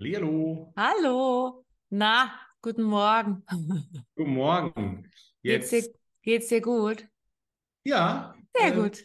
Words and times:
Hallihallo. 0.00 0.72
Hallo. 0.78 1.66
Na, 1.90 2.32
guten 2.62 2.84
Morgen. 2.84 3.44
Guten 4.16 4.32
Morgen. 4.32 5.10
Geht's 5.42 5.70
Jetzt, 5.70 5.88
dir, 5.88 5.92
geht's 6.22 6.48
dir 6.48 6.62
gut? 6.62 7.06
ja, 7.84 8.34
Sehr 8.56 8.68
äh, 8.68 8.76
gut, 8.76 9.04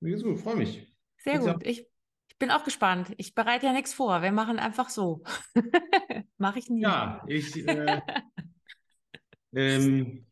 mir 0.00 0.10
geht's 0.12 0.22
gut, 0.22 0.38
freue 0.38 0.56
mich. 0.56 0.90
sehr 1.18 1.34
Geht's 1.34 1.46
ja, 1.46 1.52
gut. 1.52 1.66
Ich, 1.66 1.86
ich 2.30 2.38
bin 2.38 2.50
auch 2.50 2.64
gespannt. 2.64 3.12
Ich 3.18 3.34
bereite 3.34 3.66
ja 3.66 3.72
nichts 3.74 3.92
vor. 3.92 4.22
Wir 4.22 4.32
machen 4.32 4.58
einfach 4.58 4.88
so. 4.88 5.22
Mache 6.38 6.60
ich 6.60 6.70
nie. 6.70 6.80
ja, 6.80 7.22
ich 7.26 7.54
äh, 7.68 8.00
ähm, 9.54 10.26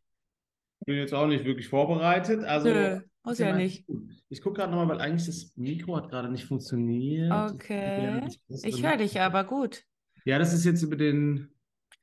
bin 0.87 0.97
jetzt 0.97 1.13
auch 1.13 1.27
nicht 1.27 1.45
wirklich 1.45 1.69
vorbereitet. 1.69 2.43
Also, 2.43 2.71
Nö, 2.71 3.01
muss 3.25 3.39
ja 3.39 3.57
nicht. 3.57 3.87
Ich 4.29 4.41
gucke 4.43 4.59
gerade 4.59 4.71
nochmal, 4.73 4.89
weil 4.89 5.01
eigentlich 5.01 5.27
das 5.27 5.53
Mikro 5.57 5.97
hat 5.97 6.11
gerade 6.11 6.31
nicht 6.31 6.45
funktioniert. 6.45 7.33
Okay. 7.33 8.29
Ich 8.63 8.83
höre 8.83 8.97
dich 8.97 9.21
aber 9.21 9.45
gut. 9.45 9.85
Ja, 10.25 10.39
das 10.39 10.53
ist 10.55 10.65
jetzt 10.65 10.83
über 10.83 10.97
den, 10.97 11.51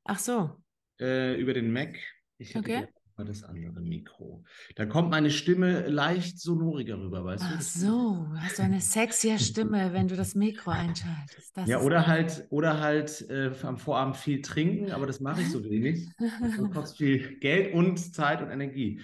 Ach 0.04 0.20
so. 0.20 0.52
äh, 1.00 1.40
über 1.40 1.54
den 1.54 1.72
Mac. 1.72 1.98
Ich 2.38 2.56
Okay. 2.56 2.88
mal 3.18 3.26
das 3.26 3.44
andere 3.44 3.82
Mikro. 3.82 4.44
Da 4.76 4.86
kommt 4.86 5.10
meine 5.12 5.30
Stimme 5.30 5.88
leicht 5.88 6.40
sonoriger 6.40 6.98
rüber, 7.00 7.24
weißt 7.24 7.44
du? 7.44 7.48
Ach 7.56 7.62
so. 7.62 8.28
Hast 8.38 8.58
du 8.60 8.64
eine 8.64 8.82
sexier 8.82 9.38
Stimme, 9.38 9.94
wenn 9.94 10.08
du 10.08 10.16
das 10.16 10.34
Mikro 10.34 10.72
einschaltest? 10.72 11.56
Das 11.56 11.70
Ja, 11.70 11.82
oder 11.82 12.08
halt, 12.08 12.48
oder 12.50 12.80
halt 12.80 13.30
äh, 13.30 13.52
am 13.64 13.78
Vorabend 13.78 14.18
viel 14.18 14.42
trinken, 14.42 14.92
aber 14.92 15.06
das 15.06 15.20
mache 15.20 15.42
ich 15.42 15.50
so 15.50 15.64
wenig. 15.64 16.08
Das 16.42 16.72
kostet 16.72 16.98
viel 16.98 17.40
Geld 17.40 17.74
und 17.74 17.98
Zeit 17.98 18.42
und 18.42 18.50
Energie. 18.50 19.02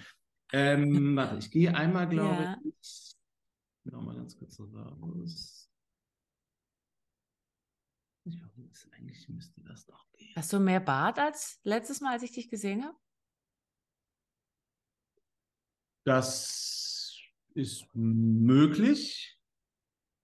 Ähm, 0.52 1.16
warte, 1.16 1.38
ich 1.38 1.50
gehe 1.50 1.74
einmal, 1.74 2.08
glaube 2.08 2.44
Ja. 2.44 2.58
ich, 2.80 3.14
noch 3.84 4.02
mal 4.02 4.16
ganz 4.16 4.38
kurz 4.38 4.58
raus. 4.60 5.70
Ich 8.24 8.38
das- 8.40 8.88
eigentlich 8.92 9.28
müsste 9.28 9.60
das 9.62 9.86
doch 9.86 10.06
gehen. 10.12 10.32
Hast 10.36 10.52
du 10.52 10.60
mehr 10.60 10.80
Bart 10.80 11.18
als 11.18 11.60
letztes 11.64 12.00
Mal, 12.00 12.12
als 12.12 12.22
ich 12.22 12.32
dich 12.32 12.50
gesehen 12.50 12.84
habe? 12.84 12.96
Das 16.04 17.18
ist 17.54 17.86
möglich, 17.94 19.38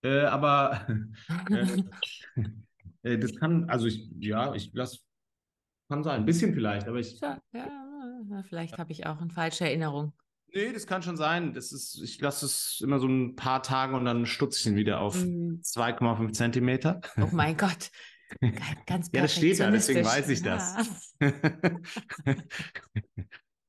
äh, 0.02 0.20
aber 0.20 0.86
äh, 1.50 1.82
äh, 3.02 3.18
das 3.18 3.34
kann, 3.36 3.68
also 3.68 3.86
ich, 3.86 4.08
ja, 4.20 4.54
ich 4.54 4.72
lasse, 4.72 5.00
kann 5.88 6.02
sein, 6.02 6.20
ein 6.20 6.26
bisschen 6.26 6.54
vielleicht, 6.54 6.88
aber 6.88 7.00
ich, 7.00 7.18
Tja, 7.18 7.40
ja, 7.52 8.42
vielleicht 8.48 8.78
habe 8.78 8.92
ich 8.92 9.06
auch 9.06 9.20
eine 9.20 9.30
falsche 9.30 9.64
Erinnerung. 9.64 10.12
Nee, 10.54 10.72
das 10.72 10.86
kann 10.86 11.02
schon 11.02 11.16
sein. 11.16 11.52
Das 11.52 11.72
ist, 11.72 12.00
ich 12.00 12.20
lasse 12.20 12.46
es 12.46 12.80
immer 12.82 13.00
so 13.00 13.08
ein 13.08 13.34
paar 13.34 13.62
Tage 13.62 13.96
und 13.96 14.04
dann 14.04 14.24
stutze 14.24 14.60
ich 14.60 14.66
ihn 14.66 14.76
wieder 14.76 15.00
auf 15.00 15.16
Mm. 15.24 15.60
2,5 15.62 16.32
Zentimeter. 16.32 17.00
Oh 17.20 17.28
mein 17.32 17.56
Gott, 17.56 17.90
ganz 18.86 19.10
Ja, 19.12 19.22
das 19.22 19.34
steht 19.34 19.58
da, 19.58 19.70
deswegen 19.70 20.04
weiß 20.04 20.28
ich 20.28 20.42
das. 20.42 21.14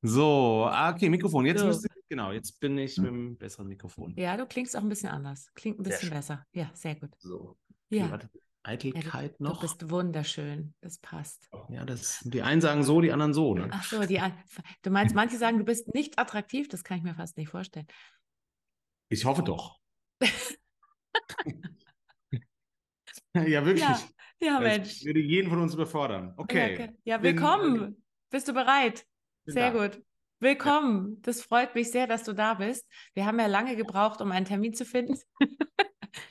So, 0.02 0.66
ah, 0.70 0.92
okay, 0.92 1.08
Mikrofon. 1.08 1.46
Jetzt 1.46 1.60
So. 1.60 1.66
müsste, 1.66 1.88
genau, 2.08 2.30
jetzt 2.30 2.60
bin 2.60 2.78
ich 2.78 2.96
mit 2.96 3.08
einem 3.08 3.36
besseren 3.36 3.66
Mikrofon. 3.66 4.14
Ja, 4.16 4.36
du 4.36 4.46
klingst 4.46 4.76
auch 4.76 4.82
ein 4.82 4.88
bisschen 4.88 5.08
anders. 5.08 5.50
Klingt 5.54 5.80
ein 5.80 5.82
bisschen 5.82 6.10
besser. 6.10 6.44
Ja, 6.52 6.70
sehr 6.74 6.94
gut. 6.94 7.10
So, 7.18 7.56
okay, 7.90 7.98
Ja, 7.98 8.10
warte. 8.10 8.30
Ja 8.66 8.72
Eitelkeit 8.72 9.38
du, 9.38 9.44
noch. 9.44 9.54
du 9.60 9.60
bist 9.62 9.90
wunderschön. 9.90 10.74
Das 10.80 10.98
passt. 10.98 11.48
Ja, 11.68 11.84
das, 11.84 12.20
die 12.24 12.42
einen 12.42 12.60
sagen 12.60 12.82
so, 12.82 13.00
die 13.00 13.12
anderen 13.12 13.32
so, 13.34 13.54
ne? 13.54 13.68
Ach 13.70 13.84
so, 13.84 14.04
die, 14.04 14.20
du 14.82 14.90
meinst, 14.90 15.14
manche 15.14 15.36
sagen, 15.36 15.58
du 15.58 15.64
bist 15.64 15.94
nicht 15.94 16.18
attraktiv. 16.18 16.68
Das 16.68 16.84
kann 16.84 16.98
ich 16.98 17.04
mir 17.04 17.14
fast 17.14 17.36
nicht 17.36 17.48
vorstellen. 17.50 17.86
Ich 19.08 19.24
hoffe 19.24 19.42
doch. 19.42 19.78
Ja, 23.34 23.64
wirklich. 23.66 23.80
Ja, 23.84 24.00
ja, 24.40 24.60
Das 24.60 24.78
Mensch. 24.78 25.04
würde 25.04 25.20
jeden 25.20 25.50
von 25.50 25.60
uns 25.60 25.74
überfordern. 25.74 26.28
Ja, 26.28 26.34
Okay. 26.38 26.72
okay. 26.74 26.96
Ja, 27.04 27.18
Bin, 27.18 27.26
äh, 27.36 27.40
willkommen. 27.40 28.02
Bist 28.30 28.48
du 28.48 28.52
bereit? 28.54 29.04
bin 29.44 29.54
Sehr 29.54 29.72
da. 29.72 29.86
gut. 29.88 30.02
Willkommen. 30.40 31.20
Das 31.22 31.42
freut 31.42 31.74
mich 31.74 31.90
sehr, 31.90 32.06
dass 32.06 32.24
du 32.24 32.32
da 32.32 32.54
bist. 32.54 32.86
Wir 33.14 33.26
haben 33.26 33.38
ja 33.38 33.46
lange 33.46 33.76
gebraucht, 33.76 34.20
um 34.20 34.32
einen 34.32 34.46
Termin 34.46 34.74
zu 34.74 34.84
finden, 34.84 35.18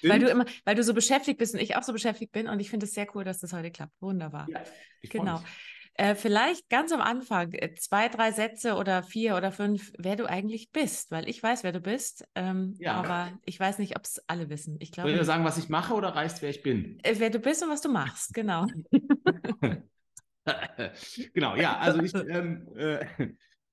weil 0.09 0.19
du 0.19 0.27
immer, 0.29 0.45
weil 0.63 0.75
du 0.75 0.83
so 0.83 0.93
beschäftigt 0.93 1.37
bist 1.39 1.53
und 1.53 1.59
ich 1.59 1.75
auch 1.75 1.83
so 1.83 1.93
beschäftigt 1.93 2.31
bin. 2.31 2.47
Und 2.47 2.59
ich 2.59 2.69
finde 2.69 2.85
es 2.85 2.93
sehr 2.93 3.07
cool, 3.15 3.23
dass 3.23 3.39
das 3.39 3.53
heute 3.53 3.71
klappt. 3.71 3.93
Wunderbar. 4.01 4.47
Ja, 4.49 4.61
ich 5.01 5.09
Genau. 5.09 5.41
Äh, 5.97 6.15
vielleicht 6.15 6.67
ganz 6.69 6.91
am 6.91 6.99
Anfang 6.99 7.53
äh, 7.53 7.73
zwei, 7.75 8.09
drei 8.09 8.33
Sätze 8.33 8.75
oder 8.75 9.01
vier 9.01 9.37
oder 9.37 9.53
fünf, 9.53 9.93
wer 9.97 10.17
du 10.17 10.25
eigentlich 10.25 10.71
bist, 10.73 11.09
weil 11.09 11.29
ich 11.29 11.41
weiß, 11.41 11.63
wer 11.63 11.71
du 11.71 11.79
bist, 11.79 12.25
ähm, 12.35 12.75
Ja. 12.79 12.95
aber 12.95 13.31
ich 13.45 13.57
weiß 13.57 13.79
nicht, 13.79 13.95
ob 13.95 14.03
es 14.03 14.21
alle 14.27 14.49
wissen. 14.49 14.75
Ich 14.81 14.89
Soll 14.89 14.93
glaube 14.95 15.09
ich 15.11 15.15
dir 15.15 15.19
nicht. 15.19 15.27
sagen, 15.27 15.45
was 15.45 15.57
ich 15.57 15.69
mache 15.69 15.93
oder 15.93 16.09
reicht, 16.09 16.41
wer 16.41 16.49
ich 16.49 16.63
bin? 16.63 16.99
Äh, 17.03 17.15
wer 17.19 17.29
du 17.29 17.39
bist 17.39 17.63
und 17.63 17.69
was 17.69 17.79
du 17.79 17.87
machst, 17.89 18.33
genau. 18.33 18.65
Genau, 21.33 21.55
ja, 21.55 21.77
also 21.77 22.01
ich, 22.01 22.13
ähm, 22.13 22.67
äh, 22.75 23.05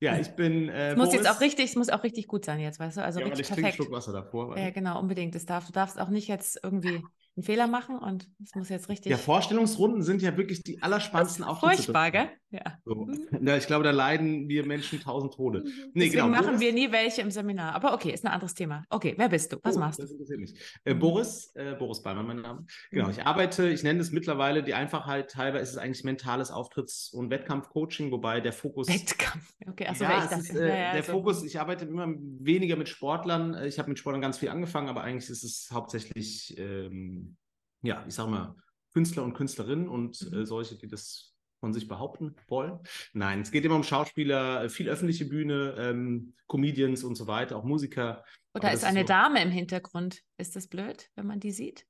ja, 0.02 0.18
ich 0.18 0.28
bin 0.36 0.68
äh, 0.68 0.90
Es 0.92 0.96
muss 0.96 1.12
jetzt 1.12 1.26
Boris. 1.26 1.36
auch 1.36 1.40
richtig, 1.40 1.70
es 1.70 1.76
muss 1.76 1.88
auch 1.88 2.02
richtig 2.02 2.26
gut 2.26 2.44
sein 2.44 2.60
jetzt, 2.60 2.78
weißt 2.80 2.98
du? 2.98 3.04
Also 3.04 3.20
Ja, 3.20 3.26
richtig 3.26 3.40
ich 3.42 3.46
perfekt. 3.48 3.76
Schluck 3.76 3.90
Wasser 3.90 4.12
davor. 4.12 4.56
Ja, 4.56 4.70
genau, 4.70 5.00
unbedingt. 5.00 5.34
Es 5.34 5.46
darf, 5.46 5.66
du 5.66 5.72
darfst 5.72 5.98
auch 5.98 6.08
nicht 6.08 6.28
jetzt 6.28 6.60
irgendwie 6.62 7.02
einen 7.36 7.44
Fehler 7.44 7.66
machen 7.66 7.98
und 7.98 8.28
es 8.42 8.54
muss 8.54 8.68
jetzt 8.68 8.88
Ja, 9.04 9.16
richtig 9.16 9.16
Vorstellungsrunden 9.16 10.02
sind 10.02 10.22
ja 10.22 10.36
wirklich 10.36 10.62
die 10.62 10.82
allerspannendsten 10.82 11.44
furchtbar, 11.44 12.10
Auftrittssituationen. 12.10 12.28
gell? 12.28 12.41
Ja. 12.52 12.78
So. 12.84 13.08
Ja, 13.42 13.56
ich 13.56 13.66
glaube, 13.66 13.82
da 13.82 13.90
leiden 13.90 14.48
wir 14.48 14.64
Menschen 14.66 15.00
tausend 15.00 15.32
Tode. 15.34 15.62
Nee, 15.64 15.70
Deswegen 15.94 16.12
genau. 16.12 16.28
machen 16.28 16.60
wir 16.60 16.72
nie 16.72 16.92
welche 16.92 17.22
im 17.22 17.30
Seminar. 17.30 17.74
Aber 17.74 17.94
okay, 17.94 18.10
ist 18.12 18.24
ein 18.24 18.30
anderes 18.32 18.54
Thema. 18.54 18.84
Okay, 18.90 19.14
wer 19.16 19.28
bist 19.30 19.52
du? 19.52 19.56
Was 19.62 19.76
Oh, 19.76 19.80
machst 19.80 19.98
du? 19.98 20.02
das 20.02 20.12
interessiert 20.12 20.38
mich. 20.40 20.54
Äh, 20.84 20.94
Mhm. 20.94 20.98
Boris, 21.00 21.50
äh, 21.54 21.74
Boris 21.78 22.02
Ballmann, 22.02 22.26
mein 22.26 22.42
Name. 22.42 22.66
Genau, 22.90 23.06
Mhm. 23.06 23.12
ich 23.12 23.26
arbeite, 23.26 23.68
ich 23.70 23.82
nenne 23.82 24.00
es 24.00 24.12
mittlerweile 24.12 24.62
die 24.62 24.74
Einfachheit 24.74 25.34
halber, 25.34 25.60
ist 25.60 25.70
es 25.70 25.78
eigentlich 25.78 26.04
mentales 26.04 26.50
Auftritts- 26.52 27.12
und 27.14 27.30
Wettkampfcoaching, 27.30 28.10
wobei 28.12 28.40
der 28.40 28.52
Fokus 28.52 28.88
Wettkampf. 28.88 29.52
Okay, 29.68 29.86
achso, 29.88 30.04
Ja, 30.04 30.18
ich 30.24 30.30
dachte. 30.30 30.40
ist, 30.42 30.54
äh, 30.54 30.68
ja, 30.68 30.92
der 30.92 31.02
so. 31.02 31.12
Fokus, 31.12 31.42
ich 31.44 31.58
arbeite 31.58 31.86
immer 31.86 32.06
weniger 32.08 32.76
mit 32.76 32.88
Sportlern. 32.88 33.54
Äh, 33.54 33.66
Ich 33.68 33.78
habe 33.78 33.88
mit 33.88 33.98
Sportlern 33.98 34.20
ganz 34.20 34.36
viel 34.38 34.50
angefangen, 34.50 34.88
aber 34.88 35.02
eigentlich 35.02 35.30
ist 35.30 35.42
es 35.42 35.70
hauptsächlich, 35.72 36.54
ähm, 36.58 37.36
ja, 37.82 38.04
ich 38.06 38.14
sag 38.14 38.28
mal, 38.28 38.54
Künstler 38.92 39.24
und 39.24 39.32
Künstlerinnen 39.32 39.88
und 39.88 40.20
Mhm. 40.30 40.38
äh, 40.40 40.46
solche, 40.46 40.76
die 40.76 40.86
das 40.86 41.31
von 41.62 41.72
sich 41.72 41.86
behaupten 41.86 42.34
wollen. 42.48 42.80
Nein, 43.12 43.42
es 43.42 43.52
geht 43.52 43.64
immer 43.64 43.76
um 43.76 43.84
Schauspieler, 43.84 44.64
äh, 44.64 44.68
viel 44.68 44.88
öffentliche 44.88 45.26
Bühne, 45.26 45.76
ähm, 45.78 46.34
Comedians 46.48 47.04
und 47.04 47.14
so 47.14 47.28
weiter, 47.28 47.56
auch 47.56 47.62
Musiker. 47.62 48.24
Oder 48.52 48.72
ist 48.72 48.82
eine 48.84 49.02
so- 49.02 49.06
Dame 49.06 49.40
im 49.40 49.50
Hintergrund? 49.52 50.22
Ist 50.38 50.56
das 50.56 50.66
blöd, 50.66 51.08
wenn 51.14 51.28
man 51.28 51.38
die 51.38 51.52
sieht? 51.52 51.86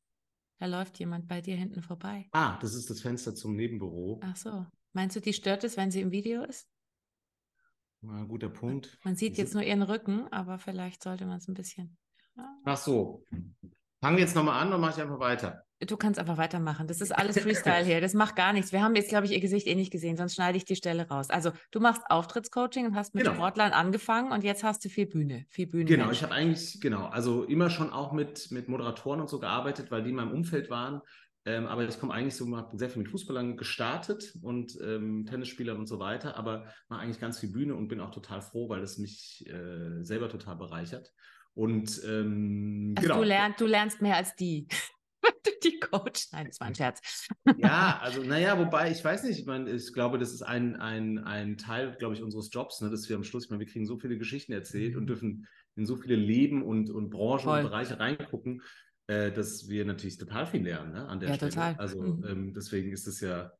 Da 0.58 0.66
läuft 0.66 0.98
jemand 0.98 1.26
bei 1.26 1.40
dir 1.40 1.56
hinten 1.56 1.80
vorbei. 1.82 2.28
Ah, 2.32 2.58
das 2.60 2.74
ist 2.74 2.90
das 2.90 3.00
Fenster 3.00 3.34
zum 3.34 3.56
Nebenbüro. 3.56 4.20
Ach 4.22 4.36
so. 4.36 4.66
Meinst 4.92 5.16
du, 5.16 5.20
die 5.20 5.32
stört 5.32 5.64
es, 5.64 5.78
wenn 5.78 5.90
sie 5.90 6.02
im 6.02 6.10
Video 6.10 6.44
ist? 6.44 6.68
Na, 8.02 8.24
guter 8.24 8.50
Punkt. 8.50 8.98
Man 9.04 9.16
sieht 9.16 9.38
jetzt 9.38 9.54
nur 9.54 9.62
ihren 9.62 9.82
Rücken, 9.82 10.30
aber 10.30 10.58
vielleicht 10.58 11.02
sollte 11.02 11.24
man 11.24 11.38
es 11.38 11.48
ein 11.48 11.54
bisschen. 11.54 11.96
Ja. 12.36 12.58
Ach 12.66 12.76
so. 12.76 13.24
Fangen 14.02 14.16
wir 14.18 14.24
jetzt 14.24 14.36
nochmal 14.36 14.60
an 14.60 14.68
oder 14.68 14.76
mache 14.78 14.96
ich 14.96 15.02
einfach 15.02 15.18
weiter? 15.18 15.64
Du 15.86 15.96
kannst 15.96 16.18
einfach 16.20 16.36
weitermachen. 16.36 16.86
Das 16.86 17.00
ist 17.00 17.10
alles 17.18 17.38
Freestyle 17.38 17.84
hier. 17.84 18.00
Das 18.00 18.14
macht 18.14 18.36
gar 18.36 18.52
nichts. 18.52 18.72
Wir 18.72 18.82
haben 18.82 18.94
jetzt, 18.94 19.08
glaube 19.08 19.26
ich, 19.26 19.32
ihr 19.32 19.40
Gesicht 19.40 19.66
eh 19.66 19.74
nicht 19.74 19.90
gesehen, 19.90 20.16
sonst 20.16 20.34
schneide 20.34 20.56
ich 20.58 20.64
die 20.64 20.76
Stelle 20.76 21.08
raus. 21.08 21.30
Also, 21.30 21.52
du 21.70 21.80
machst 21.80 22.02
Auftrittscoaching 22.08 22.86
und 22.86 22.94
hast 22.96 23.14
mit 23.14 23.24
Genau. 23.24 23.34
Sportlern 23.36 23.72
angefangen 23.72 24.32
und 24.32 24.44
jetzt 24.44 24.64
hast 24.64 24.84
du 24.84 24.88
viel 24.88 25.06
Bühne, 25.06 25.44
viel 25.48 25.66
Bühne. 25.66 25.84
Genau, 25.84 26.10
ich 26.10 26.22
habe 26.22 26.32
eigentlich, 26.32 26.80
genau, 26.80 27.06
also 27.06 27.44
immer 27.44 27.70
schon 27.70 27.90
auch 27.90 28.12
mit, 28.12 28.50
mit 28.50 28.68
Moderatoren 28.68 29.20
und 29.20 29.28
so 29.28 29.38
gearbeitet, 29.38 29.90
weil 29.90 30.02
die 30.02 30.10
in 30.10 30.16
meinem 30.16 30.32
Umfeld 30.32 30.70
waren. 30.70 31.00
Ähm, 31.44 31.66
aber 31.66 31.84
ich 31.84 31.98
komme 31.98 32.14
eigentlich 32.14 32.36
so, 32.36 32.56
habe 32.56 32.76
sehr 32.78 32.88
viel 32.88 33.02
mit 33.02 33.10
Fußballern 33.10 33.56
gestartet 33.56 34.38
und 34.42 34.78
ähm, 34.80 35.26
Tennisspielern 35.28 35.76
und 35.76 35.86
so 35.88 35.98
weiter, 35.98 36.36
aber 36.36 36.66
mache 36.88 37.00
eigentlich 37.00 37.18
ganz 37.18 37.40
viel 37.40 37.50
Bühne 37.50 37.74
und 37.74 37.88
bin 37.88 38.00
auch 38.00 38.12
total 38.12 38.40
froh, 38.42 38.68
weil 38.68 38.80
es 38.82 38.96
mich 38.98 39.44
äh, 39.48 40.04
selber 40.04 40.28
total 40.28 40.54
bereichert. 40.54 41.12
Und 41.54 42.00
ähm, 42.06 42.94
Also 42.96 43.08
genau. 43.08 43.20
du, 43.20 43.26
lernst, 43.26 43.60
du 43.60 43.66
lernst 43.66 44.00
mehr 44.02 44.16
als 44.16 44.36
die. 44.36 44.68
die 45.64 45.78
Coach. 45.80 46.28
Nein, 46.32 46.46
das 46.46 46.60
war 46.60 46.68
ein 46.68 46.74
Scherz. 46.74 47.26
Ja, 47.54 47.98
also 48.00 48.22
naja, 48.22 48.58
wobei, 48.58 48.90
ich 48.90 49.04
weiß 49.04 49.24
nicht, 49.24 49.38
ich 49.38 49.46
meine, 49.46 49.70
ich 49.70 49.92
glaube, 49.92 50.18
das 50.18 50.32
ist 50.32 50.42
ein, 50.42 50.76
ein, 50.76 51.18
ein 51.18 51.58
Teil, 51.58 51.94
glaube 51.98 52.14
ich, 52.14 52.22
unseres 52.22 52.48
Jobs, 52.52 52.80
ne, 52.80 52.90
dass 52.90 53.08
wir 53.08 53.16
am 53.16 53.24
Schluss, 53.24 53.44
ich 53.44 53.50
meine, 53.50 53.60
wir 53.60 53.70
kriegen 53.70 53.86
so 53.86 53.98
viele 53.98 54.16
Geschichten 54.16 54.52
erzählt 54.52 54.96
und 54.96 55.06
dürfen 55.06 55.46
in 55.76 55.86
so 55.86 55.96
viele 55.96 56.16
Leben 56.16 56.62
und, 56.62 56.90
und 56.90 57.10
Branchen 57.10 57.40
Voll. 57.44 57.58
und 57.58 57.64
Bereiche 57.64 57.98
reingucken, 57.98 58.62
äh, 59.06 59.30
dass 59.32 59.68
wir 59.68 59.84
natürlich 59.84 60.16
total 60.18 60.46
viel 60.46 60.62
lernen, 60.62 60.92
ne, 60.92 61.08
an 61.08 61.20
der 61.20 61.28
Ja, 61.30 61.34
Stelle. 61.34 61.50
total. 61.52 61.74
Also 61.78 62.02
Mhm. 62.02 62.24
ähm, 62.26 62.54
deswegen 62.54 62.92
ist 62.92 63.06
es 63.06 63.20
ja 63.20 63.52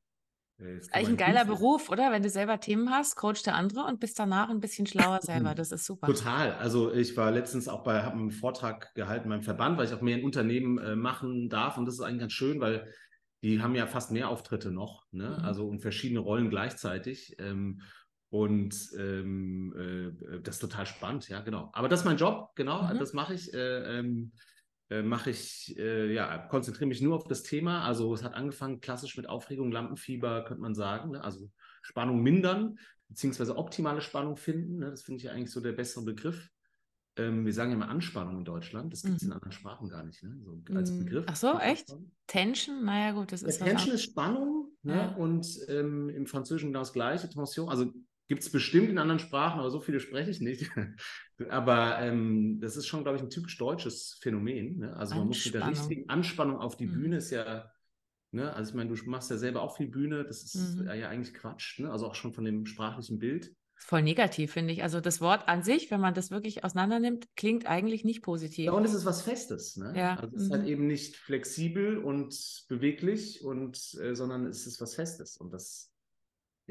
Ist 0.63 0.91
kann 0.93 0.99
eigentlich 1.01 1.09
ein 1.11 1.17
geiler 1.17 1.45
Beruf- 1.45 1.59
Beruf, 1.87 1.91
oder? 1.91 2.13
Wenn 2.13 2.23
du 2.23 2.31
selber 2.31 2.61
Themen 2.61 2.91
hast, 2.91 3.17
coachst 3.17 3.47
der 3.47 3.55
andere 3.57 3.85
und 3.85 4.01
bist 4.01 4.19
danach 4.19 4.49
ein 4.49 4.61
bisschen 4.61 4.87
schlauer 4.87 5.21
selber. 5.23 5.55
Das 5.63 5.73
ist 5.73 5.85
super. 5.85 6.07
Total. 6.07 6.53
Also 6.55 6.93
ich 6.93 7.17
war 7.17 7.31
letztens 7.31 7.69
auch 7.69 7.83
bei, 7.85 8.03
habe 8.03 8.17
einen 8.19 8.31
Vortrag 8.31 8.95
gehalten 8.95 9.29
beim 9.29 9.43
Verband, 9.43 9.79
weil 9.79 9.87
ich 9.87 9.93
auch 9.93 10.01
mehr 10.01 10.19
in 10.19 10.25
Unternehmen 10.25 10.79
äh, 10.79 10.97
machen 10.97 11.49
darf 11.49 11.77
und 11.79 11.87
das 11.87 11.95
ist 11.95 12.01
eigentlich 12.01 12.21
ganz 12.21 12.33
schön, 12.33 12.61
weil 12.61 12.93
die 13.43 13.61
haben 13.61 13.75
ja 13.75 13.87
fast 13.87 14.13
mehr 14.13 14.29
Auftritte 14.29 14.71
noch, 14.71 15.05
ne? 15.11 15.37
Mhm. 15.39 15.45
Also 15.45 15.67
und 15.69 15.81
verschiedene 15.81 16.21
Rollen 16.21 16.49
gleichzeitig. 16.49 17.37
Ähm, 17.39 17.81
und 18.31 18.75
ähm, 18.99 19.75
äh, 19.77 20.41
das 20.43 20.55
ist 20.57 20.61
total 20.61 20.87
spannend, 20.87 21.29
ja, 21.29 21.41
genau. 21.41 21.69
Aber 21.75 21.89
das 21.89 22.01
ist 22.01 22.07
mein 22.07 22.17
Job, 22.17 22.51
genau, 22.55 22.83
Mhm. 22.85 22.99
das 22.99 23.13
mache 23.13 23.35
ich. 23.35 23.53
Äh, 23.53 23.99
ähm, 23.99 24.33
äh, 24.35 24.39
mache 25.03 25.31
ich, 25.31 25.75
äh, 25.79 26.13
ja, 26.13 26.39
konzentriere 26.39 26.89
mich 26.89 27.01
nur 27.01 27.17
auf 27.17 27.27
das 27.27 27.43
Thema. 27.43 27.85
Also 27.85 28.13
es 28.15 28.23
hat 28.23 28.35
angefangen 28.35 28.81
klassisch 28.81 29.17
mit 29.17 29.29
Aufregung, 29.29 29.71
Lampenfieber, 29.71 30.45
könnte 30.45 30.63
man 30.63 30.75
sagen. 30.75 31.13
Ne? 31.13 31.25
Also 31.25 31.51
Spannung 31.83 32.23
mindern, 32.23 32.79
beziehungsweise 33.09 33.57
optimale 33.57 34.01
Spannung 34.01 34.37
finden. 34.37 34.79
Ne? 34.79 34.91
Das 34.91 35.03
finde 35.03 35.19
ich 35.19 35.25
ja 35.25 35.33
eigentlich 35.33 35.51
so 35.51 35.61
der 35.61 35.73
bessere 35.73 36.05
Begriff. 36.05 36.51
Ähm, 37.17 37.45
wir 37.45 37.53
sagen 37.53 37.71
ja 37.71 37.77
immer 37.77 37.89
Anspannung 37.89 38.39
in 38.39 38.45
Deutschland. 38.45 38.93
Das 38.93 39.03
gibt 39.03 39.17
es 39.17 39.23
mhm. 39.23 39.29
in 39.29 39.33
anderen 39.35 39.53
Sprachen 39.53 39.89
gar 39.89 40.03
nicht, 40.03 40.23
ne? 40.23 40.39
so 40.43 40.63
als 40.75 40.91
mhm. 40.91 41.05
Begriff. 41.05 41.25
Ach 41.29 41.37
so, 41.37 41.59
echt? 41.59 41.95
Tension? 42.27 42.85
Naja, 42.85 43.13
gut, 43.13 43.33
das 43.33 43.43
ist. 43.43 43.61
Ja, 43.61 43.67
Tension 43.67 43.95
ist 43.95 44.03
Spannung 44.03 44.69
ne? 44.83 44.95
ja. 44.95 45.15
und 45.17 45.47
ähm, 45.69 46.09
im 46.09 46.27
Französischen 46.27 46.69
genau 46.69 46.81
das 46.81 46.95
gleiche, 46.95 47.29
Tension. 47.29 47.69
Also 47.69 47.93
gibt 48.29 48.43
es 48.43 48.51
bestimmt 48.51 48.89
in 48.89 48.99
anderen 48.99 49.19
Sprachen, 49.19 49.61
aber 49.61 49.71
so 49.71 49.81
viele 49.81 50.01
spreche 50.01 50.31
ich 50.31 50.41
nicht. 50.41 50.71
aber 51.51 51.99
ähm, 52.01 52.61
das 52.61 52.77
ist 52.77 52.87
schon, 52.87 53.03
glaube 53.03 53.19
ich, 53.19 53.23
ein 53.23 53.31
typisch 53.31 53.59
deutsches 53.59 54.19
Phänomen. 54.23 54.79
Ne? 54.79 54.97
Also 54.97 55.17
man 55.17 55.27
muss 55.29 55.45
mit 55.45 55.55
der 55.55 55.67
richtigen 55.67 56.09
Anspannung 56.09 56.59
auf 56.59 56.77
die 56.77 56.87
mhm. 56.87 56.93
Bühne 56.95 57.17
ist 57.19 57.31
ja 57.31 57.71
Ne? 58.33 58.53
Also 58.55 58.71
ich 58.71 58.75
meine, 58.75 58.93
du 58.95 59.11
machst 59.11 59.31
ja 59.31 59.37
selber 59.37 59.61
auch 59.61 59.77
viel 59.77 59.89
Bühne, 59.89 60.25
das 60.25 60.43
ist 60.43 60.77
mhm. 60.77 60.87
ja 60.87 61.09
eigentlich 61.09 61.35
Quatsch, 61.35 61.79
ne? 61.81 61.91
also 61.91 62.07
auch 62.07 62.15
schon 62.15 62.33
von 62.33 62.45
dem 62.45 62.65
sprachlichen 62.65 63.19
Bild. 63.19 63.55
Voll 63.77 64.03
negativ, 64.03 64.53
finde 64.53 64.73
ich. 64.73 64.83
Also 64.83 65.01
das 65.01 65.21
Wort 65.21 65.49
an 65.49 65.63
sich, 65.63 65.91
wenn 65.91 66.01
man 66.01 66.15
das 66.15 66.31
wirklich 66.31 66.65
auseinander 66.65 67.01
nimmt, 67.01 67.27
klingt 67.37 67.67
eigentlich 67.67 68.05
nicht 68.05 68.23
positiv. 68.23 68.67
Ja, 68.67 68.73
und 68.73 68.85
es 68.85 68.95
ist 68.95 69.05
was 69.05 69.23
Festes. 69.23 69.77
Ne? 69.77 69.93
Ja. 69.97 70.15
Also 70.15 70.37
es 70.37 70.45
ist 70.45 70.51
halt 70.51 70.63
mhm. 70.63 70.69
eben 70.69 70.87
nicht 70.87 71.17
flexibel 71.17 71.99
und 71.99 72.65
beweglich, 72.69 73.45
und, 73.45 73.77
äh, 74.01 74.15
sondern 74.15 74.47
es 74.47 74.67
ist 74.67 74.81
was 74.81 74.95
Festes. 74.95 75.37
Und 75.37 75.53
das 75.53 75.92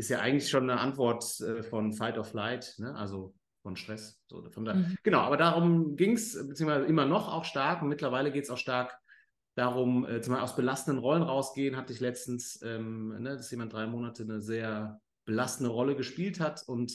ist 0.01 0.09
ja 0.09 0.19
eigentlich 0.19 0.49
schon 0.49 0.67
eine 0.67 0.79
Antwort 0.79 1.39
äh, 1.41 1.61
von 1.61 1.93
Fight 1.93 2.17
or 2.17 2.23
Flight, 2.23 2.73
ne? 2.79 2.95
also 2.95 3.35
von 3.61 3.75
Stress. 3.75 4.19
So, 4.27 4.43
von 4.49 4.65
da, 4.65 4.73
mhm. 4.73 4.97
Genau, 5.03 5.19
aber 5.19 5.37
darum 5.37 5.95
ging 5.95 6.13
es, 6.13 6.33
beziehungsweise 6.47 6.87
immer 6.87 7.05
noch 7.05 7.31
auch 7.31 7.45
stark 7.45 7.83
und 7.83 7.87
mittlerweile 7.87 8.31
geht 8.31 8.45
es 8.45 8.49
auch 8.49 8.57
stark 8.57 8.97
darum, 9.53 10.05
äh, 10.05 10.19
zum 10.21 10.33
Beispiel 10.33 10.43
aus 10.43 10.55
belastenden 10.55 11.03
Rollen 11.03 11.21
rausgehen, 11.21 11.77
hatte 11.77 11.93
ich 11.93 11.99
letztens, 11.99 12.59
ähm, 12.63 13.09
ne, 13.21 13.37
dass 13.37 13.51
jemand 13.51 13.73
drei 13.73 13.85
Monate 13.85 14.23
eine 14.23 14.41
sehr 14.41 14.99
belastende 15.25 15.69
Rolle 15.69 15.95
gespielt 15.95 16.39
hat 16.39 16.63
und 16.65 16.91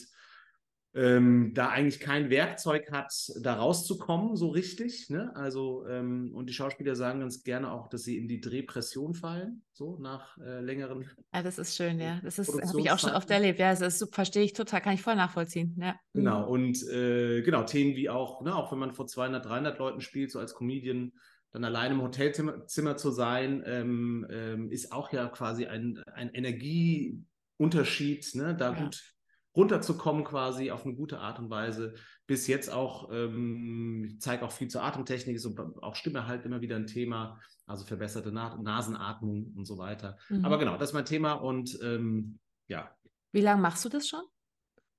ähm, 0.93 1.51
da 1.53 1.69
eigentlich 1.69 1.99
kein 1.99 2.29
Werkzeug 2.29 2.91
hat, 2.91 3.13
da 3.41 3.55
rauszukommen, 3.55 4.35
so 4.35 4.49
richtig. 4.49 5.09
Ne? 5.09 5.35
Also, 5.35 5.85
ähm, 5.87 6.31
und 6.33 6.49
die 6.49 6.53
Schauspieler 6.53 6.95
sagen 6.95 7.19
ganz 7.19 7.43
gerne 7.43 7.71
auch, 7.71 7.87
dass 7.87 8.03
sie 8.03 8.17
in 8.17 8.27
die 8.27 8.41
Depression 8.41 9.13
fallen, 9.13 9.63
so 9.73 9.99
nach 9.99 10.37
äh, 10.39 10.59
längeren. 10.61 11.07
Ja, 11.33 11.43
das 11.43 11.59
ist 11.59 11.75
schön, 11.75 11.99
ja. 11.99 12.19
Das 12.23 12.39
habe 12.39 12.81
ich 12.81 12.89
auch 12.89 12.99
schon 12.99 13.11
oft 13.11 13.29
erlebt. 13.29 13.59
Ja, 13.59 13.75
das 13.75 14.07
verstehe 14.11 14.43
ich 14.43 14.53
total, 14.53 14.81
kann 14.81 14.95
ich 14.95 15.01
voll 15.01 15.15
nachvollziehen. 15.15 15.75
Ja. 15.79 15.91
Mhm. 16.13 16.19
Genau, 16.19 16.49
und 16.49 16.81
äh, 16.87 17.41
genau, 17.43 17.63
Themen 17.63 17.95
wie 17.95 18.09
auch, 18.09 18.41
ne, 18.41 18.55
auch 18.55 18.71
wenn 18.71 18.79
man 18.79 18.93
vor 18.93 19.07
200, 19.07 19.45
300 19.45 19.77
Leuten 19.77 20.01
spielt, 20.01 20.31
so 20.31 20.39
als 20.39 20.55
Comedian, 20.55 21.11
dann 21.51 21.63
allein 21.63 21.91
im 21.91 22.01
Hotelzimmer 22.01 22.97
zu 22.97 23.11
sein, 23.11 23.63
ähm, 23.65 24.27
ähm, 24.29 24.69
ist 24.69 24.91
auch 24.91 25.13
ja 25.13 25.27
quasi 25.27 25.65
ein, 25.65 26.03
ein 26.13 26.29
Energieunterschied, 26.29 28.35
ne? 28.35 28.53
da 28.55 28.73
ja. 28.73 28.83
gut 28.83 29.16
runterzukommen 29.57 30.23
quasi 30.23 30.71
auf 30.71 30.85
eine 30.85 30.95
gute 30.95 31.19
Art 31.19 31.39
und 31.39 31.49
Weise. 31.49 31.95
Bis 32.27 32.47
jetzt 32.47 32.71
auch, 32.71 33.11
ähm, 33.11 34.05
ich 34.07 34.21
zeige 34.21 34.45
auch 34.45 34.51
viel 34.51 34.69
zur 34.69 34.83
Atemtechnik, 34.83 35.35
ist 35.35 35.59
auch 35.81 35.95
Stimme 35.95 36.27
halt 36.27 36.45
immer 36.45 36.61
wieder 36.61 36.77
ein 36.77 36.87
Thema, 36.87 37.39
also 37.65 37.83
verbesserte 37.83 38.31
Na 38.31 38.55
Nasenatmung 38.55 39.53
und 39.55 39.65
so 39.65 39.77
weiter. 39.77 40.17
Mhm. 40.29 40.45
Aber 40.45 40.57
genau, 40.57 40.77
das 40.77 40.91
ist 40.91 40.93
mein 40.93 41.05
Thema 41.05 41.33
und 41.33 41.77
ähm, 41.81 42.39
ja. 42.67 42.89
Wie 43.33 43.41
lange 43.41 43.61
machst 43.61 43.83
du 43.83 43.89
das 43.89 44.07
schon? 44.07 44.21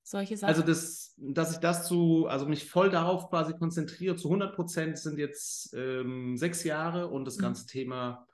solche 0.09 0.37
Sachen? 0.37 0.49
Also, 0.49 0.63
das, 0.65 1.13
dass 1.17 1.53
ich 1.53 1.59
das 1.59 1.87
zu, 1.87 2.27
also 2.27 2.45
mich 2.45 2.69
voll 2.69 2.89
darauf 2.89 3.29
quasi 3.29 3.53
konzentriere, 3.53 4.15
zu 4.15 4.27
100 4.27 4.55
Prozent 4.55 4.97
sind 4.97 5.19
jetzt 5.19 5.73
ähm, 5.73 6.35
sechs 6.37 6.63
Jahre 6.63 7.07
und 7.07 7.25
das 7.25 7.37
mhm. 7.37 7.43
ganze 7.43 7.67
Thema, 7.67 8.27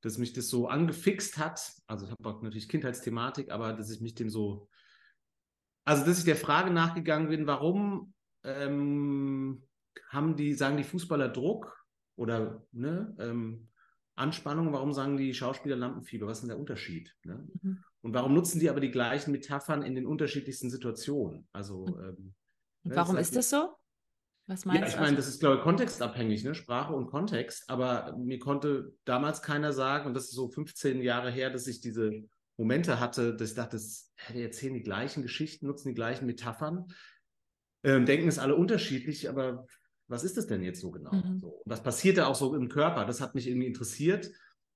dass 0.00 0.18
mich 0.18 0.32
das 0.32 0.48
so 0.48 0.66
angefixt 0.66 1.38
hat, 1.38 1.72
also 1.86 2.06
ich 2.06 2.12
habe 2.12 2.44
natürlich 2.44 2.68
Kindheitsthematik, 2.68 3.50
aber 3.50 3.72
dass 3.72 3.90
ich 3.90 4.00
mich 4.00 4.14
dem 4.14 4.30
so, 4.30 4.68
also 5.84 6.04
dass 6.04 6.18
ich 6.18 6.24
der 6.24 6.36
Frage 6.36 6.70
nachgegangen 6.70 7.28
bin, 7.28 7.46
warum 7.46 8.12
ähm, 8.44 9.62
haben 10.08 10.36
die, 10.36 10.54
sagen 10.54 10.76
die 10.76 10.84
Fußballer 10.84 11.28
Druck 11.28 11.84
oder 12.16 12.64
ne, 12.72 13.14
ähm, 13.18 13.68
Anspannung, 14.16 14.72
warum 14.72 14.92
sagen 14.92 15.16
die 15.16 15.32
Schauspieler 15.34 15.76
Lampenfieber? 15.76 16.26
Was 16.26 16.38
ist 16.38 16.42
denn 16.42 16.50
der 16.50 16.58
Unterschied? 16.58 17.16
Ne? 17.24 17.48
Mhm. 17.62 17.84
Und 18.02 18.14
warum 18.14 18.34
nutzen 18.34 18.60
die 18.60 18.70
aber 18.70 18.80
die 18.80 18.90
gleichen 18.90 19.32
Metaphern 19.32 19.82
in 19.82 19.94
den 19.94 20.06
unterschiedlichsten 20.06 20.70
Situationen? 20.70 21.48
Also 21.52 21.86
ähm, 21.86 22.34
ne, 22.82 22.96
warum 22.96 23.16
ist 23.16 23.34
das 23.36 23.50
so? 23.50 23.74
Was 24.46 24.64
meinst 24.64 24.82
ja, 24.82 24.88
ich 24.88 24.96
meine, 25.00 25.16
das 25.16 25.28
ist, 25.28 25.38
glaube 25.38 25.56
ich, 25.56 25.62
kontextabhängig, 25.62 26.42
ne? 26.42 26.56
Sprache 26.56 26.92
und 26.92 27.06
Kontext. 27.06 27.70
Aber 27.70 28.16
mir 28.18 28.40
konnte 28.40 28.92
damals 29.04 29.42
keiner 29.42 29.72
sagen, 29.72 30.08
und 30.08 30.14
das 30.14 30.24
ist 30.24 30.34
so 30.34 30.48
15 30.48 31.02
Jahre 31.02 31.30
her, 31.30 31.50
dass 31.50 31.68
ich 31.68 31.80
diese 31.80 32.24
Momente 32.60 33.00
hatte, 33.00 33.34
dass 33.34 33.50
ich 33.50 33.56
dachte, 33.56 33.76
das, 33.76 34.12
die 34.34 34.42
erzählen 34.42 34.74
die 34.74 34.82
gleichen 34.82 35.22
Geschichten, 35.22 35.66
nutzen 35.66 35.88
die 35.88 35.94
gleichen 35.94 36.26
Metaphern, 36.26 36.86
ähm, 37.82 38.04
denken 38.04 38.28
es 38.28 38.38
alle 38.38 38.54
unterschiedlich, 38.54 39.30
aber 39.30 39.66
was 40.08 40.24
ist 40.24 40.36
das 40.36 40.46
denn 40.46 40.62
jetzt 40.62 40.80
so 40.80 40.90
genau? 40.90 41.12
Mhm. 41.12 41.38
So, 41.40 41.62
was 41.64 41.82
passiert 41.82 42.18
da 42.18 42.26
auch 42.26 42.34
so 42.34 42.54
im 42.54 42.68
Körper? 42.68 43.06
Das 43.06 43.22
hat 43.22 43.34
mich 43.34 43.48
irgendwie 43.48 43.66
interessiert. 43.66 44.30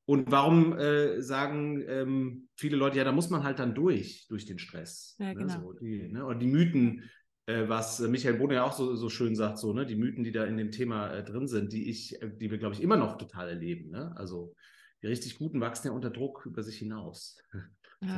Und 0.06 0.30
warum 0.30 0.78
äh, 0.78 1.20
sagen 1.20 1.82
ähm, 1.86 2.48
viele 2.56 2.76
Leute, 2.76 2.98
ja, 2.98 3.04
da 3.04 3.12
muss 3.12 3.30
man 3.30 3.42
halt 3.42 3.58
dann 3.58 3.74
durch, 3.74 4.26
durch 4.28 4.46
den 4.46 4.58
Stress. 4.58 5.16
Ja, 5.18 5.28
ne? 5.28 5.34
genau. 5.34 5.60
So, 5.60 5.72
die, 5.74 6.08
ne? 6.08 6.24
Und 6.24 6.38
die 6.40 6.46
Mythen, 6.46 7.10
äh, 7.46 7.68
was 7.68 8.00
Michael 8.00 8.38
Bohne 8.38 8.54
ja 8.54 8.64
auch 8.64 8.74
so, 8.74 8.96
so 8.96 9.10
schön 9.10 9.34
sagt, 9.34 9.58
so, 9.58 9.72
ne? 9.72 9.84
die 9.84 9.96
Mythen, 9.96 10.24
die 10.24 10.32
da 10.32 10.44
in 10.44 10.56
dem 10.56 10.70
Thema 10.70 11.12
äh, 11.12 11.24
drin 11.24 11.48
sind, 11.48 11.72
die 11.72 11.90
ich, 11.90 12.20
äh, 12.22 12.30
die 12.30 12.50
wir, 12.50 12.58
glaube 12.58 12.74
ich, 12.74 12.82
immer 12.82 12.96
noch 12.96 13.18
total 13.18 13.48
erleben. 13.48 13.90
Ne? 13.90 14.14
Also 14.16 14.54
die 15.04 15.10
richtig 15.10 15.38
Guten 15.38 15.60
wachsen 15.60 15.88
ja 15.88 15.92
unter 15.92 16.10
Druck 16.10 16.46
über 16.46 16.62
sich 16.62 16.78
hinaus. 16.78 17.38
Ja. 17.52 17.60
So. 18.00 18.10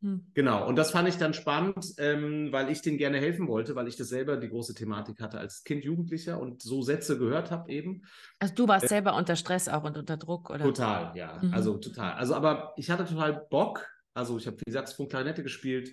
Hm. 0.00 0.26
Genau, 0.34 0.66
und 0.66 0.76
das 0.76 0.90
fand 0.90 1.08
ich 1.08 1.16
dann 1.16 1.32
spannend, 1.34 1.94
ähm, 1.98 2.50
weil 2.50 2.70
ich 2.70 2.82
denen 2.82 2.98
gerne 2.98 3.18
helfen 3.18 3.46
wollte, 3.46 3.76
weil 3.76 3.86
ich 3.86 3.96
das 3.96 4.08
selber 4.08 4.36
die 4.36 4.48
große 4.48 4.74
Thematik 4.74 5.20
hatte 5.20 5.38
als 5.38 5.62
Kind, 5.62 5.84
Jugendlicher 5.84 6.40
und 6.40 6.60
so 6.62 6.82
Sätze 6.82 7.18
gehört 7.18 7.52
habe 7.52 7.70
eben. 7.70 8.02
Also 8.40 8.54
du 8.54 8.66
warst 8.66 8.86
äh, 8.86 8.88
selber 8.88 9.14
unter 9.14 9.36
Stress 9.36 9.68
auch 9.68 9.84
und 9.84 9.96
unter 9.96 10.16
Druck, 10.16 10.50
oder? 10.50 10.64
Total, 10.64 11.16
ja, 11.16 11.40
mhm. 11.40 11.52
also 11.52 11.78
total. 11.78 12.14
Also 12.14 12.34
aber 12.34 12.74
ich 12.76 12.90
hatte 12.90 13.04
total 13.06 13.46
Bock, 13.48 13.88
also 14.14 14.38
ich 14.38 14.46
habe 14.46 14.56
wie 14.64 14.72
Saxophon, 14.72 15.08
Klarinette 15.08 15.44
gespielt, 15.44 15.90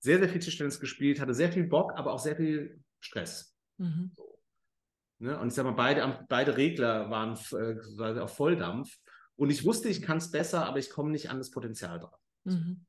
sehr, 0.00 0.18
sehr 0.18 0.28
viel 0.28 0.40
Tischtennis 0.40 0.80
gespielt, 0.80 1.20
hatte 1.20 1.34
sehr 1.34 1.52
viel 1.52 1.64
Bock, 1.64 1.92
aber 1.96 2.12
auch 2.14 2.20
sehr 2.20 2.36
viel 2.36 2.80
Stress. 3.00 3.56
Mhm. 3.76 4.12
So. 4.16 4.38
Ne? 5.18 5.38
Und 5.38 5.48
ich 5.48 5.54
sag 5.54 5.64
mal, 5.64 5.72
beide, 5.72 6.26
beide 6.28 6.56
Regler 6.56 7.10
waren 7.10 7.36
äh, 7.52 8.20
auf 8.20 8.36
Volldampf 8.36 8.98
und 9.38 9.50
ich 9.50 9.64
wusste, 9.64 9.88
ich 9.88 10.02
kann 10.02 10.18
es 10.18 10.30
besser, 10.32 10.66
aber 10.66 10.78
ich 10.78 10.90
komme 10.90 11.10
nicht 11.10 11.30
an 11.30 11.38
das 11.38 11.50
Potenzial 11.50 12.00
dran. 12.00 12.18
Mhm. 12.44 12.86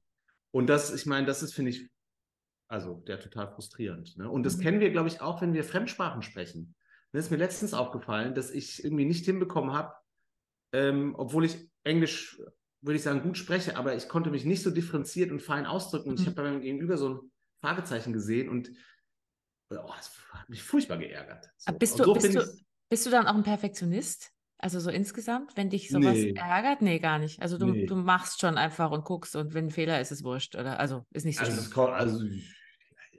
Und 0.52 0.68
das, 0.68 0.94
ich 0.94 1.06
meine, 1.06 1.28
das 1.28 1.44
ist, 1.44 1.54
finde 1.54 1.72
ich, 1.72 1.90
also 2.68 2.96
der 3.08 3.20
total 3.20 3.48
frustrierend. 3.48 4.18
Ne? 4.18 4.30
Und 4.30 4.44
das 4.44 4.58
mhm. 4.58 4.62
kennen 4.62 4.80
wir, 4.80 4.90
glaube 4.90 5.10
ich, 5.10 5.22
auch, 5.22 5.42
wenn 5.42 5.54
wir 5.54 5.64
Fremdsprachen 5.64 6.24
sprechen. 6.24 6.76
Mir 7.12 7.20
ist 7.20 7.30
mir 7.30 7.38
letztens 7.38 7.76
aufgefallen, 7.76 8.34
dass 8.34 8.50
ich 8.50 8.84
irgendwie 8.84 9.06
nicht 9.06 9.26
hinbekommen 9.26 9.74
habe, 9.74 9.94
ähm, 10.74 11.14
obwohl 11.16 11.46
ich 11.46 11.70
Englisch, 11.84 12.42
würde 12.82 12.96
ich 12.96 13.04
sagen, 13.04 13.22
gut 13.22 13.38
spreche, 13.38 13.78
aber 13.78 13.96
ich 13.96 14.10
konnte 14.10 14.32
mich 14.32 14.44
nicht 14.44 14.64
so 14.64 14.72
differenziert 14.72 15.32
und 15.32 15.44
fein 15.44 15.68
ausdrücken. 15.68 16.10
Und 16.10 16.16
mhm. 16.16 16.22
ich 16.22 16.28
habe 16.28 16.36
bei 16.36 16.44
meinem 16.44 16.62
Gegenüber 16.62 16.98
so 16.98 17.10
ein 17.10 17.32
Fragezeichen 17.62 18.12
gesehen 18.12 18.50
und 18.50 18.72
oh, 19.72 19.94
das 19.96 20.12
hat 20.32 20.50
mich 20.50 20.64
furchtbar 20.64 20.98
geärgert. 20.98 21.48
So. 21.58 21.74
Bist, 21.74 22.00
du, 22.00 22.06
so 22.06 22.14
bist, 22.14 22.34
du, 22.34 22.60
bist 22.90 23.06
du 23.06 23.12
dann 23.12 23.28
auch 23.28 23.36
ein 23.36 23.44
Perfektionist? 23.44 24.32
Also 24.62 24.82
so 24.82 24.90
insgesamt, 24.90 25.56
wenn 25.56 25.70
dich 25.70 25.90
sowas 25.90 26.16
nee. 26.16 26.34
ärgert? 26.36 26.82
Nee, 26.82 27.00
gar 27.00 27.18
nicht. 27.18 27.42
Also 27.42 27.58
du, 27.58 27.68
nee. 27.68 27.86
du 27.86 27.96
machst 27.96 28.42
schon 28.42 28.58
einfach 28.58 28.92
und 28.92 29.06
guckst 29.06 29.38
und 29.38 29.54
wenn 29.54 29.68
ein 29.68 29.72
Fehler 29.72 30.02
ist, 30.02 30.12
ist 30.12 30.20
es 30.20 30.24
wurscht. 30.26 30.56
Oder 30.56 30.82
also 30.82 31.06
ist 31.14 31.26
nicht 31.26 31.38
so 31.38 31.46
also 31.46 31.62
schlimm. 31.62 31.72
Es 31.72 31.78
also 31.98 32.26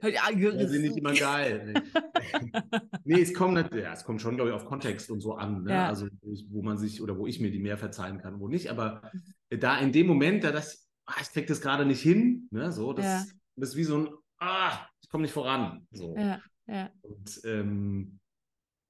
ja, 0.03 0.21
also 0.23 0.79
nicht 0.79 0.97
immer 0.97 1.13
geil. 1.13 1.73
Nee. 1.73 2.51
nee, 3.05 3.21
es 3.21 3.33
kommt 3.33 3.55
nicht, 3.55 3.73
ja, 3.73 3.93
es 3.93 4.03
kommt 4.03 4.21
schon, 4.21 4.35
glaube 4.35 4.51
ich, 4.51 4.55
auf 4.55 4.65
Kontext 4.65 5.09
und 5.09 5.21
so 5.21 5.33
an. 5.33 5.63
Ne? 5.63 5.71
Ja. 5.71 5.87
Also 5.87 6.07
wo 6.49 6.61
man 6.61 6.77
sich 6.77 7.01
oder 7.01 7.17
wo 7.17 7.25
ich 7.25 7.39
mir 7.39 7.51
die 7.51 7.59
mehr 7.59 7.77
verzeihen 7.77 8.19
kann, 8.19 8.39
wo 8.39 8.47
nicht. 8.47 8.69
Aber 8.69 9.01
mhm. 9.11 9.59
da 9.59 9.79
in 9.79 9.91
dem 9.91 10.07
Moment, 10.07 10.43
da 10.43 10.51
das, 10.51 10.87
ah, 11.05 11.15
ich 11.21 11.29
krieg 11.31 11.47
das 11.47 11.61
gerade 11.61 11.85
nicht 11.85 12.01
hin, 12.01 12.47
ne? 12.51 12.71
So, 12.71 12.93
das, 12.93 13.05
ja. 13.05 13.25
das 13.55 13.69
ist 13.69 13.75
wie 13.75 13.83
so 13.83 13.97
ein, 13.97 14.09
ah, 14.37 14.73
ich 15.01 15.09
komme 15.09 15.23
nicht 15.23 15.33
voran. 15.33 15.87
So. 15.91 16.15
Ja, 16.15 16.39
ja. 16.67 16.89
Und 17.01 17.41
ähm, 17.45 18.19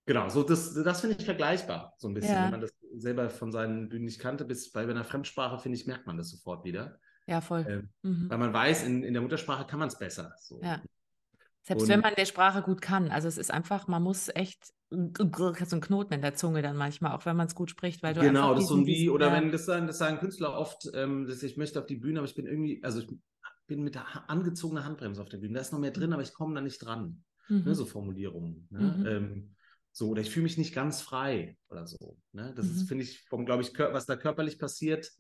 Genau, 0.06 0.30
so 0.30 0.44
das, 0.44 0.74
das 0.74 1.02
finde 1.02 1.18
ich 1.20 1.26
vergleichbar, 1.26 1.94
so 1.98 2.08
ein 2.08 2.14
bisschen, 2.14 2.34
ja. 2.34 2.46
wenn 2.46 2.52
man 2.52 2.62
das 2.62 2.74
selber 2.96 3.30
von 3.30 3.52
seinen 3.52 3.88
Bühnen 3.88 4.06
nicht 4.06 4.20
kannte, 4.20 4.46
bis 4.46 4.72
bei 4.72 4.82
einer 4.82 5.04
Fremdsprache, 5.04 5.60
finde 5.60 5.78
ich, 5.78 5.86
merkt 5.86 6.08
man 6.08 6.18
das 6.18 6.30
sofort 6.30 6.66
wieder. 6.66 7.00
Ja, 7.28 7.40
voll. 7.40 7.66
Ähm, 7.68 7.90
mhm. 8.02 8.30
Weil 8.30 8.38
man 8.40 8.54
weiß, 8.54 8.84
in, 8.86 9.04
in 9.04 9.14
der 9.14 9.22
Muttersprache 9.22 9.66
kann 9.66 9.80
man 9.80 9.88
es 9.88 9.98
besser. 9.98 10.34
So. 10.40 10.60
Ja. 10.62 10.82
Selbst 11.64 11.84
Und, 11.84 11.90
wenn 11.90 12.00
man 12.00 12.16
der 12.16 12.26
Sprache 12.26 12.64
gut 12.64 12.82
kann. 12.82 13.12
Also 13.12 13.28
es 13.28 13.38
ist 13.38 13.52
einfach, 13.52 13.88
man 13.88 14.02
muss 14.02 14.30
echt 14.30 14.74
so 14.90 14.96
einen 14.96 15.82
Knoten 15.82 16.14
in 16.14 16.22
der 16.22 16.34
Zunge 16.34 16.62
dann 16.62 16.76
manchmal, 16.76 17.14
auch 17.14 17.26
wenn 17.26 17.38
man 17.38 17.48
es 17.48 17.56
gut 17.56 17.70
spricht, 17.70 18.02
weil 18.04 18.14
du 18.14 18.22
Genau, 18.22 18.54
das 18.54 18.64
ist 18.64 18.70
so 18.70 18.86
wie, 18.86 19.10
oder 19.10 19.28
ja. 19.28 19.34
wenn 19.34 19.52
das 19.52 19.66
sagen, 19.66 19.88
das 19.88 20.00
sagen 20.00 20.18
Künstler 20.18 20.58
oft, 20.58 20.90
ähm, 20.94 21.28
dass 21.28 21.44
ich 21.44 21.58
möchte 21.58 21.80
auf 21.80 21.86
die 21.86 21.96
Bühne, 21.96 22.20
aber 22.20 22.28
ich 22.28 22.36
bin 22.36 22.48
irgendwie, 22.48 22.84
also 22.84 23.00
ich 23.00 23.08
bin 23.68 23.84
mit 23.84 23.96
der 23.96 24.30
angezogener 24.30 24.84
Handbremse 24.84 25.22
auf 25.22 25.30
der 25.30 25.38
Bühne. 25.38 25.54
Da 25.54 25.62
ist 25.62 25.72
noch 25.72 25.80
mehr 25.80 25.92
drin, 25.92 26.08
mhm. 26.08 26.14
aber 26.14 26.24
ich 26.24 26.34
komme 26.34 26.56
da 26.56 26.62
nicht 26.62 26.80
dran. 26.80 27.24
Ne, 27.48 27.60
mhm. 27.60 27.64
Ne, 27.66 27.76
so 27.76 27.86
Formulierungen. 27.86 28.68
Ne? 28.70 28.80
Mhm. 28.80 29.06
Ähm, 29.06 29.56
So, 29.92 30.10
oder 30.10 30.22
ich 30.22 30.30
fühle 30.30 30.44
mich 30.44 30.58
nicht 30.58 30.74
ganz 30.74 31.02
frei 31.02 31.58
oder 31.70 31.86
so. 31.86 32.18
Ne? 32.32 32.54
Das 32.56 32.66
mhm. 32.66 32.72
ist, 32.72 32.88
finde 32.88 33.04
ich, 33.04 33.24
vom, 33.24 33.46
glaube 33.46 33.64
ich, 33.64 33.78
was 33.78 34.06
da 34.06 34.16
körperlich 34.16 34.58
passiert 34.58 35.12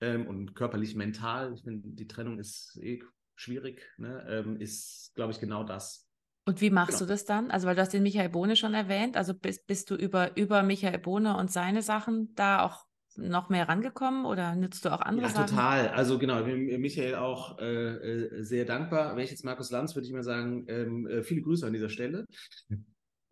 ähm, 0.00 0.26
und 0.26 0.54
körperlich 0.54 0.94
mental, 0.94 1.54
ich 1.54 1.62
finde, 1.62 1.88
die 1.88 2.06
Trennung 2.06 2.38
ist 2.38 2.78
eh 2.82 3.02
schwierig, 3.34 3.82
ne? 3.96 4.26
ähm, 4.28 4.60
ist, 4.60 5.12
glaube 5.14 5.32
ich, 5.32 5.40
genau 5.40 5.64
das. 5.64 6.06
Und 6.44 6.60
wie 6.60 6.70
machst 6.70 6.98
genau. 6.98 7.00
du 7.00 7.12
das 7.12 7.24
dann? 7.24 7.50
Also, 7.50 7.66
weil 7.66 7.74
du 7.74 7.82
hast 7.82 7.92
den 7.92 8.02
Michael 8.02 8.30
Bohne 8.30 8.56
schon 8.56 8.72
erwähnt, 8.72 9.16
also 9.16 9.34
bist, 9.34 9.66
bist 9.66 9.90
du 9.90 9.94
über, 9.94 10.36
über 10.36 10.62
Michael 10.62 10.98
Bohne 10.98 11.36
und 11.36 11.52
seine 11.52 11.82
Sachen 11.82 12.34
da 12.34 12.62
auch 12.62 12.86
noch 13.16 13.48
mehr 13.48 13.68
rangekommen 13.68 14.24
oder 14.24 14.54
nützt 14.54 14.84
du 14.84 14.90
auch 14.90 15.00
andere 15.00 15.26
ja, 15.26 15.32
Sachen? 15.32 15.48
Total. 15.48 15.88
Also 15.88 16.18
genau, 16.18 16.44
Michael 16.44 17.16
auch 17.16 17.58
äh, 17.58 17.64
äh, 17.64 18.42
sehr 18.42 18.64
dankbar. 18.64 19.10
Wäre 19.10 19.24
ich 19.24 19.30
jetzt 19.30 19.44
Markus 19.44 19.70
Lanz, 19.70 19.94
würde 19.94 20.06
ich 20.06 20.12
mal 20.12 20.22
sagen, 20.22 20.64
ähm, 20.68 21.06
äh, 21.06 21.22
viele 21.22 21.42
Grüße 21.42 21.66
an 21.66 21.72
dieser 21.72 21.88
Stelle. 21.90 22.24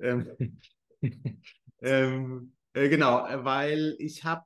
Ähm, 0.00 0.60
ähm, 1.80 2.52
äh, 2.72 2.88
genau, 2.88 3.26
weil 3.44 3.96
ich 3.98 4.24
habe, 4.24 4.44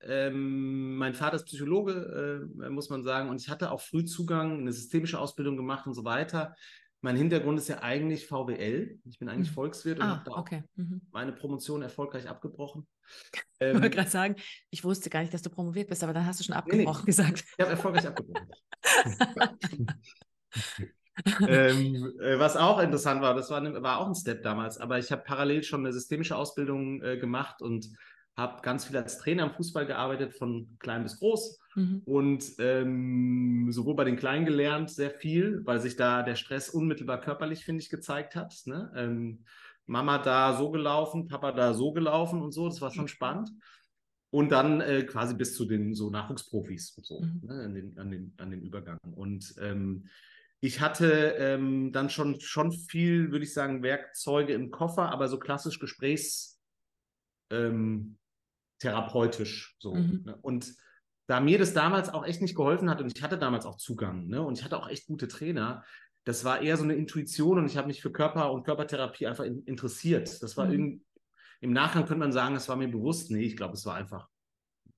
ähm, 0.00 0.96
mein 0.96 1.14
Vater 1.14 1.36
ist 1.36 1.46
Psychologe, 1.46 2.48
äh, 2.60 2.70
muss 2.70 2.90
man 2.90 3.04
sagen, 3.04 3.28
und 3.28 3.40
ich 3.40 3.48
hatte 3.48 3.70
auch 3.70 3.80
früh 3.80 4.04
Zugang, 4.04 4.58
eine 4.60 4.72
systemische 4.72 5.18
Ausbildung 5.18 5.56
gemacht 5.56 5.86
und 5.86 5.94
so 5.94 6.04
weiter. 6.04 6.56
Mein 7.04 7.16
Hintergrund 7.16 7.58
ist 7.58 7.68
ja 7.68 7.82
eigentlich 7.82 8.26
VWL. 8.26 8.98
Ich 9.04 9.18
bin 9.18 9.28
eigentlich 9.28 9.50
mhm. 9.50 9.54
Volkswirt 9.54 9.98
und 9.98 10.04
ah, 10.04 10.08
habe 10.10 10.30
da 10.30 10.36
okay. 10.36 10.62
mhm. 10.76 11.02
meine 11.10 11.32
Promotion 11.32 11.82
erfolgreich 11.82 12.28
abgebrochen. 12.28 12.86
ich 13.58 13.66
wollte 13.66 13.86
ähm, 13.86 13.90
gerade 13.90 14.10
sagen, 14.10 14.36
ich 14.70 14.84
wusste 14.84 15.10
gar 15.10 15.20
nicht, 15.20 15.34
dass 15.34 15.42
du 15.42 15.50
promoviert 15.50 15.88
bist, 15.88 16.04
aber 16.04 16.12
dann 16.12 16.26
hast 16.26 16.40
du 16.40 16.44
schon 16.44 16.54
abgebrochen 16.54 17.04
nee, 17.06 17.12
nee. 17.12 17.16
gesagt. 17.26 17.44
Ich 17.44 17.58
habe 17.58 17.72
erfolgreich 17.72 18.06
abgebrochen. 18.06 18.48
Ähm, 21.48 22.12
äh, 22.20 22.38
was 22.38 22.56
auch 22.56 22.80
interessant 22.80 23.22
war, 23.22 23.34
das 23.34 23.50
war, 23.50 23.60
ne, 23.60 23.82
war, 23.82 23.98
auch 23.98 24.08
ein 24.08 24.14
Step 24.14 24.42
damals, 24.42 24.78
aber 24.78 24.98
ich 24.98 25.12
habe 25.12 25.22
parallel 25.24 25.62
schon 25.62 25.80
eine 25.80 25.92
systemische 25.92 26.36
Ausbildung 26.36 27.02
äh, 27.02 27.18
gemacht 27.18 27.62
und 27.62 27.88
habe 28.36 28.62
ganz 28.62 28.86
viel 28.86 28.96
als 28.96 29.18
Trainer 29.18 29.44
im 29.44 29.50
Fußball 29.50 29.86
gearbeitet, 29.86 30.34
von 30.34 30.76
klein 30.78 31.02
bis 31.02 31.18
groß. 31.18 31.58
Mhm. 31.74 32.02
Und 32.04 32.44
ähm, 32.58 33.68
sowohl 33.70 33.94
bei 33.94 34.04
den 34.04 34.16
Kleinen 34.16 34.46
gelernt, 34.46 34.90
sehr 34.90 35.10
viel, 35.10 35.60
weil 35.64 35.80
sich 35.80 35.96
da 35.96 36.22
der 36.22 36.36
Stress 36.36 36.70
unmittelbar 36.70 37.20
körperlich, 37.20 37.64
finde 37.64 37.82
ich, 37.82 37.90
gezeigt 37.90 38.34
hat. 38.34 38.54
Ne? 38.64 38.90
Ähm, 38.96 39.44
Mama 39.86 40.18
da 40.18 40.56
so 40.56 40.70
gelaufen, 40.70 41.28
Papa 41.28 41.52
da 41.52 41.74
so 41.74 41.92
gelaufen 41.92 42.40
und 42.40 42.52
so, 42.52 42.68
das 42.68 42.80
war 42.80 42.90
schon 42.90 43.04
mhm. 43.04 43.08
spannend. 43.08 43.50
Und 44.30 44.50
dann 44.50 44.80
äh, 44.80 45.02
quasi 45.02 45.34
bis 45.34 45.54
zu 45.54 45.66
den 45.66 45.94
so 45.94 46.08
Nachwuchsprofis 46.08 46.96
und 46.96 47.04
so, 47.04 47.20
mhm. 47.20 47.40
ne? 47.42 47.64
an, 47.64 47.74
den, 47.74 47.98
an, 47.98 48.10
den, 48.10 48.34
an 48.38 48.50
den 48.50 48.62
Übergang. 48.62 48.98
Und 49.14 49.54
ähm, 49.60 50.06
ich 50.64 50.80
hatte 50.80 51.34
ähm, 51.38 51.90
dann 51.92 52.08
schon, 52.08 52.40
schon 52.40 52.70
viel, 52.70 53.32
würde 53.32 53.44
ich 53.44 53.52
sagen, 53.52 53.82
Werkzeuge 53.82 54.52
im 54.52 54.70
Koffer, 54.70 55.10
aber 55.10 55.26
so 55.26 55.40
klassisch 55.40 55.80
Gesprächs, 55.80 56.60
ähm, 57.50 58.16
so. 59.80 59.94
Mhm. 59.94 60.22
Ne? 60.24 60.38
Und 60.40 60.72
da 61.26 61.40
mir 61.40 61.58
das 61.58 61.74
damals 61.74 62.10
auch 62.10 62.24
echt 62.24 62.42
nicht 62.42 62.54
geholfen 62.54 62.88
hat 62.88 63.00
und 63.00 63.12
ich 63.14 63.22
hatte 63.22 63.38
damals 63.38 63.66
auch 63.66 63.76
Zugang 63.76 64.28
ne? 64.28 64.40
und 64.42 64.56
ich 64.56 64.64
hatte 64.64 64.78
auch 64.78 64.88
echt 64.88 65.06
gute 65.06 65.26
Trainer, 65.26 65.84
das 66.24 66.44
war 66.44 66.62
eher 66.62 66.76
so 66.76 66.84
eine 66.84 66.94
Intuition 66.94 67.58
und 67.58 67.66
ich 67.66 67.76
habe 67.76 67.88
mich 67.88 68.00
für 68.00 68.12
Körper 68.12 68.52
und 68.52 68.62
Körpertherapie 68.62 69.26
einfach 69.26 69.44
in, 69.44 69.64
interessiert. 69.64 70.42
Das 70.42 70.56
war 70.56 70.66
mhm. 70.66 71.02
im 71.60 71.72
Nachgang 71.72 72.06
könnte 72.06 72.20
man 72.20 72.32
sagen, 72.32 72.54
es 72.54 72.68
war 72.68 72.76
mir 72.76 72.88
bewusst. 72.88 73.32
Nee, 73.32 73.42
ich 73.42 73.56
glaube, 73.56 73.74
es 73.74 73.84
war 73.84 73.96
einfach. 73.96 74.28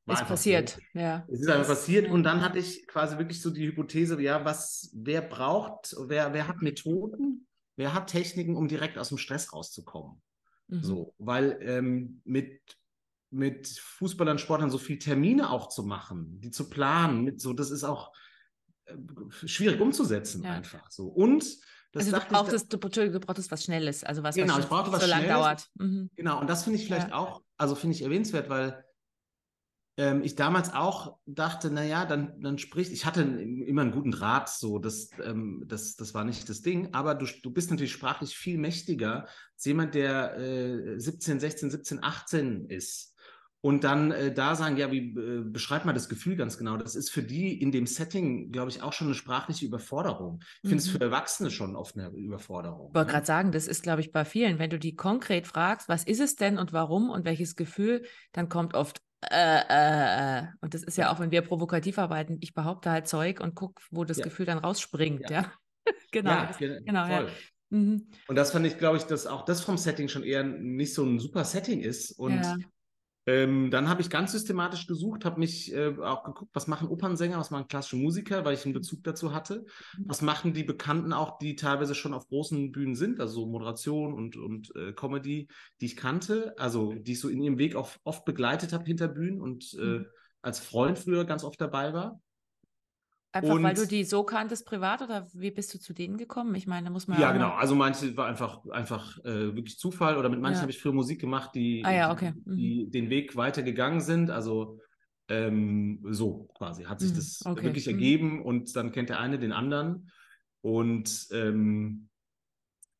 War 0.06 0.20
ist 0.20 0.28
passiert, 0.28 0.78
so. 0.92 0.98
ja. 0.98 1.24
Es 1.28 1.40
ist 1.40 1.48
einfach 1.48 1.68
passiert 1.68 2.10
und 2.10 2.24
dann 2.24 2.42
hatte 2.42 2.58
ich 2.58 2.86
quasi 2.86 3.16
wirklich 3.16 3.40
so 3.40 3.50
die 3.50 3.66
Hypothese, 3.66 4.20
ja, 4.20 4.44
was, 4.44 4.90
wer 4.94 5.22
braucht, 5.22 5.96
wer, 5.98 6.34
wer 6.34 6.46
hat 6.46 6.60
Methoden, 6.60 7.46
wer 7.76 7.94
hat 7.94 8.08
Techniken, 8.08 8.54
um 8.54 8.68
direkt 8.68 8.98
aus 8.98 9.08
dem 9.08 9.16
Stress 9.18 9.52
rauszukommen. 9.54 10.20
Mhm. 10.68 10.82
So, 10.82 11.14
weil 11.18 11.58
ähm, 11.62 12.20
mit 12.24 12.60
mit 13.34 13.66
Fußballern, 13.68 14.38
Sportlern 14.38 14.70
so 14.70 14.78
viel 14.78 14.98
Termine 14.98 15.50
auch 15.50 15.68
zu 15.68 15.82
machen, 15.82 16.40
die 16.40 16.50
zu 16.50 16.70
planen, 16.70 17.24
mit 17.24 17.40
so, 17.40 17.52
das 17.52 17.70
ist 17.70 17.82
auch 17.82 18.12
äh, 18.84 18.94
schwierig 19.44 19.80
umzusetzen 19.80 20.44
ja. 20.44 20.52
einfach 20.52 20.90
so. 20.90 21.08
Und 21.08 21.44
das 21.92 22.06
also 22.06 22.18
du 22.18 22.32
brauchtest, 22.32 22.72
ich, 22.72 22.80
du, 22.80 22.88
du 22.88 23.20
brauchtest 23.20 23.50
was 23.50 23.64
Schnelles, 23.64 24.04
also 24.04 24.22
was, 24.22 24.36
genau, 24.36 24.54
was, 24.54 24.64
ich 24.64 24.68
brauchte 24.68 24.92
was 24.92 25.02
so 25.02 25.08
lange 25.08 25.28
dauert. 25.28 25.68
Mhm. 25.74 26.10
Genau, 26.14 26.40
und 26.40 26.48
das 26.48 26.64
finde 26.64 26.78
ich 26.78 26.86
vielleicht 26.86 27.08
ja. 27.08 27.16
auch, 27.16 27.42
also 27.56 27.74
finde 27.74 27.96
ich 27.96 28.02
erwähnenswert, 28.02 28.48
weil 28.48 28.84
ähm, 29.96 30.22
ich 30.22 30.34
damals 30.34 30.72
auch 30.72 31.18
dachte, 31.26 31.70
naja, 31.70 32.04
dann, 32.04 32.40
dann 32.40 32.58
spricht, 32.58 32.92
ich 32.92 33.06
hatte 33.06 33.22
immer 33.22 33.82
einen 33.82 33.92
guten 33.92 34.10
Draht, 34.10 34.48
so, 34.48 34.78
das, 34.78 35.10
ähm, 35.22 35.64
das, 35.66 35.96
das 35.96 36.14
war 36.14 36.24
nicht 36.24 36.48
das 36.48 36.62
Ding, 36.62 36.92
aber 36.92 37.14
du, 37.14 37.26
du 37.42 37.50
bist 37.50 37.70
natürlich 37.70 37.92
sprachlich 37.92 38.36
viel 38.36 38.58
mächtiger 38.58 39.26
als 39.54 39.64
jemand, 39.64 39.94
der 39.94 40.36
äh, 40.36 40.98
17, 40.98 41.38
16, 41.40 41.70
17, 41.70 42.02
18 42.02 42.66
ist 42.66 43.14
und 43.64 43.82
dann 43.82 44.10
äh, 44.10 44.30
da 44.30 44.56
sagen, 44.56 44.76
ja, 44.76 44.92
wie 44.92 45.14
äh, 45.18 45.42
beschreibt 45.42 45.86
man 45.86 45.94
das 45.94 46.10
Gefühl 46.10 46.36
ganz 46.36 46.58
genau? 46.58 46.76
Das 46.76 46.94
ist 46.94 47.08
für 47.08 47.22
die 47.22 47.58
in 47.58 47.72
dem 47.72 47.86
Setting, 47.86 48.52
glaube 48.52 48.70
ich, 48.70 48.82
auch 48.82 48.92
schon 48.92 49.06
eine 49.06 49.14
sprachliche 49.14 49.64
Überforderung. 49.64 50.40
Ich 50.62 50.68
finde 50.68 50.82
es 50.82 50.88
mhm. 50.88 50.98
für 50.98 51.00
Erwachsene 51.00 51.50
schon 51.50 51.74
oft 51.74 51.96
eine 51.96 52.08
Überforderung. 52.10 52.88
Ich 52.88 52.94
wollte 52.94 53.06
ne? 53.06 53.12
gerade 53.12 53.26
sagen, 53.26 53.52
das 53.52 53.66
ist, 53.66 53.82
glaube 53.82 54.02
ich, 54.02 54.12
bei 54.12 54.26
vielen, 54.26 54.58
wenn 54.58 54.68
du 54.68 54.78
die 54.78 54.96
konkret 54.96 55.46
fragst, 55.46 55.88
was 55.88 56.04
ist 56.04 56.20
es 56.20 56.36
denn 56.36 56.58
und 56.58 56.74
warum 56.74 57.08
und 57.08 57.24
welches 57.24 57.56
Gefühl, 57.56 58.04
dann 58.32 58.50
kommt 58.50 58.74
oft 58.74 59.00
äh, 59.30 59.60
äh, 59.68 60.38
äh. 60.38 60.46
und 60.60 60.74
das 60.74 60.82
ist 60.82 60.98
ja 60.98 61.12
auch, 61.12 61.20
wenn 61.20 61.30
wir 61.30 61.42
provokativ 61.42 61.98
arbeiten, 61.98 62.38
ich 62.40 62.54
behaupte 62.54 62.90
halt 62.90 63.08
Zeug 63.08 63.40
und 63.40 63.54
gucke, 63.54 63.82
wo 63.90 64.04
das 64.04 64.18
ja. 64.18 64.24
Gefühl 64.24 64.46
dann 64.46 64.58
rausspringt, 64.58 65.30
ja. 65.30 65.42
ja? 65.42 65.52
genau. 66.12 66.30
Ja, 66.30 66.50
genau, 66.58 67.06
voll. 67.06 67.26
Ja. 67.26 67.30
Mhm. 67.70 68.06
Und 68.28 68.36
das 68.36 68.52
fand 68.52 68.66
ich, 68.66 68.78
glaube 68.78 68.98
ich, 68.98 69.04
dass 69.04 69.26
auch 69.26 69.44
das 69.44 69.60
vom 69.60 69.76
Setting 69.76 70.08
schon 70.08 70.22
eher 70.22 70.44
nicht 70.44 70.94
so 70.94 71.04
ein 71.04 71.18
super 71.18 71.44
Setting 71.44 71.80
ist. 71.80 72.12
Und 72.12 72.36
ja. 72.36 72.56
Ähm, 73.26 73.70
dann 73.70 73.88
habe 73.88 74.02
ich 74.02 74.10
ganz 74.10 74.32
systematisch 74.32 74.86
gesucht, 74.86 75.24
habe 75.24 75.40
mich 75.40 75.72
äh, 75.72 75.94
auch 75.98 76.24
geguckt, 76.24 76.50
was 76.52 76.66
machen 76.66 76.88
Opernsänger, 76.88 77.38
was 77.38 77.50
machen 77.50 77.68
klassische 77.68 77.96
Musiker, 77.96 78.44
weil 78.44 78.54
ich 78.54 78.64
einen 78.64 78.74
Bezug 78.74 79.02
dazu 79.02 79.32
hatte. 79.32 79.64
Mhm. 79.96 80.04
Was 80.06 80.20
machen 80.20 80.52
die 80.52 80.64
Bekannten 80.64 81.12
auch, 81.14 81.38
die 81.38 81.56
teilweise 81.56 81.94
schon 81.94 82.12
auf 82.12 82.28
großen 82.28 82.70
Bühnen 82.70 82.94
sind, 82.94 83.20
also 83.20 83.46
Moderation 83.46 84.12
und, 84.12 84.36
und 84.36 84.74
äh, 84.76 84.92
Comedy, 84.92 85.48
die 85.80 85.86
ich 85.86 85.96
kannte, 85.96 86.54
also 86.58 86.92
die 86.92 87.12
ich 87.12 87.20
so 87.20 87.28
in 87.30 87.42
ihrem 87.42 87.58
Weg 87.58 87.76
auch 87.76 87.90
oft 88.04 88.26
begleitet 88.26 88.74
habe 88.74 88.84
hinter 88.84 89.08
Bühnen 89.08 89.40
und 89.40 89.74
äh, 89.74 90.00
mhm. 90.00 90.06
als 90.42 90.60
Freund 90.60 90.98
früher 90.98 91.24
ganz 91.24 91.44
oft 91.44 91.60
dabei 91.60 91.94
war. 91.94 92.20
Einfach 93.34 93.52
und, 93.52 93.64
weil 93.64 93.74
du 93.74 93.84
die 93.84 94.04
so 94.04 94.22
kanntest 94.22 94.64
privat 94.64 95.02
oder 95.02 95.26
wie 95.34 95.50
bist 95.50 95.74
du 95.74 95.80
zu 95.80 95.92
denen 95.92 96.18
gekommen? 96.18 96.54
Ich 96.54 96.68
meine, 96.68 96.84
da 96.84 96.90
muss 96.92 97.08
man 97.08 97.20
ja. 97.20 97.32
Genau. 97.32 97.50
Also 97.50 97.74
manche 97.74 98.16
war 98.16 98.26
einfach, 98.26 98.64
einfach 98.70 99.18
äh, 99.24 99.56
wirklich 99.56 99.76
Zufall 99.76 100.16
oder 100.18 100.28
mit 100.28 100.40
manchen 100.40 100.58
ja. 100.58 100.62
habe 100.62 100.70
ich 100.70 100.80
früher 100.80 100.92
Musik 100.92 101.20
gemacht, 101.20 101.50
die, 101.52 101.82
ah, 101.84 101.92
ja, 101.92 102.12
okay. 102.12 102.32
mhm. 102.44 102.56
die 102.56 102.90
den 102.90 103.10
Weg 103.10 103.34
weitergegangen 103.34 104.00
sind. 104.00 104.30
Also 104.30 104.78
ähm, 105.28 106.06
so 106.10 106.48
quasi 106.56 106.84
hat 106.84 107.00
sich 107.00 107.10
mhm. 107.10 107.16
das 107.16 107.40
okay. 107.44 107.64
wirklich 107.64 107.86
mhm. 107.86 107.92
ergeben 107.94 108.42
und 108.44 108.76
dann 108.76 108.92
kennt 108.92 109.08
der 109.08 109.18
eine 109.18 109.40
den 109.40 109.50
anderen. 109.50 110.12
Und 110.60 111.26
ähm, 111.32 112.08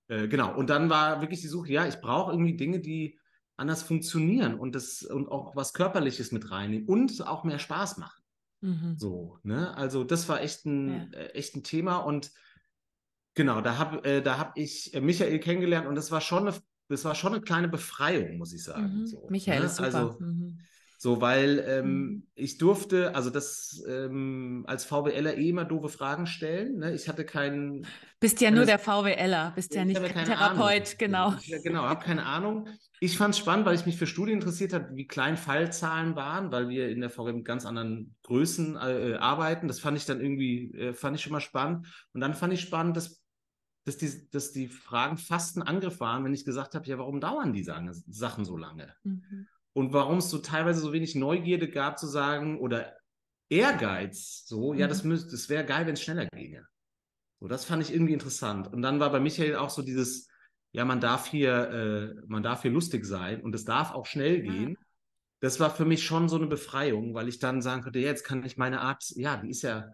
äh, 0.08 0.26
genau, 0.26 0.52
und 0.56 0.68
dann 0.68 0.90
war 0.90 1.20
wirklich 1.20 1.42
die 1.42 1.46
Suche, 1.46 1.70
ja, 1.70 1.86
ich 1.86 2.00
brauche 2.00 2.32
irgendwie 2.32 2.56
Dinge, 2.56 2.80
die 2.80 3.20
anders 3.56 3.84
funktionieren 3.84 4.58
und 4.58 4.74
das 4.74 5.02
und 5.02 5.28
auch 5.28 5.54
was 5.54 5.72
Körperliches 5.74 6.32
mit 6.32 6.50
reinnehmen 6.50 6.88
und 6.88 7.24
auch 7.24 7.44
mehr 7.44 7.60
Spaß 7.60 7.98
machen. 7.98 8.23
Mhm. 8.64 8.96
So, 8.96 9.38
ne? 9.42 9.76
Also 9.76 10.04
das 10.04 10.26
war 10.28 10.40
echt 10.40 10.64
ein, 10.64 11.10
ja. 11.12 11.18
äh, 11.18 11.26
echt 11.34 11.54
ein 11.54 11.62
Thema 11.62 11.98
und 11.98 12.32
genau, 13.34 13.60
da 13.60 13.76
habe 13.76 14.02
äh, 14.08 14.24
hab 14.24 14.56
ich 14.56 14.94
äh, 14.94 15.02
Michael 15.02 15.38
kennengelernt 15.38 15.86
und 15.86 15.96
das 15.96 16.10
war 16.10 16.22
schon 16.22 16.48
eine, 16.48 16.56
das 16.88 17.04
war 17.04 17.14
schon 17.14 17.34
eine 17.34 17.42
kleine 17.42 17.68
Befreiung, 17.68 18.38
muss 18.38 18.54
ich 18.54 18.64
sagen. 18.64 19.00
Mhm. 19.00 19.06
So, 19.06 19.26
Michael 19.28 19.60
ne? 19.60 19.66
ist 19.66 19.76
super. 19.76 19.94
Also, 19.94 20.16
mhm. 20.18 20.58
So, 20.96 21.20
weil 21.20 21.64
ähm, 21.66 21.86
mhm. 21.86 22.26
ich 22.34 22.58
durfte, 22.58 23.14
also 23.14 23.30
das 23.30 23.84
ähm, 23.88 24.64
als 24.66 24.84
VWLer 24.84 25.36
eh 25.36 25.48
immer 25.48 25.64
doofe 25.64 25.88
Fragen 25.88 26.26
stellen. 26.26 26.78
Ne? 26.78 26.94
Ich 26.94 27.08
hatte 27.08 27.24
keinen. 27.24 27.86
Bist 28.20 28.40
ja 28.40 28.50
nur 28.50 28.64
der 28.64 28.78
VWLer, 28.78 29.52
bist 29.54 29.74
ja 29.74 29.84
nicht 29.84 30.00
Therapeut, 30.00 30.38
Ahnung. 30.40 30.84
genau. 30.98 31.34
Ich, 31.42 31.62
genau, 31.62 31.82
habe 31.82 32.02
keine 32.02 32.24
Ahnung. 32.24 32.68
Ich 33.00 33.18
fand 33.18 33.34
es 33.34 33.38
spannend, 33.38 33.66
weil 33.66 33.74
ich 33.74 33.86
mich 33.86 33.98
für 33.98 34.06
Studien 34.06 34.38
interessiert 34.38 34.72
habe, 34.72 34.94
wie 34.94 35.06
klein 35.06 35.36
Fallzahlen 35.36 36.16
waren, 36.16 36.50
weil 36.52 36.68
wir 36.68 36.88
in 36.88 37.00
der 37.00 37.10
VWL 37.10 37.34
mit 37.34 37.44
ganz 37.44 37.66
anderen 37.66 38.14
Größen 38.22 38.76
äh, 38.76 39.16
arbeiten. 39.16 39.68
Das 39.68 39.80
fand 39.80 39.98
ich 39.98 40.06
dann 40.06 40.20
irgendwie, 40.20 40.72
äh, 40.72 40.94
fand 40.94 41.16
ich 41.16 41.22
schon 41.22 41.32
mal 41.32 41.40
spannend. 41.40 41.86
Und 42.14 42.20
dann 42.20 42.34
fand 42.34 42.52
ich 42.52 42.60
spannend, 42.60 42.96
dass 42.96 43.22
dass 43.86 43.98
die, 43.98 44.30
dass 44.30 44.52
die 44.52 44.68
Fragen 44.68 45.18
fast 45.18 45.58
ein 45.58 45.62
Angriff 45.62 46.00
waren, 46.00 46.24
wenn 46.24 46.32
ich 46.32 46.46
gesagt 46.46 46.74
habe, 46.74 46.86
ja, 46.86 46.96
warum 46.96 47.20
dauern 47.20 47.52
die 47.52 47.62
Sachen 47.62 48.46
so 48.46 48.56
lange? 48.56 48.94
Mhm 49.02 49.46
und 49.74 49.92
warum 49.92 50.18
es 50.18 50.30
so 50.30 50.38
teilweise 50.38 50.80
so 50.80 50.92
wenig 50.92 51.14
Neugierde 51.14 51.68
gab 51.68 51.98
zu 51.98 52.06
sagen 52.06 52.58
oder 52.58 52.96
Ehrgeiz, 53.50 54.44
so, 54.46 54.72
mhm. 54.72 54.78
ja, 54.78 54.86
das, 54.86 55.04
müsste, 55.04 55.32
das 55.32 55.48
wäre 55.48 55.64
geil, 55.64 55.86
wenn 55.86 55.94
es 55.94 56.02
schneller 56.02 56.26
ginge. 56.26 56.66
So, 57.40 57.48
das 57.48 57.64
fand 57.64 57.82
ich 57.82 57.92
irgendwie 57.92 58.14
interessant. 58.14 58.72
Und 58.72 58.80
dann 58.82 59.00
war 59.00 59.10
bei 59.10 59.20
Michael 59.20 59.56
auch 59.56 59.70
so 59.70 59.82
dieses, 59.82 60.28
ja, 60.72 60.84
man 60.84 61.00
darf 61.00 61.26
hier, 61.26 61.70
äh, 61.70 62.22
man 62.26 62.42
darf 62.42 62.62
hier 62.62 62.70
lustig 62.70 63.04
sein 63.04 63.42
und 63.42 63.54
es 63.54 63.64
darf 63.64 63.92
auch 63.92 64.06
schnell 64.06 64.42
gehen. 64.42 64.70
Ja. 64.70 64.76
Das 65.40 65.60
war 65.60 65.70
für 65.70 65.84
mich 65.84 66.04
schon 66.04 66.28
so 66.28 66.36
eine 66.36 66.46
Befreiung, 66.46 67.12
weil 67.14 67.28
ich 67.28 67.38
dann 67.38 67.60
sagen 67.60 67.82
konnte, 67.82 67.98
ja, 67.98 68.06
jetzt 68.06 68.24
kann 68.24 68.44
ich 68.44 68.56
meine 68.56 68.80
Art, 68.80 69.04
ja, 69.16 69.36
die 69.36 69.50
ist 69.50 69.62
ja, 69.62 69.90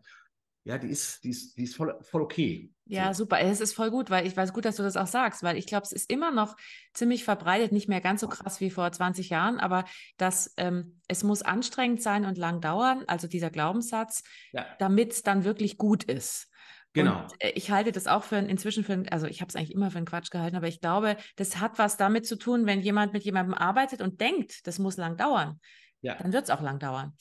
ja, 0.70 0.78
die 0.78 0.88
ist, 0.88 1.24
die 1.24 1.30
ist, 1.30 1.56
die 1.58 1.64
ist 1.64 1.74
voll, 1.76 1.98
voll 2.02 2.22
okay. 2.22 2.70
Ja, 2.86 3.12
so. 3.12 3.24
super. 3.24 3.40
Es 3.40 3.60
ist 3.60 3.74
voll 3.74 3.90
gut, 3.90 4.08
weil 4.10 4.26
ich 4.26 4.36
weiß 4.36 4.52
gut, 4.52 4.64
dass 4.64 4.76
du 4.76 4.82
das 4.82 4.96
auch 4.96 5.06
sagst, 5.08 5.42
weil 5.42 5.56
ich 5.56 5.66
glaube, 5.66 5.84
es 5.84 5.92
ist 5.92 6.10
immer 6.10 6.30
noch 6.30 6.56
ziemlich 6.94 7.24
verbreitet, 7.24 7.72
nicht 7.72 7.88
mehr 7.88 8.00
ganz 8.00 8.20
so 8.20 8.28
krass 8.28 8.60
wie 8.60 8.70
vor 8.70 8.90
20 8.90 9.30
Jahren, 9.30 9.58
aber 9.58 9.84
dass 10.16 10.52
ähm, 10.56 11.00
es 11.08 11.22
muss 11.24 11.42
anstrengend 11.42 12.02
sein 12.02 12.24
und 12.24 12.38
lang 12.38 12.60
dauern, 12.60 13.04
also 13.08 13.26
dieser 13.28 13.50
Glaubenssatz, 13.50 14.22
Ja. 14.52 14.64
damit 14.78 15.12
es 15.12 15.22
dann 15.22 15.44
wirklich 15.44 15.76
gut 15.76 16.04
ist. 16.04 16.46
Genau. 16.92 17.22
Und 17.22 17.32
äh, 17.38 17.50
ich 17.50 17.70
halte 17.70 17.92
das 17.92 18.06
auch 18.06 18.24
für 18.24 18.36
ein, 18.36 18.48
inzwischen 18.48 18.82
für 18.84 18.92
ein, 18.92 19.08
also 19.08 19.26
ich 19.26 19.40
habe 19.40 19.48
es 19.48 19.56
eigentlich 19.56 19.72
immer 19.74 19.90
für 19.90 19.98
einen 19.98 20.06
Quatsch 20.06 20.30
gehalten, 20.30 20.56
aber 20.56 20.68
ich 20.68 20.80
glaube, 20.80 21.16
das 21.36 21.58
hat 21.58 21.78
was 21.78 21.96
damit 21.96 22.26
zu 22.26 22.36
tun, 22.36 22.66
wenn 22.66 22.80
jemand 22.80 23.12
mit 23.12 23.22
jemandem 23.24 23.54
arbeitet 23.54 24.00
und 24.02 24.20
denkt, 24.20 24.66
das 24.66 24.78
muss 24.78 24.96
lang 24.96 25.16
dauern, 25.16 25.60
Ja. 26.00 26.14
dann 26.16 26.32
wird 26.32 26.44
es 26.44 26.50
auch 26.50 26.60
lang 26.60 26.78
dauern. 26.80 27.16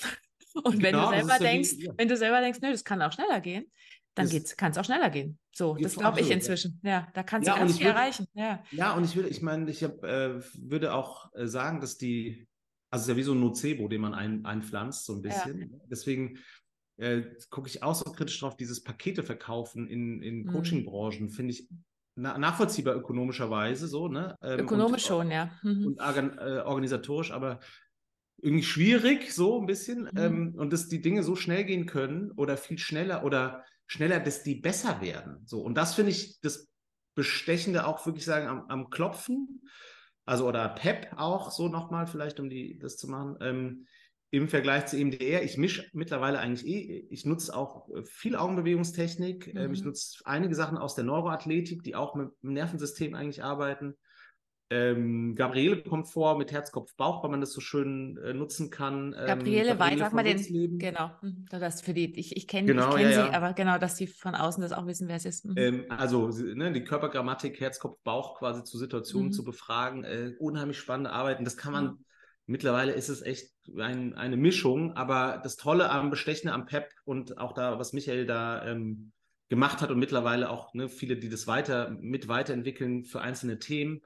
Und 0.63 0.81
wenn 0.81 0.91
Genau, 0.93 1.11
du 1.11 1.17
das 1.17 1.27
selber 1.27 1.43
ja 1.45 1.51
denkst, 1.51 1.73
ja. 1.77 1.93
wenn 1.97 2.07
du 2.07 2.17
selber 2.17 2.41
denkst, 2.41 2.59
nö, 2.61 2.71
das 2.71 2.83
kann 2.83 3.01
auch 3.01 3.11
schneller 3.11 3.39
gehen, 3.41 3.71
dann 4.15 4.27
kann 4.57 4.71
es 4.71 4.77
auch 4.77 4.83
schneller 4.85 5.09
gehen. 5.09 5.37
So, 5.51 5.75
Ja, 5.77 5.83
das 5.83 5.95
glaube 5.95 6.19
ich 6.19 6.27
ja. 6.29 6.35
inzwischen. 6.35 6.79
Ja, 6.83 7.07
da 7.13 7.23
kannst 7.23 7.47
Ja, 7.47 7.55
du 7.55 7.61
und 7.61 7.67
ganz 7.67 7.77
viel 7.77 7.87
würd- 7.87 7.91
erreichen. 7.91 8.27
Ja. 8.33 8.63
Ja, 8.71 8.93
und 8.95 9.03
ich 9.05 9.15
würde, 9.15 9.29
ich 9.29 9.41
meine, 9.41 9.69
ich 9.69 9.83
hab, 9.83 10.03
äh, 10.03 10.41
würde 10.57 10.93
auch 10.93 11.31
äh, 11.33 11.47
sagen, 11.47 11.79
dass 11.81 11.97
die, 11.97 12.47
also 12.91 13.03
es 13.03 13.07
ist 13.07 13.09
ja 13.13 13.17
wie 13.17 13.23
so 13.23 13.33
ein 13.33 13.39
Nocebo, 13.39 13.87
den 13.87 14.01
man 14.01 14.13
ein, 14.13 14.45
einpflanzt, 14.45 15.05
so 15.05 15.13
ein 15.13 15.23
Ja. 15.23 15.29
bisschen. 15.29 15.81
Deswegen 15.89 16.37
äh, 16.97 17.21
gucke 17.49 17.69
ich 17.69 17.81
auch 17.81 17.95
so 17.95 18.03
kritisch 18.11 18.39
drauf, 18.41 18.57
dieses 18.57 18.83
Pakete 18.83 19.23
verkaufen 19.23 19.87
in, 19.87 20.21
in 20.21 20.43
Mhm. 20.43 20.47
Coaching-Branchen, 20.51 21.29
finde 21.29 21.53
ich 21.53 21.69
na, 22.15 22.37
nachvollziehbar 22.37 22.95
ökonomischerweise 22.95 23.87
so, 23.87 24.09
ne? 24.09 24.35
Ähm, 24.41 24.59
Ökonomisch 24.59 25.03
und, 25.03 25.07
schon, 25.07 25.31
ja. 25.31 25.51
Mhm. 25.63 25.87
Und 25.87 26.01
organ, 26.01 26.37
äh, 26.37 26.59
organisatorisch, 26.65 27.31
aber 27.31 27.61
irgendwie 28.41 28.63
schwierig, 28.63 29.33
so 29.33 29.59
ein 29.59 29.65
bisschen. 29.65 30.03
Mhm. 30.03 30.17
Ähm, 30.17 30.55
und 30.57 30.73
dass 30.73 30.87
die 30.87 31.01
Dinge 31.01 31.23
so 31.23 31.35
schnell 31.35 31.63
gehen 31.65 31.85
können 31.85 32.31
oder 32.31 32.57
viel 32.57 32.77
schneller 32.77 33.23
oder 33.23 33.63
schneller, 33.87 34.19
dass 34.19 34.43
die 34.43 34.55
besser 34.55 35.01
werden. 35.01 35.41
So. 35.45 35.61
Und 35.61 35.75
das 35.75 35.95
finde 35.95 36.11
ich 36.11 36.39
das 36.41 36.67
Bestechende 37.15 37.85
auch 37.85 38.05
wirklich 38.05 38.25
sagen 38.25 38.47
am, 38.47 38.65
am 38.69 38.89
Klopfen. 38.89 39.61
Also 40.25 40.47
oder 40.47 40.69
PEP 40.69 41.13
auch 41.17 41.51
so 41.51 41.67
nochmal, 41.69 42.05
vielleicht, 42.05 42.39
um 42.39 42.49
die, 42.49 42.77
das 42.77 42.97
zu 42.97 43.07
machen. 43.07 43.35
Ähm, 43.41 43.87
Im 44.31 44.47
Vergleich 44.47 44.85
zu 44.85 44.95
EMDR, 44.95 45.41
ich 45.41 45.57
mische 45.57 45.85
mittlerweile 45.93 46.37
eigentlich 46.37 46.67
eh, 46.67 47.07
ich 47.09 47.25
nutze 47.25 47.55
auch 47.55 47.89
viel 48.05 48.35
Augenbewegungstechnik. 48.35 49.53
Ähm, 49.55 49.73
ich 49.73 49.81
Mhm. 49.81 49.87
nutze 49.87 50.19
einige 50.25 50.53
Sachen 50.53 50.77
aus 50.77 50.93
der 50.93 51.03
Neuroathletik, 51.03 51.83
die 51.83 51.95
auch 51.95 52.13
mit 52.13 52.29
dem 52.43 52.53
Nervensystem 52.53 53.15
eigentlich 53.15 53.43
arbeiten. 53.43 53.95
Ähm, 54.71 55.35
Gabriele 55.35 55.81
kommt 55.81 56.07
vor 56.07 56.37
mit 56.37 56.51
Herz, 56.51 56.71
Kopf, 56.71 56.95
Bauch, 56.95 57.23
weil 57.23 57.31
man 57.31 57.41
das 57.41 57.53
so 57.53 57.61
schön 57.61 58.17
äh, 58.17 58.33
nutzen 58.33 58.69
kann. 58.69 59.15
Ähm, 59.17 59.25
Gabriele 59.27 59.79
Weiß, 59.79 59.99
sag 59.99 60.13
mal 60.13 60.23
den, 60.23 60.77
genau, 60.77 61.11
mhm, 61.21 61.45
das 61.49 61.81
für 61.81 61.93
die, 61.93 62.13
ich, 62.19 62.37
ich 62.37 62.47
kenne 62.47 62.67
Genau, 62.67 62.91
kenn 62.93 63.01
ja, 63.01 63.09
sie, 63.09 63.15
ja. 63.17 63.31
aber 63.33 63.53
genau, 63.53 63.79
dass 63.79 63.95
die 63.95 64.05
von 64.05 64.35
außen 64.35 64.61
das 64.61 64.71
auch 64.71 64.85
wissen, 64.85 65.07
wer 65.07 65.15
es 65.15 65.25
ist. 65.25 65.45
Mhm. 65.45 65.57
Ähm, 65.57 65.85
also 65.89 66.29
sie- 66.29 66.53
ne, 66.55 66.71
die 66.71 66.83
Körpergrammatik, 66.83 67.59
Herz, 67.59 67.79
Kopf, 67.79 67.97
Bauch 68.03 68.37
quasi 68.37 68.63
zu 68.63 68.77
Situationen 68.77 69.29
Mhm. 69.29 69.33
zu 69.33 69.43
befragen. 69.43 70.03
Äh, 70.03 70.33
unheimlich 70.39 70.77
spannende 70.77 71.11
Arbeiten. 71.11 71.43
Das 71.45 71.57
kann 71.57 71.73
man, 71.73 71.85
Mhm. 71.85 72.05
mittlerweile 72.45 72.91
ist 72.91 73.09
es 73.09 73.23
echt 73.23 73.51
ein, 73.77 74.13
eine 74.13 74.37
Mischung, 74.37 74.93
aber 74.95 75.39
das 75.43 75.55
Tolle 75.55 75.89
am 75.89 76.11
Bestechende, 76.11 76.53
am 76.53 76.65
PEP 76.65 76.89
und 77.05 77.37
auch 77.39 77.53
da, 77.53 77.79
was 77.79 77.93
Michael 77.93 78.25
da 78.27 78.65
ähm, 78.65 79.11
gemacht 79.49 79.81
hat 79.81 79.89
und 79.89 79.97
mittlerweile 79.97 80.49
auch 80.51 80.73
ne, 80.75 80.89
viele, 80.89 81.17
die 81.17 81.29
das 81.29 81.47
weiter 81.47 81.89
mit 81.99 82.27
weiterentwickeln 82.27 83.03
für 83.03 83.21
einzelne 83.21 83.57
Themen, 83.57 84.01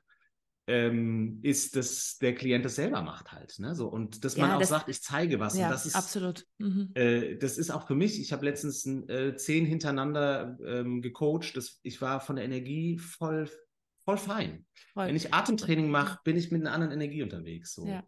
ähm, 0.68 1.40
ist, 1.42 1.76
dass 1.76 2.18
der 2.20 2.34
Klient 2.36 2.64
das 2.64 2.76
selber 2.76 3.02
macht 3.02 3.32
halt. 3.32 3.60
Ne? 3.60 3.76
So, 3.76 3.88
und 3.90 4.24
dass 4.24 4.38
man 4.38 4.50
Ja, 4.50 4.56
auch 4.56 4.60
das- 4.60 4.70
sagt, 4.70 4.90
ich 4.90 5.02
zeige 5.02 5.40
was. 5.40 5.58
ja, 5.58 5.66
und 5.66 5.72
das 5.72 5.86
ist, 5.86 5.96
absolut. 5.96 6.46
Mhm. 6.58 6.92
äh, 6.96 7.36
das 7.38 7.58
ist 7.58 7.70
auch 7.70 7.86
für 7.88 7.96
mich, 7.96 8.20
ich 8.22 8.32
habe 8.32 8.46
letztens 8.46 8.86
äh, 8.86 9.36
zehn 9.36 9.66
hintereinander 9.66 10.58
ähm, 10.66 11.02
gecoacht. 11.02 11.58
Das, 11.58 11.80
ich 11.84 12.02
war 12.02 12.20
von 12.22 12.38
der 12.38 12.46
Energie 12.46 12.98
voll, 12.98 13.50
voll 14.06 14.18
fein. 14.18 14.66
Voll. 14.94 15.08
Wenn 15.08 15.16
ich 15.16 15.34
Atemtraining 15.34 15.90
mache, 15.90 16.20
bin 16.24 16.38
ich 16.38 16.52
mit 16.52 16.62
einer 16.62 16.72
anderen 16.74 16.94
Energie 16.94 17.24
unterwegs. 17.24 17.74
So. 17.74 17.86
Ja. 17.86 18.04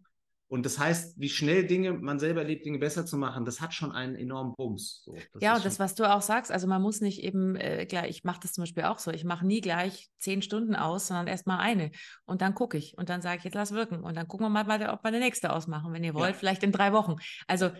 Und 0.47 0.65
das 0.65 0.77
heißt, 0.77 1.19
wie 1.19 1.29
schnell 1.29 1.65
Dinge, 1.65 1.93
man 1.93 2.19
selber 2.19 2.41
erlebt, 2.41 2.65
Dinge 2.65 2.77
besser 2.77 3.05
zu 3.05 3.17
machen, 3.17 3.45
das 3.45 3.61
hat 3.61 3.73
schon 3.73 3.91
einen 3.91 4.15
enormen 4.15 4.53
Bums. 4.55 5.01
So, 5.03 5.15
Ja, 5.39 5.55
und 5.55 5.65
das, 5.65 5.79
was 5.79 5.95
du 5.95 6.03
auch 6.11 6.21
sagst, 6.21 6.51
also 6.51 6.67
man 6.67 6.81
muss 6.81 7.01
nicht 7.01 7.23
eben 7.23 7.55
äh, 7.55 7.85
gleich, 7.87 8.09
ich 8.09 8.23
mache 8.23 8.41
das 8.41 8.53
zum 8.53 8.61
Beispiel 8.61 8.83
auch 8.83 8.99
so, 8.99 9.09
ich 9.11 9.23
mache 9.23 9.45
nie 9.45 9.59
gleich 9.59 10.09
zehn 10.19 10.43
Stunden 10.43 10.75
aus, 10.75 11.07
sondern 11.07 11.25
erst 11.27 11.47
mal 11.47 11.57
eine. 11.57 11.89
Und 12.25 12.41
dann 12.41 12.53
gucke 12.53 12.77
ich 12.77 12.95
und 12.97 13.09
dann 13.09 13.21
sage 13.21 13.39
ich, 13.39 13.43
jetzt 13.43 13.55
lass 13.55 13.71
wirken. 13.71 14.03
Und 14.03 14.15
dann 14.15 14.27
gucken 14.27 14.45
wir 14.45 14.49
mal, 14.49 14.65
ob 14.89 15.03
wir 15.03 15.07
eine 15.07 15.19
nächste 15.19 15.51
ausmachen, 15.51 15.91
wenn 15.93 16.03
ihr 16.03 16.13
wollt, 16.13 16.33
Ja. 16.33 16.37
vielleicht 16.37 16.63
in 16.63 16.71
drei 16.71 16.93
Wochen. 16.93 17.15
Also 17.47 17.71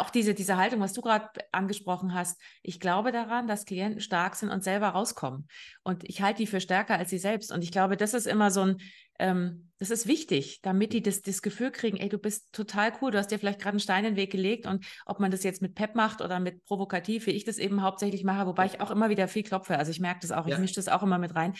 auch 0.00 0.10
diese, 0.10 0.34
diese 0.34 0.56
Haltung, 0.56 0.80
was 0.80 0.92
du 0.92 1.00
gerade 1.00 1.28
angesprochen 1.52 2.14
hast, 2.14 2.40
ich 2.62 2.80
glaube 2.80 3.12
daran, 3.12 3.46
dass 3.46 3.64
Klienten 3.64 4.00
stark 4.00 4.36
sind 4.36 4.50
und 4.50 4.62
selber 4.64 4.88
rauskommen. 4.88 5.48
Und 5.82 6.04
ich 6.08 6.22
halte 6.22 6.38
die 6.38 6.46
für 6.46 6.60
stärker 6.60 6.96
als 6.98 7.10
sie 7.10 7.18
selbst. 7.18 7.52
Und 7.52 7.62
ich 7.62 7.72
glaube, 7.72 7.96
das 7.96 8.14
ist 8.14 8.26
immer 8.26 8.50
so 8.50 8.62
ein, 8.62 8.76
ähm, 9.18 9.70
das 9.78 9.90
ist 9.90 10.06
wichtig, 10.06 10.60
damit 10.62 10.92
die 10.92 11.02
das, 11.02 11.22
das 11.22 11.42
Gefühl 11.42 11.70
kriegen, 11.70 11.96
ey, 11.98 12.08
du 12.08 12.18
bist 12.18 12.52
total 12.52 12.92
cool, 13.00 13.10
du 13.10 13.18
hast 13.18 13.30
dir 13.30 13.38
vielleicht 13.38 13.60
gerade 13.60 13.74
einen 13.74 13.80
Stein 13.80 14.04
in 14.04 14.12
den 14.12 14.16
Weg 14.16 14.32
gelegt 14.32 14.66
und 14.66 14.84
ob 15.06 15.20
man 15.20 15.30
das 15.30 15.44
jetzt 15.44 15.62
mit 15.62 15.74
Pep 15.74 15.94
macht 15.94 16.20
oder 16.20 16.40
mit 16.40 16.64
provokativ, 16.64 17.26
wie 17.26 17.32
ich 17.32 17.44
das 17.44 17.58
eben 17.58 17.82
hauptsächlich 17.82 18.24
mache, 18.24 18.46
wobei 18.46 18.66
ich 18.66 18.80
auch 18.80 18.90
immer 18.90 19.10
wieder 19.10 19.28
viel 19.28 19.42
klopfe. 19.42 19.78
Also 19.78 19.90
ich 19.90 20.00
merke 20.00 20.20
das 20.22 20.32
auch, 20.32 20.46
ich 20.46 20.52
Ja. 20.52 20.58
mische 20.58 20.74
das 20.74 20.88
auch 20.88 21.02
immer 21.02 21.18
mit 21.18 21.34
rein. 21.34 21.54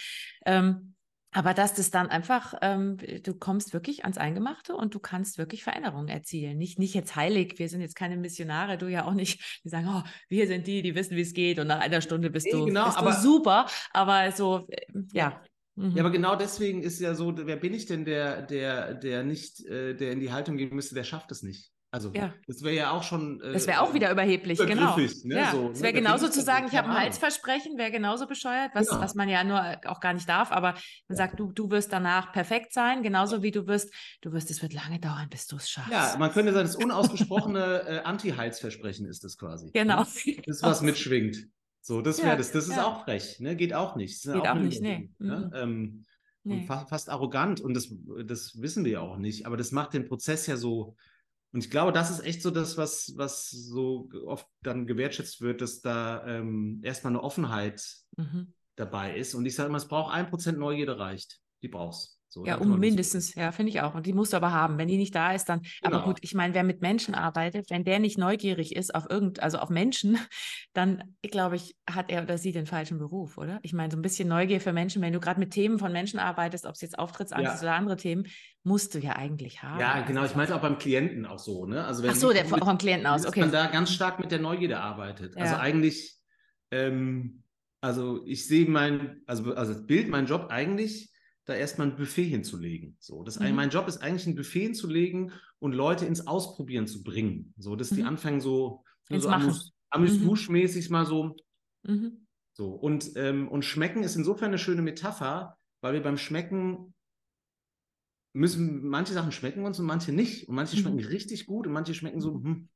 Ähm, 0.47 0.94
aber 1.35 1.53
dass 1.53 1.75
das 1.75 1.91
dann 1.91 2.09
einfach, 2.09 2.55
ähm, 2.63 2.97
du 2.97 3.35
kommst 3.35 3.73
wirklich 3.73 4.05
ans 4.05 4.19
Eingemachte 4.19 4.75
und 4.75 4.95
du 4.95 5.01
kannst 5.01 5.37
wirklich 5.37 5.65
Veränderungen 5.65 6.09
erzielen. 6.09 6.57
Nicht, 6.57 6.79
nicht 6.79 6.95
jetzt 6.95 7.17
heilig, 7.17 7.59
wir 7.59 7.69
sind 7.69 7.81
jetzt 7.81 7.97
keine 7.97 8.17
Missionare, 8.17 8.79
du 8.79 8.87
ja 8.87 9.05
auch 9.05 9.15
nicht, 9.15 9.61
die 9.65 9.69
sagen, 9.69 9.89
oh, 9.89 10.03
wir 10.29 10.47
sind 10.47 10.67
die, 10.69 10.81
die 10.81 10.95
wissen, 10.95 11.17
wie 11.17 11.23
es 11.23 11.35
geht 11.35 11.59
und 11.59 11.67
nach 11.67 11.81
einer 11.81 12.01
Stunde 12.01 12.31
bist, 12.31 12.47
du, 12.53 12.65
genau, 12.67 12.87
bist 12.87 12.99
aber- 12.99 13.11
du 13.11 13.21
super. 13.21 13.67
Aber 13.93 14.31
so, 14.31 14.65
äh, 14.69 14.87
ja. 15.13 15.43
Mhm. 15.75 15.91
Ja, 15.97 16.03
aber 16.05 16.13
genau 16.13 16.37
deswegen 16.37 16.85
ist 16.85 17.01
ja 17.01 17.17
so, 17.17 17.35
wer 17.37 17.57
bin 17.57 17.75
ich 17.75 17.87
denn, 17.87 18.05
der, 18.05 18.43
der, 18.43 18.95
der 18.95 19.25
nicht, 19.25 19.61
äh, 19.67 19.95
der 19.95 20.13
in 20.13 20.21
die 20.21 20.31
Haltung 20.31 20.57
gehen 20.57 20.73
müsste, 20.73 20.95
der 20.95 21.03
schafft 21.03 21.33
es 21.33 21.43
nicht. 21.43 21.74
Also 21.95 22.11
Ja. 22.13 22.35
das 22.49 22.61
wäre 22.65 22.75
ja 22.75 22.91
auch 22.91 23.05
schon. 23.05 23.41
Äh, 23.41 23.53
Das 23.53 23.69
wäre 23.69 23.81
auch 23.81 23.95
wieder 23.95 24.11
überheblich, 24.11 24.59
genau. 24.59 24.97
ne, 24.97 25.09
ja, 25.37 25.53
so, 25.53 25.71
es 25.71 25.79
ne, 25.79 25.83
wäre 25.85 25.93
da 25.93 25.99
genauso 26.01 26.29
zu 26.29 26.43
sagen, 26.43 26.67
ich 26.69 26.77
habe 26.77 26.89
ein. 26.89 26.97
Halsversprechen, 27.05 27.79
wäre 27.79 27.93
genauso 27.93 28.27
bescheuert, 28.27 28.73
was, 28.75 28.89
Genau. 28.89 29.01
was 29.01 29.15
man 29.15 29.29
ja 29.29 29.45
nur 29.45 29.61
auch 29.87 30.01
gar 30.01 30.13
nicht 30.13 30.29
darf. 30.29 30.51
Aber 30.51 30.75
man 31.07 31.17
sagt, 31.17 31.39
du, 31.39 31.53
du 31.53 31.71
wirst 31.71 31.93
danach 31.93 32.33
perfekt 32.33 32.73
sein, 32.73 33.05
genauso 33.05 33.45
wie 33.45 33.53
du 33.53 33.69
wirst, 33.69 33.95
du 34.23 34.33
wirst, 34.33 34.51
es 34.51 34.61
wird 34.61 34.73
lange 34.73 34.99
dauern, 34.99 35.29
bis 35.31 35.47
du 35.47 35.55
es 35.55 35.71
schaffst. 35.71 35.93
Ja, 35.93 36.17
man 36.19 36.33
könnte 36.33 36.53
sagen, 36.53 36.67
das 36.67 36.75
unausgesprochene 36.75 37.83
äh, 37.87 37.99
Anti-Heilsversprechen 38.01 39.07
ist 39.07 39.23
das 39.23 39.39
quasi. 39.39 39.71
genau. 39.73 40.01
Ne? 40.03 40.37
Das, 40.47 40.63
was 40.65 40.83
mitschwingt. 40.83 41.47
So, 41.81 42.03
das 42.03 42.19
wäre 42.19 42.31
Ja, 42.31 42.37
das. 42.37 42.51
Das 42.51 42.67
ist 42.67 42.77
ja. 42.77 42.87
auch 42.87 43.05
frech, 43.05 43.39
ne? 43.39 43.55
Geht 43.55 43.73
auch 43.73 43.95
nicht. 43.95 44.21
Geht 44.25 44.35
auch 44.35 44.45
eine 44.47 44.65
nicht, 44.65 44.83
nee. 44.83 45.11
Überwindung, 45.21 45.45
Mhm. 45.45 45.51
Ne? 45.51 45.51
Ähm, 45.63 46.05
Nee. 46.47 46.57
Und 46.57 46.67
fa 46.67 46.85
fast 46.85 47.09
arrogant. 47.09 47.63
Und 47.63 47.73
das, 47.73 47.89
das 48.27 48.61
wissen 48.61 48.85
wir 48.85 48.93
ja 48.93 49.01
auch 49.01 49.17
nicht. 49.17 49.47
Aber 49.47 49.57
das 49.57 49.73
macht 49.73 49.95
den 49.95 50.05
Prozess 50.07 50.47
ja 50.47 50.59
so. 50.59 50.95
Und 51.55 51.65
ich 51.65 51.71
glaube, 51.71 51.93
das 51.93 52.11
ist 52.11 52.19
echt 52.25 52.43
so 52.43 52.51
das, 52.51 52.77
was, 52.77 53.13
was 53.17 53.49
so 53.49 54.09
oft 54.27 54.45
dann 54.63 54.89
gewertschätzt 54.89 55.41
wird, 55.41 55.61
dass 55.61 55.81
da 55.81 56.27
ähm, 56.27 56.81
erstmal 56.83 57.13
eine 57.13 57.23
Offenheit 57.23 57.81
Mhm. 58.17 58.53
dabei 58.75 59.17
ist. 59.17 59.35
Und 59.35 59.47
ich 59.47 59.55
sage 59.55 59.69
immer, 59.69 59.79
es 59.79 59.87
braucht 59.87 60.13
ein 60.13 60.29
Prozent 60.29 60.59
Neugierde 60.59 60.99
reicht. 60.99 61.39
Die 61.63 61.69
brauchst. 61.69 62.19
So, 62.35 62.45
Ja, 62.45 62.57
um 62.57 62.81
mindestens, 62.81 63.33
ja, 63.37 63.53
finde 63.53 63.71
ich 63.71 63.81
auch. 63.81 63.95
Und 63.95 64.07
die 64.07 64.13
musst 64.13 64.33
du 64.33 64.37
aber 64.37 64.51
haben. 64.51 64.77
Wenn 64.77 64.89
die 64.89 64.97
nicht 64.97 65.15
da 65.15 65.33
ist, 65.33 65.45
dann. 65.49 65.61
Aber 65.83 65.99
Genau. 65.99 66.05
gut, 66.09 66.19
ich 66.23 66.35
meine, 66.35 66.53
wer 66.53 66.65
mit 66.65 66.81
Menschen 66.83 67.15
arbeitet, 67.15 67.71
wenn 67.71 67.85
der 67.85 68.01
nicht 68.01 68.19
neugierig 68.19 68.75
ist 68.75 68.93
auf 68.93 69.07
irgend, 69.09 69.41
also 69.41 69.59
auf 69.59 69.71
Menschen, 69.71 70.19
dann 70.73 71.15
glaube 71.23 71.55
ich, 71.55 71.77
hat 71.89 72.11
er 72.11 72.25
oder 72.25 72.37
sie 72.37 72.51
den 72.51 72.67
falschen 72.67 72.99
Beruf, 72.99 73.39
oder? 73.39 73.61
Ich 73.63 73.73
meine, 73.73 73.93
so 73.93 73.97
ein 73.97 74.03
bisschen 74.03 74.29
Neugier 74.29 74.61
für 74.61 74.73
Menschen, 74.73 75.01
wenn 75.01 75.13
du 75.13 75.21
gerade 75.21 75.39
mit 75.39 75.53
Themen 75.53 75.79
von 75.79 75.93
Menschen 75.93 76.19
arbeitest, 76.19 76.67
ob 76.67 76.73
es 76.75 76.81
jetzt 76.81 76.99
Auftrittsangst 76.99 77.45
Ja. 77.45 77.55
ist 77.55 77.63
oder 77.63 77.75
andere 77.75 77.97
Themen, 77.97 78.27
musst 78.65 78.97
du 78.97 78.99
ja 78.99 79.13
eigentlich 79.15 79.63
haben. 79.63 79.79
Ja, 79.79 79.93
Also 79.93 80.07
genau. 80.09 80.25
Ich 80.25 80.35
es 80.35 80.51
auch 80.51 80.61
beim 80.61 80.79
Klienten 80.79 81.27
auch 81.27 81.39
so. 81.39 81.67
Ne? 81.67 81.85
Also 81.85 82.03
wenn 82.03 82.11
Ach 82.11 82.17
so, 82.17 82.33
der 82.33 82.43
mit- 82.49 82.65
vom 82.65 82.79
Klienten 82.79 83.07
aus, 83.07 83.23
dass 83.23 83.29
okay. 83.31 83.41
man 83.43 83.53
da 83.53 83.67
ganz 83.69 83.93
stark 83.93 84.19
mit 84.19 84.33
der 84.33 84.41
Neugierde 84.41 84.81
arbeitet. 84.81 85.37
Also 85.37 85.55
Ja. 85.55 85.61
eigentlich, 85.61 86.17
ähm, 86.73 87.45
also 87.81 88.25
ich 88.27 88.49
sehe 88.49 88.69
mein, 88.69 89.23
also, 89.27 89.55
also 89.55 89.73
das 89.73 89.87
Bild, 89.87 90.09
mein 90.09 90.27
Job 90.27 90.49
eigentlich, 90.51 91.14
da 91.45 91.55
erstmal 91.55 91.89
ein 91.89 91.97
Buffet 91.97 92.25
hinzulegen. 92.25 92.97
So, 93.01 93.23
das, 93.23 93.39
Mhm. 93.39 93.55
Mein 93.55 93.71
Job 93.71 93.87
ist 93.89 93.99
eigentlich 93.99 94.27
ein 94.27 94.35
Buffet 94.35 94.63
hinzulegen 94.63 95.33
und 95.59 95.73
Leute 95.73 96.07
ins 96.07 96.27
Ausprobieren 96.27 96.87
zu 96.87 97.03
bringen. 97.03 97.53
So, 97.59 97.77
dass 97.77 97.91
die 97.91 98.01
Mhm. 98.03 98.09
anfangen 98.09 98.41
so, 98.41 98.83
Ins 99.11 99.25
so 99.25 99.31
Machen. 99.31 99.45
amüs 99.45 99.73
amüs-mäßig 99.91 100.91
mal 100.91 101.05
so. 101.07 101.37
Mhm. 101.83 102.27
So. 102.53 102.71
Und, 102.73 103.13
ähm, 103.17 103.49
und 103.49 103.65
schmecken 103.65 104.03
ist 104.03 104.17
insofern 104.17 104.49
eine 104.49 104.59
schöne 104.59 104.83
Metapher, 104.83 105.57
weil 105.83 105.93
wir 105.95 106.03
beim 106.03 106.17
Schmecken 106.19 106.95
müssen, 108.33 108.87
manche 108.89 109.13
Sachen 109.13 109.31
schmecken 109.33 109.65
uns 109.65 109.79
und 109.79 109.87
manche 109.87 110.13
nicht. 110.13 110.49
Und 110.49 110.55
manche 110.57 110.77
Mhm. 110.77 110.81
schmecken 110.81 110.99
richtig 111.01 111.47
gut 111.47 111.67
und 111.67 111.73
manche 111.73 111.95
schmecken 111.95 112.21
so, 112.21 112.35
hm. 112.43 112.69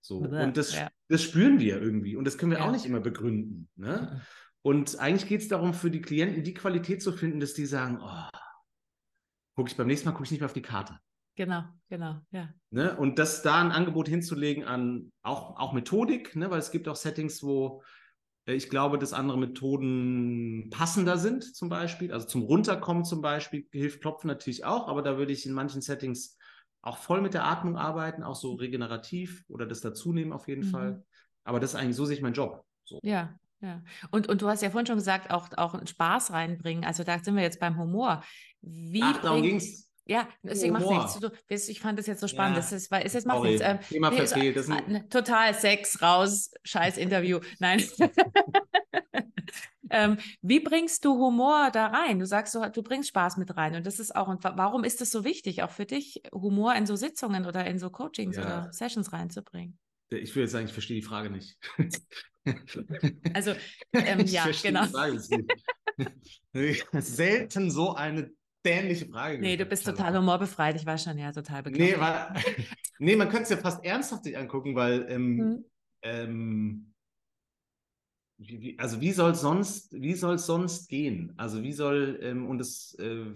So. 0.00 0.18
Und 0.18 0.56
das, 0.56 0.74
ja. 0.74 0.90
das 1.08 1.22
spüren 1.22 1.60
wir 1.60 1.80
irgendwie. 1.80 2.16
Und 2.16 2.24
das 2.24 2.36
können 2.38 2.50
wir 2.50 2.58
Ja. 2.58 2.66
auch 2.66 2.72
nicht 2.72 2.86
immer 2.86 3.00
begründen. 3.00 3.68
Ne? 3.76 4.20
Und 4.62 4.98
eigentlich 4.98 5.28
geht 5.28 5.42
es 5.42 5.48
darum, 5.48 5.74
für 5.74 5.90
die 5.90 6.00
Klienten 6.00 6.44
die 6.44 6.54
Qualität 6.54 7.02
zu 7.02 7.12
finden, 7.12 7.40
dass 7.40 7.54
die 7.54 7.66
sagen, 7.66 7.98
oh, 8.00 8.38
guck 9.56 9.68
ich 9.68 9.76
beim 9.76 9.88
nächsten 9.88 10.08
Mal 10.08 10.12
gucke 10.12 10.24
ich 10.24 10.30
nicht 10.30 10.40
mehr 10.40 10.46
auf 10.46 10.52
die 10.52 10.62
Karte. 10.62 10.98
Genau, 11.34 11.64
genau, 11.88 12.20
ja. 12.30 12.52
Ne? 12.70 12.96
Und 12.96 13.18
das 13.18 13.42
da 13.42 13.60
ein 13.60 13.72
Angebot 13.72 14.06
hinzulegen 14.06 14.64
an 14.64 15.10
auch, 15.22 15.58
auch 15.58 15.72
Methodik, 15.72 16.36
ne? 16.36 16.50
weil 16.50 16.58
es 16.58 16.70
gibt 16.70 16.88
auch 16.88 16.96
Settings, 16.96 17.42
wo 17.42 17.82
Äh, 18.46 18.54
ich 18.54 18.68
glaube, 18.68 18.98
dass 18.98 19.12
andere 19.12 19.38
Methoden 19.38 20.70
passender 20.70 21.18
sind, 21.18 21.44
zum 21.54 21.68
Beispiel. 21.68 22.12
Also 22.12 22.26
zum 22.26 22.42
Runterkommen 22.42 23.04
zum 23.04 23.22
Beispiel 23.22 23.66
hilft 23.72 24.00
Klopfen 24.00 24.28
natürlich 24.28 24.64
auch, 24.64 24.88
aber 24.88 25.02
da 25.02 25.18
würde 25.18 25.32
ich 25.32 25.46
in 25.46 25.52
manchen 25.52 25.82
Settings 25.82 26.36
auch 26.82 26.98
voll 26.98 27.20
mit 27.20 27.34
der 27.34 27.44
Atmung 27.44 27.76
arbeiten, 27.76 28.22
auch 28.22 28.34
so 28.34 28.54
regenerativ 28.54 29.44
oder 29.48 29.66
das 29.66 29.80
dazunehmen 29.80 30.32
auf 30.32 30.48
jeden 30.48 30.66
mhm. 30.66 30.70
Fall. 30.70 31.04
Aber 31.44 31.60
das 31.60 31.74
ist 31.74 31.80
eigentlich 31.80 31.96
so 31.96 32.04
sehe 32.04 32.16
ich 32.16 32.22
meinen 32.22 32.34
Job. 32.34 32.64
So. 32.84 32.98
Ja, 33.02 33.38
ja. 33.62 33.80
Und, 34.10 34.28
und 34.28 34.42
du 34.42 34.48
hast 34.48 34.62
ja 34.62 34.70
vorhin 34.70 34.86
schon 34.86 34.96
gesagt, 34.96 35.30
auch, 35.30 35.48
auch 35.56 35.74
Spaß 35.86 36.32
reinbringen. 36.32 36.84
Also 36.84 37.04
da 37.04 37.18
sind 37.18 37.36
wir 37.36 37.42
jetzt 37.42 37.60
beim 37.60 37.78
Humor. 37.78 38.22
Wie 38.60 39.02
Ach, 39.02 39.22
darum 39.22 39.42
ging 39.42 39.56
es. 39.56 39.88
Ja, 40.04 40.28
deswegen 40.42 40.72
macht 40.72 40.86
nichts. 40.86 41.68
Ich 41.68 41.80
fand 41.80 41.98
das 41.98 42.06
jetzt 42.06 42.20
so 42.20 42.26
spannend. 42.26 42.56
Ja, 42.56 42.62
das 42.62 42.72
ist, 42.72 42.90
weil, 42.90 43.06
es 43.06 43.12
jetzt 43.12 43.26
macht 43.26 43.44
nichts. 43.44 43.62
Ähm, 43.64 43.78
Thema 43.88 44.10
nee, 44.10 44.16
verfehlt. 44.16 44.56
Das 44.56 44.68
ein... 44.68 45.08
Total 45.08 45.54
Sex, 45.54 46.02
raus, 46.02 46.50
scheiß 46.64 46.96
Interview. 46.96 47.38
Nein. 47.60 47.84
ähm, 49.90 50.18
wie 50.40 50.58
bringst 50.58 51.04
du 51.04 51.14
Humor 51.14 51.70
da 51.72 51.86
rein? 51.86 52.18
Du 52.18 52.26
sagst, 52.26 52.52
du, 52.56 52.68
du 52.68 52.82
bringst 52.82 53.10
Spaß 53.10 53.36
mit 53.36 53.56
rein. 53.56 53.76
Und 53.76 53.86
das 53.86 54.00
ist 54.00 54.16
auch, 54.16 54.26
und 54.26 54.42
warum 54.42 54.82
ist 54.82 55.00
es 55.00 55.12
so 55.12 55.24
wichtig, 55.24 55.62
auch 55.62 55.70
für 55.70 55.86
dich, 55.86 56.20
Humor 56.32 56.74
in 56.74 56.84
so 56.84 56.96
Sitzungen 56.96 57.46
oder 57.46 57.64
in 57.66 57.78
so 57.78 57.88
Coachings 57.88 58.36
ja. 58.36 58.42
oder 58.42 58.72
Sessions 58.72 59.12
reinzubringen? 59.12 59.78
Ich 60.18 60.30
würde 60.34 60.42
jetzt 60.42 60.52
sagen, 60.52 60.66
ich 60.66 60.72
verstehe 60.72 60.96
die 60.96 61.06
Frage 61.06 61.30
nicht. 61.30 61.56
also, 63.34 63.54
ähm, 63.92 64.26
ja, 64.26 64.48
genau. 64.62 64.86
Selten 67.00 67.70
so 67.70 67.94
eine 67.94 68.32
dämliche 68.64 69.06
Frage. 69.06 69.38
Nee, 69.38 69.56
du 69.56 69.66
bist 69.66 69.84
total 69.84 70.16
humorbefreit. 70.16 70.76
Ich 70.76 70.86
war 70.86 70.98
schon 70.98 71.18
ja 71.18 71.32
total 71.32 71.62
bekannt. 71.62 71.80
Nee, 71.80 71.98
weil, 71.98 72.34
nee 72.98 73.16
man 73.16 73.28
könnte 73.28 73.44
es 73.44 73.50
ja 73.50 73.56
fast 73.56 73.84
ernsthaft 73.84 74.24
sich 74.24 74.36
angucken, 74.36 74.74
weil 74.74 75.06
ähm, 75.08 75.38
hm. 75.38 75.64
ähm, 76.02 76.94
wie, 78.38 78.78
also 78.78 79.00
wie 79.00 79.12
soll 79.12 79.32
es 79.32 79.40
sonst, 79.40 79.92
wie 79.92 80.14
soll 80.14 80.36
es 80.36 80.46
sonst 80.46 80.88
gehen? 80.88 81.32
Also 81.36 81.62
wie 81.62 81.72
soll, 81.72 82.18
ähm, 82.22 82.46
und 82.48 82.60
es, 82.60 82.94
äh, 82.98 83.32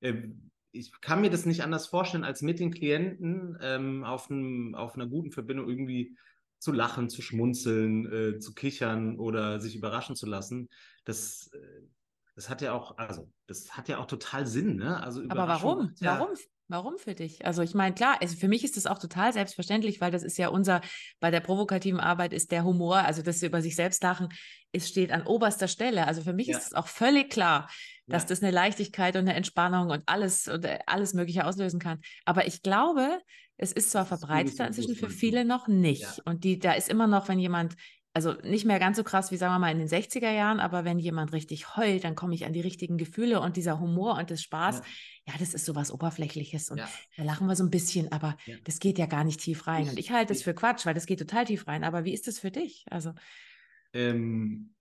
äh, 0.00 0.28
ich 0.76 0.92
kann 1.00 1.20
mir 1.20 1.30
das 1.30 1.46
nicht 1.46 1.62
anders 1.62 1.86
vorstellen, 1.86 2.24
als 2.24 2.42
mit 2.42 2.60
den 2.60 2.70
Klienten 2.70 3.58
ähm, 3.60 4.04
auf, 4.04 4.30
einem, 4.30 4.74
auf 4.74 4.94
einer 4.94 5.06
guten 5.06 5.32
Verbindung 5.32 5.68
irgendwie 5.68 6.16
zu 6.58 6.72
lachen, 6.72 7.08
zu 7.08 7.22
schmunzeln, 7.22 8.12
äh, 8.12 8.38
zu 8.38 8.54
kichern 8.54 9.18
oder 9.18 9.60
sich 9.60 9.76
überraschen 9.76 10.16
zu 10.16 10.26
lassen. 10.26 10.68
Das, 11.04 11.50
äh, 11.52 11.82
das 12.34 12.48
hat 12.48 12.62
ja 12.62 12.72
auch, 12.72 12.98
also 12.98 13.30
das 13.46 13.76
hat 13.76 13.88
ja 13.88 13.98
auch 13.98 14.06
total 14.06 14.46
Sinn, 14.46 14.76
ne? 14.76 15.02
Also 15.02 15.22
Aber 15.28 15.48
warum? 15.48 15.92
Ja 15.98 16.18
warum? 16.18 16.36
Warum 16.68 16.98
für 16.98 17.14
dich? 17.14 17.46
Also 17.46 17.62
ich 17.62 17.74
meine, 17.74 17.94
klar, 17.94 18.18
also 18.20 18.36
für 18.36 18.48
mich 18.48 18.64
ist 18.64 18.76
das 18.76 18.86
auch 18.86 18.98
total 18.98 19.32
selbstverständlich, 19.32 20.00
weil 20.00 20.10
das 20.10 20.24
ist 20.24 20.36
ja 20.36 20.48
unser, 20.48 20.80
bei 21.20 21.30
der 21.30 21.40
provokativen 21.40 22.00
Arbeit 22.00 22.32
ist 22.32 22.50
der 22.50 22.64
Humor, 22.64 22.96
also 22.98 23.22
das 23.22 23.42
über 23.42 23.62
sich 23.62 23.76
selbst 23.76 24.02
lachen, 24.02 24.28
es 24.72 24.88
steht 24.88 25.12
an 25.12 25.22
oberster 25.22 25.68
Stelle. 25.68 26.06
Also 26.06 26.22
für 26.22 26.32
mich 26.32 26.48
ja. 26.48 26.58
ist 26.58 26.66
es 26.66 26.74
auch 26.74 26.88
völlig 26.88 27.30
klar, 27.30 27.70
dass 28.08 28.24
ja. 28.24 28.28
das 28.30 28.42
eine 28.42 28.50
Leichtigkeit 28.50 29.14
und 29.14 29.22
eine 29.22 29.34
Entspannung 29.34 29.90
und 29.90 30.02
alles 30.06 30.48
und 30.48 30.64
äh, 30.64 30.80
alles 30.86 31.14
Mögliche 31.14 31.44
auslösen 31.44 31.78
kann. 31.78 32.00
Aber 32.24 32.46
ich 32.46 32.62
glaube, 32.62 33.20
es 33.58 33.72
ist 33.72 33.90
zwar 33.90 34.04
verbreitet 34.04 34.58
inzwischen 34.58 34.96
für 34.96 35.08
viele 35.08 35.44
noch 35.44 35.66
nicht. 35.68 36.02
Ja. 36.02 36.22
Und 36.24 36.44
die, 36.44 36.58
da 36.58 36.72
ist 36.72 36.88
immer 36.88 37.06
noch, 37.06 37.28
wenn 37.28 37.38
jemand 37.38 37.74
also 38.16 38.32
nicht 38.44 38.64
mehr 38.64 38.78
ganz 38.78 38.96
so 38.96 39.04
krass 39.04 39.30
wie, 39.30 39.36
sagen 39.36 39.52
wir 39.52 39.58
mal, 39.58 39.70
in 39.70 39.78
den 39.78 39.88
60er 39.88 40.30
Jahren, 40.30 40.58
aber 40.58 40.86
wenn 40.86 40.98
jemand 40.98 41.34
richtig 41.34 41.76
heult, 41.76 42.02
dann 42.02 42.14
komme 42.14 42.34
ich 42.34 42.46
an 42.46 42.54
die 42.54 42.62
richtigen 42.62 42.96
Gefühle 42.96 43.42
und 43.42 43.58
dieser 43.58 43.78
Humor 43.78 44.16
und 44.16 44.30
das 44.30 44.40
Spaß, 44.40 44.78
ja, 44.78 45.34
ja 45.34 45.38
das 45.38 45.52
ist 45.52 45.66
sowas 45.66 45.92
Oberflächliches 45.92 46.70
und 46.70 46.78
ja. 46.78 46.88
da 47.18 47.24
lachen 47.24 47.46
wir 47.46 47.54
so 47.56 47.62
ein 47.62 47.68
bisschen, 47.68 48.10
aber 48.12 48.38
ja. 48.46 48.56
das 48.64 48.78
geht 48.78 48.96
ja 48.96 49.04
gar 49.04 49.22
nicht 49.22 49.40
tief 49.40 49.66
rein. 49.66 49.90
Und 49.90 49.98
ich 49.98 50.12
halte 50.12 50.32
es 50.32 50.42
für 50.42 50.54
Quatsch, 50.54 50.86
weil 50.86 50.94
das 50.94 51.04
geht 51.04 51.18
total 51.18 51.44
tief 51.44 51.66
rein. 51.66 51.84
Aber 51.84 52.04
wie 52.04 52.14
ist 52.14 52.26
das 52.26 52.38
für 52.38 52.50
dich? 52.50 52.86
Also. 52.90 53.12
Ähm, 53.92 54.74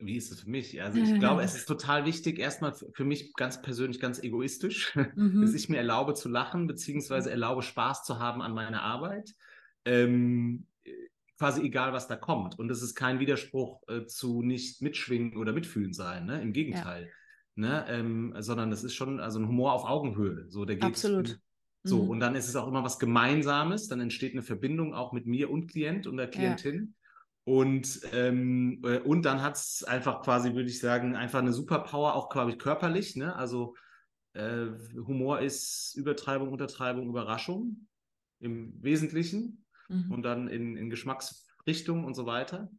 wie 0.00 0.16
ist 0.16 0.32
es 0.32 0.40
für 0.40 0.50
mich? 0.50 0.82
Also 0.82 0.98
ich 0.98 1.20
glaube, 1.20 1.44
es 1.44 1.54
ist 1.54 1.66
total 1.68 2.04
wichtig, 2.04 2.40
erstmal 2.40 2.74
für 2.74 3.04
mich 3.04 3.32
ganz 3.34 3.62
persönlich, 3.62 4.00
ganz 4.00 4.20
egoistisch, 4.20 4.92
mhm. 5.14 5.40
dass 5.40 5.54
ich 5.54 5.68
mir 5.68 5.76
erlaube 5.76 6.14
zu 6.14 6.28
lachen, 6.28 6.66
beziehungsweise 6.66 7.28
mhm. 7.28 7.34
erlaube 7.34 7.62
Spaß 7.62 8.02
zu 8.02 8.18
haben 8.18 8.42
an 8.42 8.54
meiner 8.54 8.82
Arbeit. 8.82 9.36
Ähm, 9.84 10.66
quasi 11.38 11.62
egal, 11.62 11.92
was 11.92 12.08
da 12.08 12.16
kommt. 12.16 12.58
Und 12.58 12.70
es 12.70 12.82
ist 12.82 12.94
kein 12.94 13.20
Widerspruch 13.20 13.82
äh, 13.88 14.06
zu 14.06 14.42
nicht 14.42 14.82
mitschwingen 14.82 15.36
oder 15.36 15.52
mitfühlen 15.52 15.92
sein, 15.92 16.26
ne? 16.26 16.40
Im 16.40 16.52
Gegenteil. 16.52 17.04
Ja. 17.04 17.10
Ne? 17.54 17.84
Ähm, 17.88 18.34
sondern 18.38 18.70
das 18.70 18.82
ist 18.82 18.94
schon 18.94 19.20
also 19.20 19.38
ein 19.38 19.46
Humor 19.46 19.72
auf 19.72 19.84
Augenhöhe. 19.84 20.46
So, 20.48 20.64
der 20.64 20.76
geht 20.76 20.84
Absolut. 20.84 21.38
So, 21.84 22.04
mhm. 22.04 22.10
und 22.10 22.20
dann 22.20 22.34
ist 22.34 22.48
es 22.48 22.56
auch 22.56 22.68
immer 22.68 22.84
was 22.84 22.98
Gemeinsames, 22.98 23.88
dann 23.88 24.00
entsteht 24.00 24.32
eine 24.32 24.42
Verbindung 24.42 24.94
auch 24.94 25.12
mit 25.12 25.26
mir 25.26 25.50
und 25.50 25.66
Klient 25.66 26.06
und 26.06 26.16
der 26.16 26.28
Klientin. 26.28 26.74
Ja. 26.74 27.02
Und, 27.44 28.00
ähm, 28.12 28.80
äh, 28.84 28.98
und 29.00 29.24
dann 29.24 29.42
hat 29.42 29.56
es 29.56 29.82
einfach 29.82 30.22
quasi, 30.22 30.54
würde 30.54 30.68
ich 30.68 30.78
sagen, 30.78 31.16
einfach 31.16 31.40
eine 31.40 31.52
Superpower, 31.52 32.14
auch 32.14 32.28
glaube 32.28 32.52
ich 32.52 32.58
körperlich. 32.58 33.16
Ne? 33.16 33.34
Also 33.34 33.74
äh, 34.34 34.66
Humor 34.94 35.40
ist 35.40 35.94
Übertreibung, 35.96 36.50
Untertreibung, 36.50 37.08
Überraschung 37.08 37.88
im 38.38 38.80
Wesentlichen 38.80 39.61
mhm. 39.92 40.10
und 40.10 40.22
dann 40.22 40.48
in, 40.48 40.76
in 40.76 40.90
Geschmacksrichtung 40.90 42.04
und 42.04 42.14
so 42.14 42.26
weiter. 42.26 42.70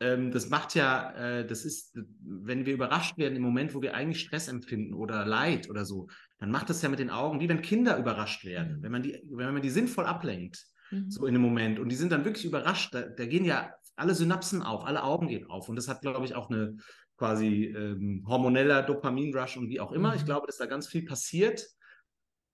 Ähm, 0.00 0.30
das 0.30 0.48
macht 0.48 0.74
ja, 0.74 1.12
äh, 1.12 1.46
das 1.46 1.64
ist, 1.64 1.98
wenn 2.22 2.64
wir 2.64 2.72
überrascht 2.72 3.18
werden 3.18 3.36
im 3.36 3.42
Moment, 3.42 3.74
wo 3.74 3.82
wir 3.82 3.94
eigentlich 3.94 4.22
Stress 4.22 4.48
empfinden 4.48 4.94
oder 4.94 5.26
Leid 5.26 5.68
oder 5.68 5.84
so, 5.84 6.08
dann 6.38 6.50
macht 6.50 6.70
das 6.70 6.80
ja 6.80 6.88
mit 6.88 6.98
den 6.98 7.10
Augen, 7.10 7.40
wie 7.40 7.48
wenn 7.48 7.60
Kinder 7.60 7.98
überrascht 7.98 8.44
werden, 8.44 8.78
mhm. 8.78 8.82
wenn 8.82 8.92
man 8.92 9.02
die, 9.02 9.22
wenn 9.30 9.52
man 9.52 9.62
die 9.62 9.70
sinnvoll 9.70 10.06
ablenkt, 10.06 10.64
mhm. 10.90 11.10
so 11.10 11.26
in 11.26 11.34
dem 11.34 11.42
Moment. 11.42 11.78
Und 11.78 11.90
die 11.90 11.96
sind 11.96 12.12
dann 12.12 12.24
wirklich 12.24 12.46
überrascht. 12.46 12.94
Da, 12.94 13.02
da, 13.02 13.26
gehen 13.26 13.44
ja 13.44 13.74
alle 13.94 14.14
Synapsen 14.14 14.62
auf, 14.62 14.86
alle 14.86 15.02
Augen 15.02 15.28
gehen 15.28 15.46
auf. 15.50 15.68
Und 15.68 15.76
das 15.76 15.88
hat, 15.88 16.00
glaube 16.00 16.24
ich, 16.24 16.34
auch 16.34 16.48
eine 16.48 16.76
quasi 17.18 17.66
ähm, 17.66 18.24
hormoneller 18.26 18.82
Dopaminrush 18.82 19.58
und 19.58 19.68
wie 19.68 19.80
auch 19.80 19.92
immer. 19.92 20.14
Ich 20.14 20.22
mhm. 20.22 20.26
glaube, 20.26 20.46
dass 20.46 20.56
da 20.56 20.64
ganz 20.64 20.88
viel 20.88 21.04
passiert 21.04 21.62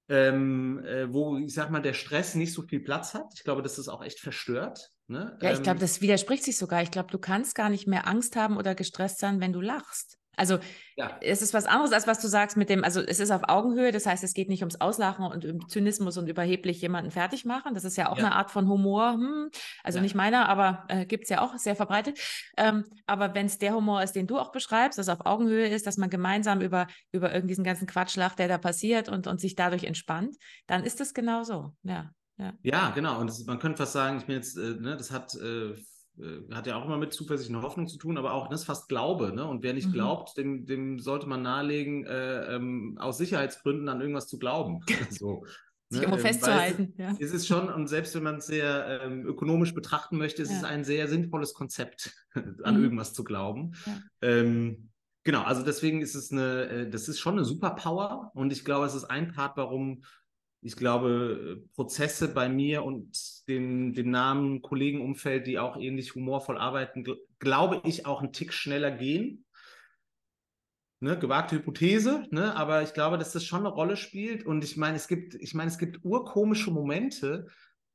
ähm, 0.09 0.85
äh, 0.85 1.13
wo 1.13 1.37
ich 1.39 1.55
sag 1.55 1.71
mal, 1.71 1.83
der 1.83 1.95
Stress 1.95 2.35
nicht 2.35 2.53
so 2.53 2.63
viel 2.63 2.81
Platz 2.81 3.15
hat. 3.15 3.27
Ich 3.35 3.45
glaube, 3.45 3.63
das 3.63 3.79
ist 3.79 3.89
auch 3.89 4.03
echt 4.03 4.21
verstört. 4.21 4.93
Ne? 5.09 5.39
Ja, 5.41 5.53
ich 5.53 5.63
glaube, 5.63 5.79
ähm, 5.79 5.81
das 5.81 6.01
widerspricht 6.01 6.45
sich 6.45 6.57
sogar. 6.57 6.83
Ich 6.83 6.91
glaube, 6.91 7.11
du 7.11 7.19
kannst 7.19 7.55
gar 7.55 7.69
nicht 7.69 7.87
mehr 7.87 8.07
Angst 8.07 8.37
haben 8.37 8.57
oder 8.57 8.75
gestresst 8.75 9.19
sein, 9.19 9.41
wenn 9.41 9.53
du 9.53 9.61
lachst. 9.61 10.19
Also 10.37 10.59
ja. 10.97 11.19
es 11.23 11.41
ist 11.41 11.55
was 11.55 11.65
anderes, 11.65 11.93
als 11.93 12.07
was 12.07 12.21
du 12.21 12.29
sagst 12.29 12.57
mit 12.57 12.69
dem, 12.69 12.85
also 12.85 13.01
es 13.01 13.21
ist 13.21 13.31
auf 13.31 13.49
Augenhöhe, 13.49 13.91
das 13.91 14.07
heißt, 14.07 14.23
es 14.23 14.35
geht 14.35 14.49
nicht 14.49 14.63
ums 14.63 14.81
Auslachen 14.81 15.25
und 15.25 15.45
um 15.47 15.69
Zynismus 15.69 16.19
und 16.19 16.29
überheblich 16.29 16.81
jemanden 16.83 17.11
fertig 17.11 17.45
machen. 17.47 17.75
Das 17.75 17.85
ist 17.85 17.97
ja 17.97 18.11
auch 18.11 18.19
ja. 18.19 18.27
eine 18.27 18.35
Art 18.35 18.51
von 18.51 18.69
Humor. 18.69 19.15
Hm, 19.15 19.51
also 19.83 19.99
ja. 19.99 20.03
nicht 20.03 20.15
meiner, 20.15 20.49
aber 20.49 20.85
äh, 20.89 21.07
gibt 21.07 21.25
es 21.25 21.31
ja 21.31 21.41
auch 21.41 21.57
sehr 21.57 21.75
verbreitet. 21.75 22.19
Ähm, 22.57 22.85
aber 23.07 23.35
wenn 23.35 23.47
es 23.47 23.59
der 23.59 23.75
Humor 23.75 24.03
ist, 24.03 24.13
den 24.13 24.27
du 24.27 24.39
auch 24.39 24.53
beschreibst, 24.53 24.99
dass 24.99 25.09
auf 25.09 25.25
Augenhöhe 25.25 25.69
ist, 25.69 25.87
dass 25.87 25.97
man 25.97 26.11
gemeinsam 26.11 26.61
über, 26.61 26.87
über 27.13 27.33
irgendwie 27.33 27.53
diesen 27.53 27.65
ganzen 27.65 27.87
Quatsch 27.87 28.17
lacht, 28.17 28.39
der 28.39 28.49
da 28.49 28.59
passiert 28.59 29.09
und, 29.09 29.27
und 29.27 29.41
sich 29.41 29.55
dadurch 29.55 29.85
entspannt, 29.85 30.37
dann 30.67 30.85
ist 30.85 31.01
das 31.01 31.15
genau 31.15 31.45
so. 31.45 31.75
Ja. 31.83 32.11
Ja. 32.39 32.53
ja, 32.63 32.91
genau. 32.91 33.19
Und 33.19 33.29
das, 33.29 33.45
man 33.47 33.59
könnte 33.59 33.79
fast 33.79 33.95
sagen, 33.95 34.19
ich 34.19 34.27
bin 34.27 34.37
jetzt, 34.37 34.59
äh, 34.59 34.75
ne, 34.79 34.95
das 34.99 35.11
hat 35.11 35.35
äh, 35.37 35.75
äh, 36.19 36.55
hat 36.55 36.67
ja 36.67 36.77
auch 36.77 36.85
immer 36.85 36.97
mit 36.97 37.13
Zuversicht 37.13 37.51
und 37.51 37.63
Hoffnung 37.63 37.89
zu 37.89 37.99
tun, 37.99 38.19
aber 38.19 38.33
auch 38.33 38.49
das 38.49 38.61
ist 38.61 38.67
fast 38.67 38.89
Glaube. 38.89 39.33
Ne? 39.35 39.47
Und 39.47 39.63
wer 39.63 39.75
nicht 39.75 39.89
mhm. 39.89 39.93
glaubt, 39.93 40.37
dem, 40.37 40.67
dem 40.67 40.99
sollte 40.99 41.27
man 41.27 41.43
nahelegen, 41.43 42.07
äh, 42.07 42.55
ähm, 42.55 42.97
aus 42.99 43.19
Sicherheitsgründen 43.19 43.89
an 43.89 44.01
irgendwas 44.01 44.29
zu 44.29 44.39
glauben. 44.39 44.81
so. 45.11 45.45
Sich 45.89 46.01
ne? 46.01 46.07
immer 46.07 46.17
ähm, 46.17 46.23
festzuhalten. 46.23 46.95
Es, 46.97 46.99
ja. 46.99 47.17
es 47.21 47.33
ist 47.33 47.47
schon, 47.47 47.69
und 47.69 47.87
selbst 47.87 48.15
wenn 48.15 48.25
man 48.25 48.37
es 48.37 48.47
sehr 48.47 49.01
ähm, 49.03 49.27
ökonomisch 49.27 49.73
betrachten 49.73 50.17
möchte, 50.17 50.43
ist 50.43 50.51
ja. 50.51 50.59
es 50.59 50.65
ein 50.65 50.85
sehr 50.85 51.07
sinnvolles 51.09 51.55
Konzept, 51.55 52.13
an 52.63 52.77
mhm. 52.77 52.85
irgendwas 52.85 53.13
zu 53.13 53.23
glauben. 53.23 53.73
Ja. 53.87 53.99
Ähm, 54.23 54.91
genau, 55.23 55.43
also 55.43 55.63
deswegen 55.63 56.01
ist 56.01 56.15
es 56.15 56.33
eine, 56.33 56.69
äh, 56.69 56.91
das 56.91 57.09
ist 57.09 57.21
schon 57.21 57.35
eine 57.35 57.45
Superpower 57.45 58.33
und 58.35 58.53
ich 58.53 58.65
glaube, 58.65 58.87
es 58.87 58.95
ist 58.95 59.05
ein 59.05 59.33
Part, 59.33 59.57
warum 59.57 60.03
ich 60.67 60.75
glaube, 60.75 61.63
Prozesse 61.77 62.27
bei 62.27 62.49
mir 62.49 62.83
und 62.83 63.47
dem, 63.47 63.95
dem 63.95 64.11
Namen 64.11 64.63
Kollegenumfeld, 64.63 65.47
die 65.47 65.61
auch 65.61 65.77
ähnlich 65.77 66.17
humorvoll 66.17 66.59
arbeiten, 66.59 67.05
gl 67.05 67.17
glaube 67.39 67.83
ich, 67.85 68.05
auch 68.05 68.21
einen 68.21 68.33
Tick 68.33 68.53
schneller 68.53 68.91
gehen. 68.91 69.45
Ne, 70.99 71.19
gewagte 71.19 71.57
Hypothese, 71.57 72.25
ne, 72.31 72.57
aber 72.57 72.83
ich 72.83 72.95
glaube, 72.95 73.19
dass 73.19 73.31
das 73.31 73.45
schon 73.45 73.61
eine 73.61 73.69
Rolle 73.69 73.97
spielt. 73.97 74.45
Und 74.45 74.65
ich 74.65 74.77
meine, 74.77 74.97
es 74.97 75.07
gibt, 75.07 75.35
ich 75.35 75.55
meine, 75.55 75.69
es 75.69 75.79
gibt 75.79 76.01
urkomische 76.03 76.73
Momente, 76.73 77.47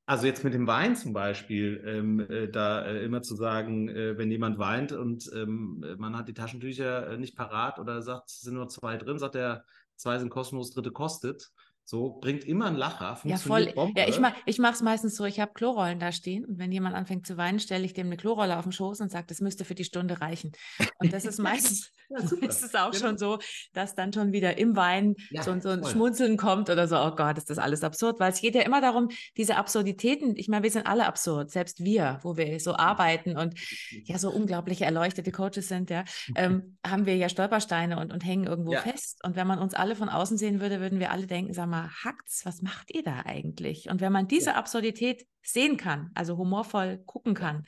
also 0.06 0.28
jetzt 0.28 0.44
mit 0.44 0.54
dem 0.54 0.68
Wein 0.68 0.96
zum 0.96 1.12
Beispiel, 1.12 1.84
ähm, 1.86 2.20
äh, 2.22 2.48
da 2.48 2.86
äh, 2.86 3.04
immer 3.04 3.22
zu 3.22 3.36
sagen, 3.36 3.90
äh, 3.90 4.18
wenn 4.18 4.32
jemand 4.32 4.60
weint 4.60 4.94
und 4.94 5.30
ähm, 5.36 5.84
man 5.98 6.16
hat 6.16 6.28
die 6.30 6.34
Taschentücher 6.34 7.10
äh, 7.10 7.18
nicht 7.18 7.36
parat 7.36 7.80
oder 7.80 8.02
sagt, 8.02 8.30
es 8.30 8.42
sind 8.42 8.54
nur 8.54 8.70
zwei 8.70 8.96
drin, 8.98 9.20
sagt 9.20 9.36
er, 9.36 9.66
zwei 9.96 10.20
sind 10.20 10.30
kostenlos, 10.30 10.72
dritte 10.72 10.92
kostet 10.92 11.52
So 11.86 12.20
bringt 12.22 12.46
immer 12.46 12.68
einen 12.68 12.78
Lacher. 12.78 13.20
Ja, 13.24 13.38
voll. 13.38 13.74
Bombe. 13.74 14.00
Ja, 14.00 14.08
ich, 14.08 14.20
mach, 14.20 14.34
ich 14.46 14.60
mache 14.60 14.74
es 14.74 14.82
meistens 14.82 15.16
so, 15.16 15.26
ich 15.26 15.40
habe 15.40 15.52
Klorollen 15.54 16.00
da 16.00 16.12
stehen 16.12 16.46
und 16.46 16.58
wenn 16.58 16.72
jemand 16.72 16.96
anfängt 16.96 17.28
zu 17.28 17.38
weinen, 17.38 17.60
stelle 17.60 17.84
ich 17.84 17.94
dem 17.94 18.08
eine 18.08 18.18
Klorolle 18.18 18.58
auf 18.58 18.64
den 18.64 18.72
Schoß 18.72 19.02
und 19.02 19.12
sage, 19.12 19.26
das 19.28 19.42
müsste 19.42 19.66
für 19.66 19.76
die 19.76 19.84
Stunde 19.84 20.22
reichen. 20.22 20.52
Und 21.00 21.12
das 21.12 21.26
ist 21.26 21.40
meistens 21.40 21.92
ja, 22.10 22.20
ist 22.20 22.64
es 22.64 22.76
auch 22.76 22.92
genau. 22.92 23.08
schon 23.08 23.18
so, 23.18 23.40
dass 23.74 23.96
dann 23.96 24.14
schon 24.14 24.32
wieder 24.32 24.58
im 24.58 24.76
Wein 24.76 25.16
ja, 25.30 25.44
so, 25.44 25.58
so, 25.60 25.70
ein 25.70 25.82
voll. 25.82 25.92
Schmunzeln 25.92 26.38
kommt 26.38 26.70
oder 26.70 26.88
so, 26.88 26.98
oh 26.98 27.12
Gott, 27.16 27.38
ist 27.38 27.50
das 27.50 27.58
alles 27.58 27.84
absurd, 27.84 28.20
weil 28.20 28.32
es 28.32 28.42
geht 28.42 28.56
ja 28.56 28.62
immer 28.62 28.82
darum, 28.82 29.10
diese 29.38 29.56
Absurditäten, 29.58 30.36
ich 30.36 30.48
meine, 30.48 30.64
wir 30.64 30.72
sind 30.72 30.88
alle 30.88 31.06
absurd, 31.06 31.52
selbst 31.52 31.84
wir, 31.84 32.20
wo 32.24 32.38
wir 32.38 32.60
so 32.60 32.76
arbeiten 32.76 33.38
und 33.38 33.56
ja 34.04 34.18
so 34.18 34.30
unglaublich 34.30 34.82
erleuchtete 34.82 35.32
Coaches 35.32 35.68
sind, 35.68 35.90
ja, 35.90 36.04
ähm, 36.36 36.78
haben 36.86 37.06
wir 37.06 37.16
ja 37.16 37.30
Stolpersteine 37.30 38.00
und, 38.00 38.14
und 38.14 38.26
hängen 38.26 38.46
irgendwo 38.46 38.74
fest. 38.74 39.20
Und 39.24 39.36
wenn 39.36 39.48
man 39.48 39.60
uns 39.60 39.74
alle 39.74 39.96
von 39.96 40.10
außen 40.10 40.38
sehen 40.38 40.60
würde, 40.60 40.80
würden 40.80 41.00
wir 41.00 41.12
alle 41.12 41.28
denken, 41.28 41.54
sag 41.54 41.68
mal, 41.72 41.90
hackt's, 41.90 42.46
was 42.46 42.62
macht 42.62 42.94
ihr 42.94 43.04
da 43.04 43.24
eigentlich? 43.26 43.90
Und 43.90 44.02
wenn 44.02 44.12
man 44.12 44.28
diese. 44.28 44.52
Absurdität 44.56 45.26
sehen 45.44 45.78
kann, 45.78 46.12
also 46.14 46.38
humorvoll 46.38 47.00
gucken 47.06 47.34
kann 47.34 47.64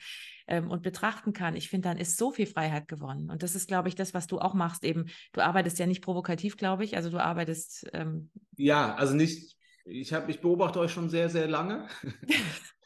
ähm, 0.46 0.70
und 0.70 0.82
betrachten 0.82 1.32
kann, 1.32 1.56
ich 1.56 1.68
finde, 1.68 1.88
dann 1.88 1.98
ist 1.98 2.16
so 2.16 2.30
viel 2.30 2.46
Freiheit 2.46 2.88
gewonnen. 2.88 3.30
Und 3.30 3.42
das 3.42 3.54
ist, 3.54 3.68
glaube 3.68 3.88
ich, 3.88 3.94
das, 3.94 4.14
was 4.14 4.26
du 4.26 4.38
auch 4.38 4.54
machst. 4.54 4.84
Eben, 4.84 5.06
du 5.32 5.40
arbeitest 5.40 5.78
ja 5.78 5.86
nicht 5.86 6.02
provokativ, 6.02 6.56
glaube 6.56 6.84
ich. 6.84 6.96
Also 6.96 7.10
du 7.10 7.18
arbeitest. 7.18 7.86
Ähm, 7.92 8.30
ja, 8.56 8.94
also 8.94 9.14
nicht. 9.14 9.56
Ich, 9.86 10.14
hab, 10.14 10.30
ich 10.30 10.40
beobachte 10.40 10.80
euch 10.80 10.92
schon 10.92 11.10
sehr, 11.10 11.28
sehr 11.28 11.46
lange. 11.46 11.88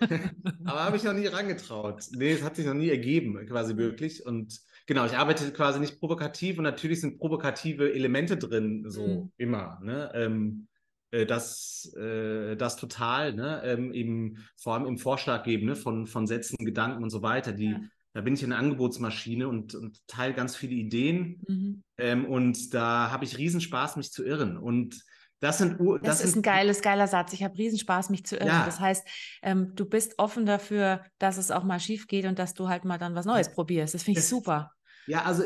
Aber 0.64 0.84
habe 0.84 0.96
ich 0.96 1.04
noch 1.04 1.12
nie 1.12 1.26
rangetraut. 1.26 2.04
Nee, 2.10 2.32
es 2.32 2.42
hat 2.42 2.56
sich 2.56 2.66
noch 2.66 2.74
nie 2.74 2.88
ergeben, 2.88 3.46
quasi 3.46 3.76
wirklich. 3.76 4.26
Und 4.26 4.58
genau, 4.86 5.06
ich 5.06 5.16
arbeite 5.16 5.52
quasi 5.52 5.78
nicht 5.78 6.00
provokativ 6.00 6.58
und 6.58 6.64
natürlich 6.64 7.00
sind 7.00 7.18
provokative 7.18 7.92
Elemente 7.92 8.36
drin, 8.36 8.84
so 8.88 9.06
mhm. 9.06 9.32
immer. 9.36 9.78
Ne? 9.80 10.10
Ähm, 10.14 10.66
äh, 10.76 10.77
das, 11.10 11.92
äh, 11.96 12.56
das 12.56 12.76
total, 12.76 13.34
ne? 13.34 13.62
Ähm, 13.64 13.92
eben 13.92 14.46
vor 14.56 14.74
allem 14.74 14.86
im 14.86 14.98
Vorschlag 14.98 15.44
geben 15.44 15.66
ne? 15.66 15.76
von, 15.76 16.06
von 16.06 16.26
Sätzen, 16.26 16.56
Gedanken 16.64 17.02
und 17.02 17.10
so 17.10 17.22
weiter. 17.22 17.52
Die, 17.52 17.70
ja. 17.70 17.80
Da 18.14 18.22
bin 18.22 18.34
ich 18.34 18.42
eine 18.42 18.56
Angebotsmaschine 18.56 19.46
und, 19.46 19.74
und 19.74 20.04
teile 20.08 20.34
ganz 20.34 20.56
viele 20.56 20.74
Ideen. 20.74 21.40
Mhm. 21.46 21.82
Ähm, 21.98 22.24
und 22.24 22.74
da 22.74 23.10
habe 23.10 23.24
ich 23.24 23.38
Riesenspaß, 23.38 23.96
mich 23.96 24.10
zu 24.10 24.24
irren. 24.24 24.56
Und 24.56 25.04
das 25.40 25.58
sind 25.58 25.78
das, 25.78 26.00
das 26.02 26.24
ist 26.24 26.34
ein 26.34 26.42
geiles, 26.42 26.82
geiler 26.82 27.06
Satz. 27.06 27.32
Ich 27.32 27.44
habe 27.44 27.56
Riesenspaß, 27.56 28.10
mich 28.10 28.26
zu 28.26 28.36
irren. 28.36 28.48
Ja. 28.48 28.64
Das 28.64 28.80
heißt, 28.80 29.06
ähm, 29.42 29.72
du 29.76 29.84
bist 29.84 30.18
offen 30.18 30.46
dafür, 30.46 31.04
dass 31.18 31.36
es 31.36 31.50
auch 31.50 31.62
mal 31.62 31.78
schief 31.78 32.08
geht 32.08 32.24
und 32.24 32.38
dass 32.38 32.54
du 32.54 32.68
halt 32.68 32.84
mal 32.84 32.98
dann 32.98 33.14
was 33.14 33.24
Neues 33.24 33.52
probierst. 33.52 33.94
Das 33.94 34.02
finde 34.02 34.18
ich 34.18 34.24
das, 34.24 34.30
super. 34.30 34.72
Ja, 35.08 35.22
also 35.22 35.42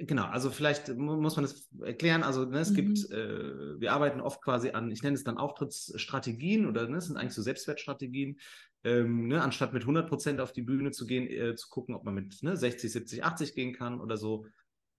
genau, 0.00 0.26
also 0.26 0.50
vielleicht 0.50 0.94
muss 0.94 1.36
man 1.36 1.44
das 1.44 1.70
erklären. 1.82 2.22
Also 2.22 2.44
ne, 2.44 2.58
es 2.58 2.70
mhm. 2.70 2.74
gibt, 2.74 3.10
äh, 3.10 3.80
wir 3.80 3.92
arbeiten 3.92 4.20
oft 4.20 4.42
quasi 4.42 4.70
an, 4.70 4.90
ich 4.90 5.02
nenne 5.02 5.14
es 5.14 5.24
dann 5.24 5.38
Auftrittsstrategien 5.38 6.66
oder 6.66 6.86
ne, 6.86 6.98
es 6.98 7.06
sind 7.06 7.16
eigentlich 7.16 7.32
so 7.32 7.40
Selbstwertstrategien. 7.40 8.38
Ähm, 8.84 9.28
ne, 9.28 9.42
anstatt 9.42 9.72
mit 9.72 9.84
100 9.84 10.06
Prozent 10.06 10.38
auf 10.38 10.52
die 10.52 10.60
Bühne 10.60 10.90
zu 10.90 11.06
gehen, 11.06 11.26
äh, 11.28 11.56
zu 11.56 11.70
gucken, 11.70 11.94
ob 11.94 12.04
man 12.04 12.14
mit 12.14 12.42
ne, 12.42 12.58
60, 12.58 12.92
70, 12.92 13.24
80 13.24 13.54
gehen 13.54 13.72
kann 13.72 14.02
oder 14.02 14.18
so, 14.18 14.46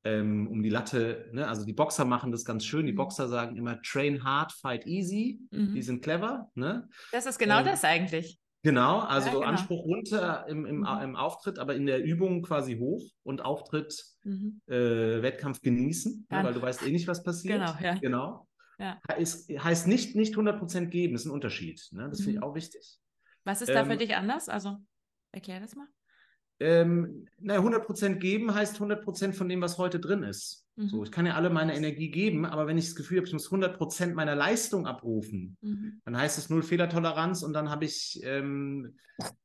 ähm, 0.04 0.48
um 0.48 0.64
die 0.64 0.70
Latte. 0.70 1.30
Ne, 1.32 1.48
also 1.48 1.64
die 1.64 1.74
Boxer 1.74 2.04
machen 2.04 2.32
das 2.32 2.44
ganz 2.44 2.66
schön. 2.66 2.88
Die 2.88 2.94
mhm. 2.94 2.98
Boxer 2.98 3.28
sagen 3.28 3.56
immer 3.56 3.80
Train 3.84 4.24
hard, 4.24 4.52
fight 4.52 4.88
easy. 4.88 5.40
Mhm. 5.52 5.76
Die 5.76 5.84
sind 5.84 6.02
clever. 6.02 6.50
Ne? 6.56 6.90
Das 7.12 7.28
ist 7.28 7.38
genau 7.38 7.60
ähm, 7.60 7.66
das 7.66 7.84
eigentlich. 7.84 8.40
Genau, 8.68 9.00
also 9.00 9.28
ja, 9.28 9.34
genau. 9.36 9.46
Anspruch 9.46 9.86
runter 9.86 10.46
im, 10.50 10.66
im, 10.66 10.80
mhm. 10.80 11.00
im, 11.02 11.16
Auftritt, 11.16 11.58
aber 11.58 11.74
in 11.74 11.86
der 11.86 12.04
Übung 12.04 12.42
quasi 12.42 12.78
hoch 12.78 13.02
und 13.24 13.40
Auftritt, 13.40 14.04
mhm. 14.24 14.60
äh, 14.68 15.22
Wettkampf 15.22 15.62
genießen, 15.62 16.28
ne, 16.30 16.44
weil 16.44 16.54
du 16.54 16.62
weißt 16.62 16.86
eh 16.86 16.92
nicht, 16.92 17.08
was 17.08 17.24
passiert. 17.24 17.62
Genau, 17.62 17.74
ja. 17.82 17.94
Genau. 17.96 18.48
Ja. 18.78 19.00
Heißt, 19.10 19.50
heißt 19.50 19.88
nicht, 19.88 20.18
nicht 20.18 20.36
100% 20.36 20.88
geben, 20.88 21.16
ist 21.16 21.24
ein 21.24 21.32
Unterschied. 21.32 21.82
Ne? 21.92 22.10
Das 22.10 22.20
mhm. 22.20 22.24
finde 22.26 22.38
ich 22.40 22.44
auch 22.44 22.56
wichtig. 22.56 23.00
Was 23.46 23.62
ist 23.62 23.70
da 23.70 23.86
für 23.86 23.94
ähm, 23.94 24.00
dich 24.00 24.18
anders? 24.18 24.50
Also, 24.50 24.76
erklär 25.32 25.62
das 25.62 25.74
mal. 25.74 25.88
Ähm, 26.60 27.28
naja, 27.40 27.62
100% 27.62 28.16
geben 28.16 28.54
heißt 28.54 28.80
100% 28.80 29.34
von 29.34 29.48
dem, 29.48 29.62
was 29.62 29.78
heute 29.78 30.00
drin 30.00 30.24
ist. 30.24 30.66
Mhm. 30.76 30.90
So, 30.90 31.04
ich 31.04 31.12
kann 31.12 31.26
ja 31.26 31.36
alle 31.36 31.50
meine 31.50 31.76
Energie 31.76 32.10
geben, 32.10 32.46
aber 32.46 32.68
wenn 32.68 32.78
ich 32.78 32.86
das 32.86 32.96
Gefühl 32.96 33.18
habe, 33.18 33.28
ich 33.28 33.34
muss 33.34 33.52
100% 33.52 34.14
meiner 34.14 34.36
Leistung 34.36 34.88
abrufen, 34.88 35.58
mhm. 35.62 36.02
dann 36.06 36.18
heißt 36.18 36.38
es 36.38 36.50
null 36.50 36.64
Fehlertoleranz 36.64 37.44
und 37.44 37.54
dann 37.54 37.70
habe 37.70 37.86
ich, 37.86 38.20
ähm, 38.24 38.96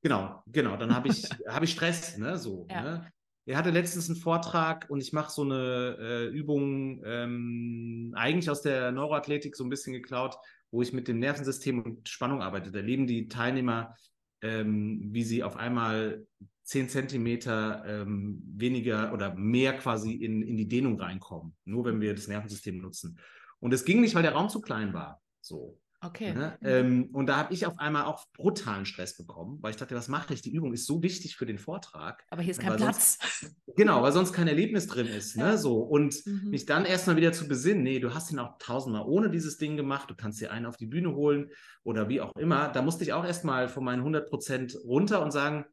genau, 0.02 0.42
genau, 0.46 0.76
dann 0.76 0.94
habe 0.94 1.08
ich, 1.08 1.24
hab 1.46 1.62
ich 1.62 1.72
Stress, 1.72 2.16
ne, 2.18 2.38
so. 2.38 2.66
Ja. 2.70 2.82
Ne? 2.82 3.12
Er 3.44 3.58
hatte 3.58 3.70
letztens 3.70 4.08
einen 4.08 4.18
Vortrag 4.18 4.88
und 4.88 5.00
ich 5.00 5.12
mache 5.12 5.32
so 5.32 5.42
eine 5.42 5.96
äh, 5.98 6.26
Übung, 6.28 7.02
ähm, 7.04 8.12
eigentlich 8.16 8.48
aus 8.48 8.62
der 8.62 8.92
Neuroathletik 8.92 9.56
so 9.56 9.64
ein 9.64 9.70
bisschen 9.70 9.92
geklaut, 9.92 10.36
wo 10.70 10.80
ich 10.80 10.92
mit 10.92 11.08
dem 11.08 11.18
Nervensystem 11.18 11.82
und 11.82 12.08
Spannung 12.08 12.40
arbeite. 12.40 12.70
Da 12.70 12.78
leben 12.78 13.06
die 13.06 13.28
Teilnehmer, 13.28 13.96
ähm, 14.42 15.08
wie 15.10 15.24
sie 15.24 15.42
auf 15.42 15.56
einmal 15.56 16.24
10 16.72 16.88
Zentimeter 16.88 17.84
ähm, 17.86 18.42
weniger 18.56 19.12
oder 19.12 19.34
mehr 19.34 19.76
quasi 19.76 20.12
in, 20.12 20.42
in 20.42 20.56
die 20.56 20.68
Dehnung 20.68 20.98
reinkommen, 20.98 21.54
nur 21.66 21.84
wenn 21.84 22.00
wir 22.00 22.14
das 22.14 22.28
Nervensystem 22.28 22.78
nutzen. 22.78 23.18
Und 23.60 23.74
es 23.74 23.84
ging 23.84 24.00
nicht, 24.00 24.14
weil 24.14 24.22
der 24.22 24.32
Raum 24.32 24.48
zu 24.48 24.62
klein 24.62 24.94
war. 24.94 25.20
So. 25.42 25.78
Okay. 26.00 26.32
Ne? 26.32 26.56
Mhm. 26.60 26.66
Ähm, 26.66 27.08
und 27.12 27.26
da 27.26 27.36
habe 27.36 27.52
ich 27.52 27.66
auf 27.66 27.78
einmal 27.78 28.04
auch 28.04 28.24
brutalen 28.32 28.86
Stress 28.86 29.18
bekommen, 29.18 29.58
weil 29.60 29.72
ich 29.72 29.76
dachte, 29.76 29.94
was 29.94 30.08
mache 30.08 30.32
ich? 30.32 30.40
Die 30.40 30.50
Übung 30.50 30.72
ist 30.72 30.86
so 30.86 31.02
wichtig 31.02 31.36
für 31.36 31.44
den 31.44 31.58
Vortrag. 31.58 32.24
Aber 32.30 32.40
hier 32.40 32.52
ist 32.52 32.60
kein 32.60 32.76
Platz. 32.76 33.18
Sonst, 33.20 33.54
genau, 33.76 34.02
weil 34.02 34.12
sonst 34.12 34.32
kein 34.32 34.48
Erlebnis 34.48 34.86
drin 34.86 35.06
ist. 35.06 35.36
Ne? 35.36 35.58
So. 35.58 35.78
Und 35.78 36.26
mhm. 36.26 36.48
mich 36.48 36.64
dann 36.64 36.86
erstmal 36.86 37.16
wieder 37.16 37.34
zu 37.34 37.46
besinnen, 37.46 37.82
nee, 37.82 38.00
du 38.00 38.14
hast 38.14 38.32
ihn 38.32 38.38
auch 38.38 38.56
tausendmal 38.58 39.04
ohne 39.06 39.30
dieses 39.30 39.58
Ding 39.58 39.76
gemacht, 39.76 40.08
du 40.10 40.14
kannst 40.14 40.40
dir 40.40 40.50
einen 40.50 40.64
auf 40.64 40.78
die 40.78 40.86
Bühne 40.86 41.14
holen 41.14 41.50
oder 41.84 42.08
wie 42.08 42.22
auch 42.22 42.34
immer. 42.36 42.68
Da 42.68 42.80
musste 42.80 43.04
ich 43.04 43.12
auch 43.12 43.26
erstmal 43.26 43.68
von 43.68 43.84
meinen 43.84 44.00
100 44.00 44.30
Prozent 44.30 44.74
runter 44.84 45.22
und 45.22 45.32
sagen, 45.32 45.66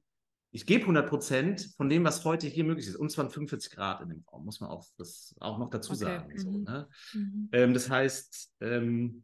ich 0.51 0.65
gebe 0.65 0.81
100 0.81 1.07
Prozent 1.07 1.73
von 1.77 1.89
dem, 1.89 2.03
was 2.03 2.25
heute 2.25 2.47
hier 2.47 2.63
möglich 2.63 2.87
ist. 2.87 2.95
Und 2.95 3.11
zwar 3.11 3.29
45 3.29 3.71
Grad 3.71 4.01
in 4.01 4.09
dem 4.09 4.23
Raum, 4.31 4.45
muss 4.45 4.59
man 4.59 4.69
auch, 4.69 4.85
das 4.97 5.35
auch 5.39 5.59
noch 5.59 5.69
dazu 5.69 5.91
okay. 5.91 5.99
sagen. 5.99 6.33
Mhm. 6.33 6.39
So, 6.39 6.51
ne? 6.51 6.87
mhm. 7.13 7.49
ähm, 7.51 7.73
das 7.73 7.89
heißt, 7.89 8.53
ähm, 8.61 9.23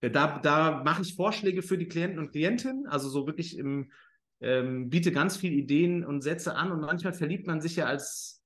äh, 0.00 0.10
da, 0.10 0.38
da 0.38 0.82
mache 0.84 1.02
ich 1.02 1.14
Vorschläge 1.14 1.62
für 1.62 1.78
die 1.78 1.88
Klienten 1.88 2.18
und 2.18 2.32
Klientinnen, 2.32 2.86
also 2.86 3.08
so 3.08 3.26
wirklich 3.26 3.56
im, 3.56 3.90
ähm, 4.40 4.90
biete 4.90 5.12
ganz 5.12 5.38
viele 5.38 5.54
Ideen 5.54 6.04
und 6.04 6.22
Sätze 6.22 6.54
an 6.54 6.70
und 6.70 6.80
manchmal 6.80 7.14
verliebt 7.14 7.46
man 7.46 7.62
sich 7.62 7.76
ja 7.76 7.86
als 7.86 8.42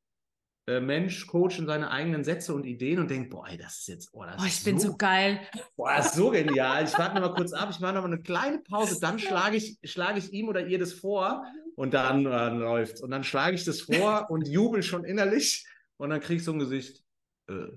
äh, 0.70 0.81
Mensch, 0.81 1.26
Coach 1.26 1.59
in 1.59 1.66
seine 1.66 1.90
eigenen 1.90 2.22
Sätze 2.22 2.55
und 2.55 2.64
Ideen 2.64 3.00
und 3.00 3.11
denkt, 3.11 3.31
boah, 3.31 3.48
ey, 3.48 3.57
das 3.57 3.79
ist 3.79 3.88
jetzt, 3.88 4.11
oh, 4.12 4.24
das 4.24 4.40
oh, 4.40 4.46
ich 4.46 4.62
bin 4.62 4.79
so, 4.79 4.88
so, 4.88 4.96
geil. 4.96 5.40
Boah, 5.74 5.94
das 5.96 6.07
ist 6.07 6.14
so 6.14 6.31
genial. 6.31 6.85
Ich 6.85 6.96
warte 6.96 7.16
noch 7.16 7.31
mal 7.31 7.35
kurz 7.35 7.53
ab, 7.53 7.68
ich 7.72 7.81
mache 7.81 7.94
noch 7.94 8.03
mal 8.03 8.12
eine 8.12 8.22
kleine 8.22 8.59
Pause, 8.61 9.00
dann 9.00 9.18
schlage 9.18 9.57
ich, 9.57 9.79
schlage 9.83 10.20
ich 10.20 10.33
ihm 10.33 10.48
oder 10.48 10.64
ihr 10.64 10.79
das 10.79 10.92
vor 10.92 11.44
und 11.76 11.94
dann, 11.94 12.24
dann 12.24 12.59
läuft 12.59 13.00
Und 13.00 13.11
dann 13.11 13.24
schlage 13.24 13.54
ich 13.54 13.64
das 13.64 13.80
vor 13.80 14.26
und 14.30 14.48
jubel 14.48 14.83
schon 14.83 15.04
innerlich 15.04 15.66
und 15.96 16.11
dann 16.11 16.20
kriege 16.20 16.38
ich 16.38 16.44
so 16.44 16.52
ein 16.52 16.59
Gesicht. 16.59 17.02
Äh, 17.48 17.68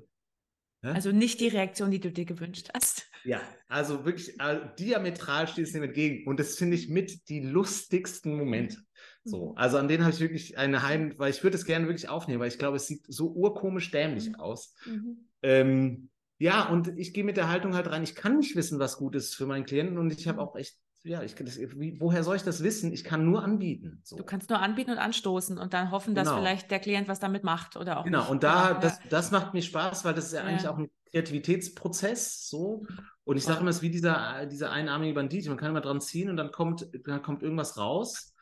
also 0.81 1.11
nicht 1.11 1.39
die 1.39 1.47
Reaktion, 1.47 1.91
die 1.91 2.01
du 2.01 2.11
dir 2.11 2.25
gewünscht 2.25 2.69
hast. 2.73 3.09
Ja, 3.23 3.41
also 3.69 4.05
wirklich 4.05 4.39
also 4.41 4.65
diametral 4.77 5.47
steht 5.47 5.67
es 5.67 5.71
dem 5.71 5.83
entgegen. 5.83 6.27
Und 6.27 6.39
das 6.39 6.57
finde 6.57 6.75
ich 6.75 6.89
mit 6.89 7.29
die 7.29 7.39
lustigsten 7.39 8.35
Momente. 8.35 8.77
So, 9.23 9.51
mhm. 9.51 9.57
also 9.57 9.77
an 9.77 9.87
denen 9.87 10.03
habe 10.03 10.13
ich 10.13 10.19
wirklich 10.19 10.57
eine 10.57 10.83
Heim, 10.83 11.13
weil 11.17 11.31
ich 11.31 11.43
würde 11.43 11.55
es 11.55 11.65
gerne 11.65 11.87
wirklich 11.87 12.09
aufnehmen, 12.09 12.41
weil 12.41 12.49
ich 12.49 12.59
glaube, 12.59 12.77
es 12.77 12.87
sieht 12.87 13.05
so 13.07 13.31
urkomisch 13.31 13.91
dämlich 13.91 14.29
mhm. 14.29 14.35
aus. 14.35 14.75
Mhm. 14.85 15.29
Ähm, 15.41 16.09
ja, 16.39 16.67
und 16.67 16.97
ich 16.97 17.13
gehe 17.13 17.23
mit 17.23 17.37
der 17.37 17.47
Haltung 17.47 17.73
halt 17.73 17.89
rein, 17.89 18.03
ich 18.03 18.15
kann 18.15 18.37
nicht 18.37 18.55
wissen, 18.57 18.79
was 18.79 18.97
gut 18.97 19.15
ist 19.15 19.35
für 19.35 19.45
meinen 19.45 19.65
Klienten 19.65 19.97
und 19.97 20.11
ich 20.11 20.27
habe 20.27 20.41
auch 20.41 20.57
echt, 20.57 20.77
ja, 21.03 21.21
ich, 21.21 21.35
das, 21.35 21.59
wie, 21.59 21.99
woher 21.99 22.23
soll 22.23 22.37
ich 22.37 22.43
das 22.43 22.63
wissen? 22.63 22.93
Ich 22.93 23.03
kann 23.03 23.25
nur 23.25 23.43
anbieten. 23.43 23.99
So. 24.03 24.15
Du 24.15 24.23
kannst 24.23 24.49
nur 24.49 24.59
anbieten 24.59 24.91
und 24.91 24.97
anstoßen 24.97 25.57
und 25.57 25.73
dann 25.73 25.91
hoffen, 25.91 26.15
dass 26.15 26.29
genau. 26.29 26.39
vielleicht 26.39 26.71
der 26.71 26.79
Klient 26.79 27.09
was 27.09 27.19
damit 27.19 27.43
macht 27.43 27.75
oder 27.75 27.99
auch 27.99 28.05
Genau, 28.05 28.21
nicht. 28.21 28.29
und 28.29 28.43
da, 28.43 28.71
ja. 28.71 28.79
das, 28.79 28.99
das 29.09 29.31
macht 29.31 29.53
mir 29.53 29.61
Spaß, 29.61 30.05
weil 30.05 30.13
das 30.13 30.27
ist 30.27 30.33
ja, 30.33 30.39
ja. 30.39 30.45
eigentlich 30.45 30.67
auch 30.67 30.77
ein 30.77 30.89
Kreativitätsprozess 31.11 32.47
so. 32.47 32.85
Und 33.25 33.37
ich 33.37 33.43
sage 33.43 33.59
immer, 33.59 33.69
es 33.69 33.77
ist 33.77 33.81
wie 33.81 33.91
dieser, 33.91 34.45
dieser 34.45 34.71
einarmige 34.71 35.13
Bandit. 35.13 35.47
Man 35.47 35.57
kann 35.57 35.71
immer 35.71 35.81
dran 35.81 35.99
ziehen 35.99 36.29
und 36.29 36.37
dann 36.37 36.51
kommt, 36.51 36.87
dann 37.05 37.21
kommt 37.21 37.43
irgendwas 37.43 37.77
raus. 37.77 38.33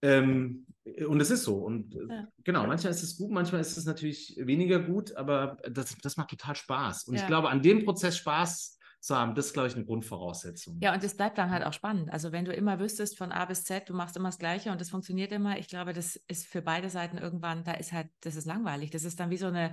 Ähm, 0.00 0.66
und 1.06 1.20
es 1.20 1.30
ist 1.30 1.44
so. 1.44 1.56
Und 1.56 1.94
äh, 1.94 2.06
ja. 2.08 2.28
genau, 2.44 2.66
manchmal 2.66 2.92
ist 2.92 3.02
es 3.02 3.16
gut, 3.16 3.30
manchmal 3.30 3.60
ist 3.60 3.76
es 3.76 3.84
natürlich 3.84 4.38
weniger 4.40 4.78
gut, 4.78 5.14
aber 5.16 5.58
das, 5.70 5.96
das 6.02 6.16
macht 6.16 6.30
total 6.30 6.54
Spaß. 6.56 7.04
Und 7.04 7.16
ja. 7.16 7.20
ich 7.20 7.26
glaube, 7.26 7.50
an 7.50 7.60
dem 7.60 7.84
Prozess 7.84 8.16
Spaß 8.16 8.77
zu 9.00 9.16
haben, 9.16 9.34
das 9.34 9.46
ist, 9.46 9.52
glaube 9.52 9.68
ich, 9.68 9.76
eine 9.76 9.84
Grundvoraussetzung. 9.84 10.78
Ja, 10.80 10.92
und 10.92 11.04
es 11.04 11.16
bleibt 11.16 11.38
dann 11.38 11.50
halt 11.50 11.64
auch 11.64 11.72
spannend. 11.72 12.12
Also 12.12 12.32
wenn 12.32 12.44
du 12.44 12.52
immer 12.52 12.80
wüsstest 12.80 13.16
von 13.16 13.32
A 13.32 13.44
bis 13.44 13.64
Z, 13.64 13.88
du 13.88 13.94
machst 13.94 14.16
immer 14.16 14.28
das 14.28 14.38
Gleiche 14.38 14.72
und 14.72 14.80
das 14.80 14.90
funktioniert 14.90 15.32
immer, 15.32 15.58
ich 15.58 15.68
glaube, 15.68 15.92
das 15.92 16.16
ist 16.28 16.46
für 16.46 16.62
beide 16.62 16.90
Seiten 16.90 17.18
irgendwann, 17.18 17.64
da 17.64 17.72
ist 17.72 17.92
halt, 17.92 18.08
das 18.20 18.34
ist 18.34 18.46
langweilig. 18.46 18.90
Das 18.90 19.04
ist 19.04 19.20
dann 19.20 19.30
wie 19.30 19.36
so 19.36 19.46
eine 19.46 19.72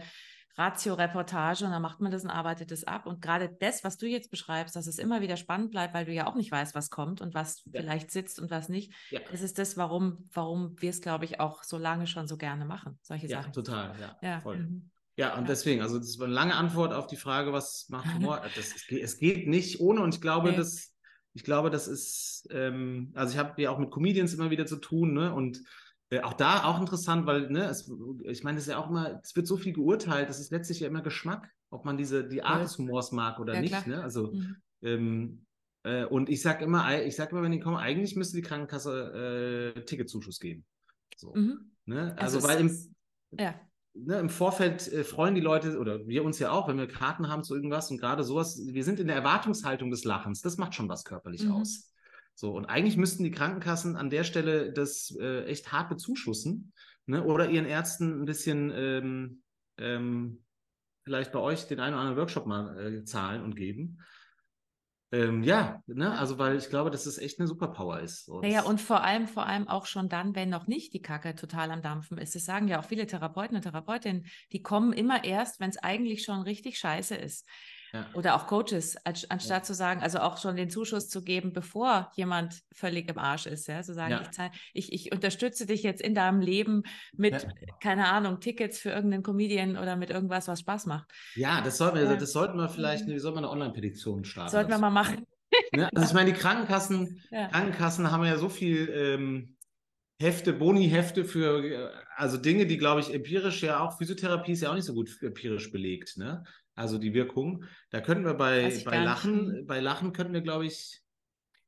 Ratio-Reportage 0.58 1.66
und 1.66 1.72
dann 1.72 1.82
macht 1.82 2.00
man 2.00 2.12
das 2.12 2.24
und 2.24 2.30
arbeitet 2.30 2.72
es 2.72 2.86
ab. 2.86 3.06
Und 3.06 3.22
gerade 3.22 3.50
das, 3.60 3.84
was 3.84 3.98
du 3.98 4.08
jetzt 4.08 4.32
beschreibst, 4.32 4.76
dass 4.76 4.88
es 4.88 5.00
immer 5.00 5.22
wieder 5.22 5.38
spannend 5.38 5.72
bleibt, 5.72 5.94
weil 5.94 6.06
du 6.06 6.14
ja 6.14 6.28
auch 6.28 6.36
nicht 6.36 6.52
weißt, 6.52 6.76
was 6.76 6.90
kommt 6.90 7.20
und 7.20 7.34
was 7.34 7.64
ja. 7.66 7.82
vielleicht 7.82 8.12
sitzt 8.12 8.40
und 8.40 8.52
was 8.52 8.70
nicht. 8.70 8.94
Ja. 9.10 9.20
Das 9.32 9.42
ist 9.42 9.60
das, 9.60 9.76
warum, 9.76 10.30
warum 10.32 10.76
wir 10.80 10.92
es, 10.92 11.02
glaube 11.02 11.26
ich, 11.26 11.40
auch 11.40 11.64
so 11.64 11.78
lange 11.78 12.08
schon 12.08 12.28
so 12.28 12.38
gerne 12.38 12.64
machen, 12.64 12.98
solche 13.02 13.28
ja, 13.28 13.42
Sachen. 13.42 13.54
Total, 13.54 14.00
ja, 14.00 14.18
ja. 14.22 14.40
voll. 14.40 14.60
Mhm. 14.60 14.92
Ja, 15.18 15.38
und 15.38 15.48
deswegen, 15.48 15.82
also 15.82 15.98
das 15.98 16.20
war 16.20 16.26
eine 16.26 16.34
lange 16.34 16.56
Antwort 16.56 16.94
auf 16.94 17.08
die 17.08 17.16
Frage, 17.16 17.54
was 17.54 17.88
macht 17.90 18.06
Humor? 18.16 18.42
Das, 18.56 18.76
es, 18.76 18.88
geht, 18.88 19.04
es 19.04 19.18
geht 19.18 19.48
nicht 19.48 19.80
ohne 19.80 20.02
und 20.02 20.14
ich 20.14 20.22
glaube, 20.22 20.52
nee. 20.52 20.58
das, 20.58 20.94
ich 21.34 21.44
glaube, 21.44 21.70
das 21.70 21.88
ist, 21.88 22.48
ähm, 22.52 23.12
also 23.16 23.34
ich 23.34 23.40
habe 23.40 23.62
ja 23.62 23.70
auch 23.72 23.80
mit 23.80 23.92
Comedians 23.92 24.34
immer 24.34 24.52
wieder 24.52 24.66
zu 24.66 24.78
tun, 24.78 25.14
ne? 25.14 25.34
Und 25.34 25.62
äh, 26.10 26.22
auch 26.22 26.34
da 26.34 26.66
auch 26.66 26.80
interessant, 26.80 27.26
weil, 27.26 27.50
ne, 27.50 27.66
es, 27.66 27.92
ich 28.24 28.44
meine, 28.44 28.58
es 28.58 28.66
ist 28.66 28.72
ja 28.72 28.78
auch 28.78 28.90
immer, 28.90 29.20
es 29.24 29.36
wird 29.36 29.48
so 29.48 29.58
viel 29.58 29.74
geurteilt, 29.74 30.30
das 30.30 30.40
ist 30.40 30.52
letztlich 30.52 30.82
ja 30.82 30.88
immer 30.88 31.02
Geschmack, 31.02 31.50
ob 31.70 31.86
man 31.86 31.98
diese, 31.98 32.28
die 32.28 32.44
Art 32.44 32.58
ja. 32.58 32.64
des 32.64 32.78
Humors 32.78 33.12
mag 33.12 33.40
oder 33.40 33.56
ja, 33.56 33.62
nicht, 33.62 33.74
klar. 33.74 33.88
ne? 33.88 34.04
Also, 34.04 34.34
mhm. 34.34 34.56
ähm, 34.82 35.46
äh, 35.84 36.06
und 36.06 36.30
ich 36.30 36.42
sage 36.42 36.66
immer, 36.66 37.04
ich 37.04 37.16
sage 37.16 37.32
immer, 37.32 37.42
wenn 37.42 37.52
die 37.52 37.60
kommen, 37.60 37.78
eigentlich 37.78 38.16
müsste 38.16 38.36
die 38.36 38.44
Krankenkasse 38.44 39.74
äh, 39.76 39.82
Ticketzuschuss 39.86 40.40
geben. 40.40 40.66
So, 41.16 41.34
mhm. 41.34 41.72
ne? 41.86 42.16
Also, 42.18 42.38
also 42.38 42.48
weil 42.48 42.60
im, 42.60 42.96
ja 43.40 43.56
ne, 43.96 44.20
im 44.20 44.30
Vorfeld 44.30 44.92
äh, 44.92 45.04
freuen 45.04 45.36
die 45.36 45.42
Leute 45.42 45.80
oder 45.80 46.06
wir 46.08 46.24
uns 46.24 46.40
ja 46.40 46.52
auch, 46.52 46.68
wenn 46.68 46.78
wir 46.78 46.88
Karten 46.88 47.30
haben 47.30 47.44
zu 47.44 47.56
irgendwas 47.56 47.90
und 47.90 47.98
gerade 47.98 48.24
sowas, 48.24 48.60
wir 48.66 48.84
sind 48.84 49.00
in 49.00 49.08
der 49.08 49.16
Erwartungshaltung 49.16 49.90
des 49.90 50.04
Lachens, 50.04 50.42
das 50.42 50.58
macht 50.58 50.76
schon 50.76 50.90
was 50.90 51.06
körperlich 51.06 51.46
mhm. 51.46 51.54
aus. 51.54 51.92
So, 52.36 52.52
und 52.52 52.66
eigentlich 52.66 52.98
müssten 52.98 53.24
die 53.24 53.32
Krankenkassen 53.32 53.96
an 53.96 54.10
der 54.10 54.26
Stelle 54.26 54.74
das 54.74 55.16
äh, 55.20 55.46
echt 55.46 55.72
hart 55.72 55.90
bezuschussen 55.90 56.74
ne, 57.06 57.24
oder 57.24 57.50
ihren 57.50 57.66
Ärzten 57.66 58.22
ein 58.22 58.26
bisschen 58.26 58.72
ähm, 58.76 59.42
ähm, 59.78 60.44
vielleicht 61.04 61.32
bei 61.32 61.40
euch 61.40 61.68
den 61.68 61.80
einen 61.80 61.94
oder 61.94 62.02
anderen 62.02 62.20
Workshop 62.20 62.46
mal 62.46 62.78
äh, 62.78 63.04
zahlen 63.06 63.42
und 63.42 63.56
geben. 63.56 64.00
Ähm, 65.16 65.44
ja, 65.44 65.82
ne, 65.88 66.18
also 66.18 66.38
weil 66.38 66.58
ich 66.58 66.70
glaube, 66.70 66.92
dass 66.92 67.06
es 67.06 67.18
echt 67.18 67.40
eine 67.40 67.48
Superpower 67.48 68.02
ist. 68.02 68.28
Und 68.28 68.42
naja, 68.42 68.64
und 68.64 68.82
vor 68.82 69.02
allem, 69.02 69.28
vor 69.28 69.46
allem 69.46 69.68
auch 69.68 69.86
schon 69.86 70.10
dann, 70.10 70.36
wenn 70.36 70.50
noch 70.50 70.68
nicht 70.68 70.94
die 70.94 71.02
Kacke 71.02 71.36
total 71.36 71.72
am 71.72 71.82
Dampfen 71.82 72.18
ist. 72.18 72.36
Das 72.36 72.44
sagen 72.44 72.68
ja 72.68 72.80
auch 72.80 72.86
viele 72.86 73.08
Therapeuten 73.08 73.56
und 73.56 73.62
Therapeutinnen, 73.62 74.26
die 74.52 74.62
kommen 74.62 74.92
immer 74.92 75.24
erst, 75.24 75.62
wenn 75.62 75.70
es 75.70 75.78
eigentlich 75.78 76.24
schon 76.24 76.42
richtig 76.42 76.78
scheiße 76.78 77.16
ist. 77.16 77.48
Ja. 77.96 78.06
Oder 78.14 78.36
auch 78.36 78.48
Coaches, 78.48 78.98
anstatt 79.06 79.50
ja. 79.50 79.64
zu 79.64 79.74
sagen, 79.74 80.02
also 80.02 80.20
auch 80.20 80.38
schon 80.38 80.58
den 80.58 80.70
Zuschuss 80.70 81.08
zu 81.08 81.24
geben, 81.24 81.54
bevor 81.54 82.12
jemand 82.16 82.62
völlig 82.74 83.10
im 83.10 83.18
Arsch 83.18 83.46
ist. 83.46 83.68
Ja? 83.68 83.82
Zu 83.82 83.94
sagen, 83.94 84.12
ja. 84.12 84.52
ich, 84.74 84.92
ich, 84.92 85.08
ich, 85.08 85.12
unterstütze 85.14 85.66
dich 85.66 85.82
jetzt 85.84 86.02
in 86.02 86.14
deinem 86.14 86.42
Leben 86.42 86.84
mit, 87.14 87.48
keine 87.82 88.10
Ahnung, 88.10 88.42
Tickets 88.42 88.80
für 88.80 88.90
irgendeinen 88.90 89.24
Comedian 89.24 89.78
oder 89.78 89.96
mit 89.96 90.10
irgendwas, 90.10 90.50
was 90.50 90.60
Spaß 90.60 90.88
macht. 90.88 91.10
Ja, 91.36 91.62
das 91.62 91.78
sollten 91.78 91.98
wir, 91.98 92.18
das 92.18 92.32
sollten 92.34 92.58
wir 92.58 92.68
vielleicht, 92.68 93.08
mhm. 93.08 93.14
wie 93.14 93.20
sollten 93.20 93.38
wir 93.38 93.44
eine 93.44 93.52
Online-Petition 93.52 94.26
starten? 94.26 94.52
Sollten 94.52 94.72
wir 94.72 94.78
mal 94.78 94.90
machen. 94.90 95.26
Ne? 95.74 95.90
Also 95.96 96.10
ich 96.10 96.14
meine, 96.14 96.34
die 96.34 96.38
Krankenkassen, 96.38 97.22
Krankenkassen 97.30 98.12
haben 98.12 98.26
ja 98.26 98.38
so 98.38 98.50
viel 98.50 98.90
ähm, 98.94 99.56
Hefte, 100.20 100.54
Boni-Hefte 100.54 101.26
für, 101.26 101.64
äh, 101.64 101.90
also 102.16 102.38
Dinge, 102.38 102.66
die, 102.66 102.78
glaube 102.78 103.02
ich, 103.02 103.14
empirisch 103.14 103.64
ja 103.64 103.80
auch, 103.80 103.98
Physiotherapie 103.98 104.54
ist 104.54 104.62
ja 104.62 104.72
auch 104.72 104.76
nicht 104.76 104.86
so 104.86 104.94
gut 104.94 105.10
empirisch 105.22 105.72
belegt, 105.72 106.18
ne? 106.18 106.44
Also 106.76 106.98
die 106.98 107.14
Wirkung. 107.14 107.64
Da 107.90 108.02
könnten 108.02 108.26
wir 108.26 108.34
bei, 108.34 108.82
bei 108.86 109.04
Lachen, 109.04 109.66
bei 109.66 109.80
Lachen 109.80 110.14
könnten 110.14 110.34
wir, 110.34 110.42
glaube 110.42 110.66
ich, 110.66 111.02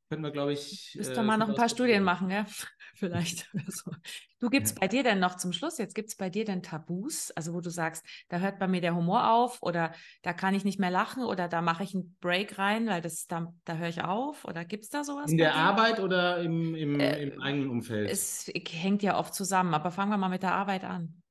könnten 0.10 0.24
wir, 0.24 0.32
glaube 0.32 0.54
ich. 0.54 0.93
Müsste 0.96 1.20
äh, 1.20 1.24
mal 1.24 1.38
noch 1.38 1.50
ein 1.50 1.56
paar 1.56 1.70
Studien 1.70 2.04
machen, 2.04 2.30
ja? 2.30 2.46
Vielleicht. 2.96 3.50
so. 3.67 3.91
Du 4.39 4.50
gibst 4.50 4.76
ja. 4.76 4.80
bei 4.82 4.88
dir 4.88 5.04
denn 5.04 5.20
noch 5.20 5.36
zum 5.36 5.54
Schluss, 5.54 5.78
jetzt 5.78 5.93
gibt 5.96 6.10
es 6.10 6.15
bei 6.15 6.30
dir 6.30 6.46
denn 6.46 6.63
Tabus, 6.63 7.32
also 7.32 7.54
wo 7.54 7.62
du 7.62 7.70
sagst, 7.70 8.06
da 8.30 8.39
hört 8.39 8.58
bei 8.58 8.67
mir 8.67 8.82
der 8.82 8.96
Humor 8.96 9.32
auf 9.32 9.62
oder 9.62 9.93
da 10.24 10.34
kann 10.34 10.56
ich 10.56 10.63
nicht 10.63 10.80
mehr 10.80 10.91
lachen 10.91 11.24
oder 11.24 11.48
da 11.48 11.62
mache 11.62 11.84
ich 11.84 11.93
einen 11.93 12.15
Break 12.22 12.58
rein, 12.58 12.88
weil 12.88 13.02
das 13.02 13.28
da, 13.28 13.54
da 13.65 13.76
höre 13.76 13.89
ich 13.89 14.04
auf 14.04 14.46
oder 14.46 14.65
gibt 14.65 14.84
es 14.84 14.89
da 14.89 15.04
sowas? 15.04 15.32
In 15.32 15.38
der 15.38 15.52
dir? 15.52 15.56
Arbeit 15.56 16.00
oder 16.00 16.39
im, 16.41 16.74
im, 16.74 17.00
äh, 17.00 17.24
im 17.24 17.41
eigenen 17.41 17.70
Umfeld? 17.70 18.10
Es 18.10 18.50
hängt 18.56 19.04
ja 19.04 19.17
oft 19.17 19.34
zusammen, 19.34 19.74
aber 19.74 19.91
fangen 19.91 20.12
wir 20.12 20.17
mal 20.17 20.30
mit 20.30 20.43
der 20.43 20.54
Arbeit 20.54 20.84
an. 20.84 21.22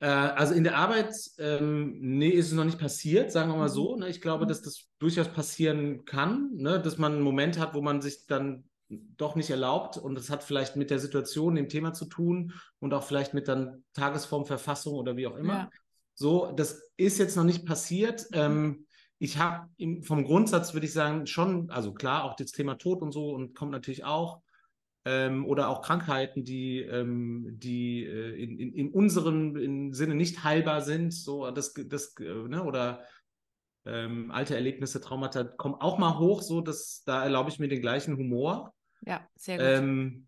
Äh, 0.00 0.06
also 0.06 0.54
in 0.54 0.64
der 0.64 0.76
Arbeit, 0.76 1.14
ähm, 1.38 1.98
nee, 2.00 2.30
ist 2.30 2.48
es 2.48 2.52
noch 2.52 2.64
nicht 2.64 2.78
passiert, 2.78 3.32
sagen 3.32 3.50
wir 3.50 3.56
mal 3.56 3.68
so. 3.68 3.94
Mhm. 3.94 4.00
Ne? 4.00 4.08
Ich 4.08 4.20
glaube, 4.20 4.44
mhm. 4.44 4.48
dass 4.48 4.62
das 4.62 4.86
durchaus 4.98 5.28
passieren 5.28 6.04
kann, 6.04 6.50
ne? 6.54 6.80
dass 6.80 6.98
man 6.98 7.12
einen 7.12 7.22
Moment 7.22 7.58
hat, 7.58 7.74
wo 7.74 7.82
man 7.82 8.02
sich 8.02 8.26
dann 8.26 8.64
doch 8.88 9.34
nicht 9.34 9.50
erlaubt 9.50 9.96
und 9.96 10.14
das 10.14 10.30
hat 10.30 10.44
vielleicht 10.44 10.76
mit 10.76 10.90
der 10.90 10.98
Situation, 10.98 11.54
dem 11.54 11.68
Thema 11.68 11.94
zu 11.94 12.04
tun 12.04 12.52
und 12.80 12.92
auch 12.92 13.02
vielleicht 13.02 13.34
mit 13.34 13.48
dann 13.48 13.82
Tagesform, 13.94 14.44
Verfassung 14.44 14.94
oder 14.94 15.16
wie 15.16 15.26
auch 15.26 15.36
immer. 15.36 15.54
Ja. 15.54 15.70
So, 16.14 16.52
das 16.52 16.82
ist 16.96 17.18
jetzt 17.18 17.36
noch 17.36 17.44
nicht 17.44 17.66
passiert. 17.66 18.26
Mhm. 18.30 18.36
Ähm, 18.38 18.86
ich 19.18 19.38
habe 19.38 19.68
vom 20.02 20.24
Grundsatz, 20.24 20.74
würde 20.74 20.86
ich 20.86 20.92
sagen, 20.92 21.26
schon, 21.26 21.70
also 21.70 21.94
klar, 21.94 22.24
auch 22.24 22.36
das 22.36 22.52
Thema 22.52 22.74
Tod 22.76 23.00
und 23.00 23.12
so 23.12 23.30
und 23.30 23.54
kommt 23.54 23.72
natürlich 23.72 24.04
auch 24.04 24.42
ähm, 25.04 25.44
oder 25.46 25.68
auch 25.68 25.82
Krankheiten, 25.82 26.44
die, 26.44 26.80
ähm, 26.80 27.46
die 27.58 28.04
äh, 28.04 28.42
in, 28.42 28.58
in, 28.58 28.72
in 28.72 28.90
unserem 28.90 29.56
in 29.56 29.92
Sinne 29.92 30.14
nicht 30.14 30.44
heilbar 30.44 30.80
sind, 30.80 31.12
so 31.12 31.50
das, 31.50 31.74
das 31.74 32.14
äh, 32.18 32.24
ne, 32.24 32.64
oder 32.64 33.04
ähm, 33.86 34.30
alte 34.30 34.54
Erlebnisse, 34.54 35.00
Traumata 35.00 35.44
kommen 35.44 35.74
auch 35.74 35.98
mal 35.98 36.18
hoch, 36.18 36.42
so 36.42 36.62
dass 36.62 37.02
da 37.04 37.22
erlaube 37.22 37.50
ich 37.50 37.58
mir 37.58 37.68
den 37.68 37.82
gleichen 37.82 38.16
Humor. 38.16 38.74
Ja, 39.02 39.26
sehr 39.36 39.58
gut. 39.58 39.66
Ähm, 39.66 40.26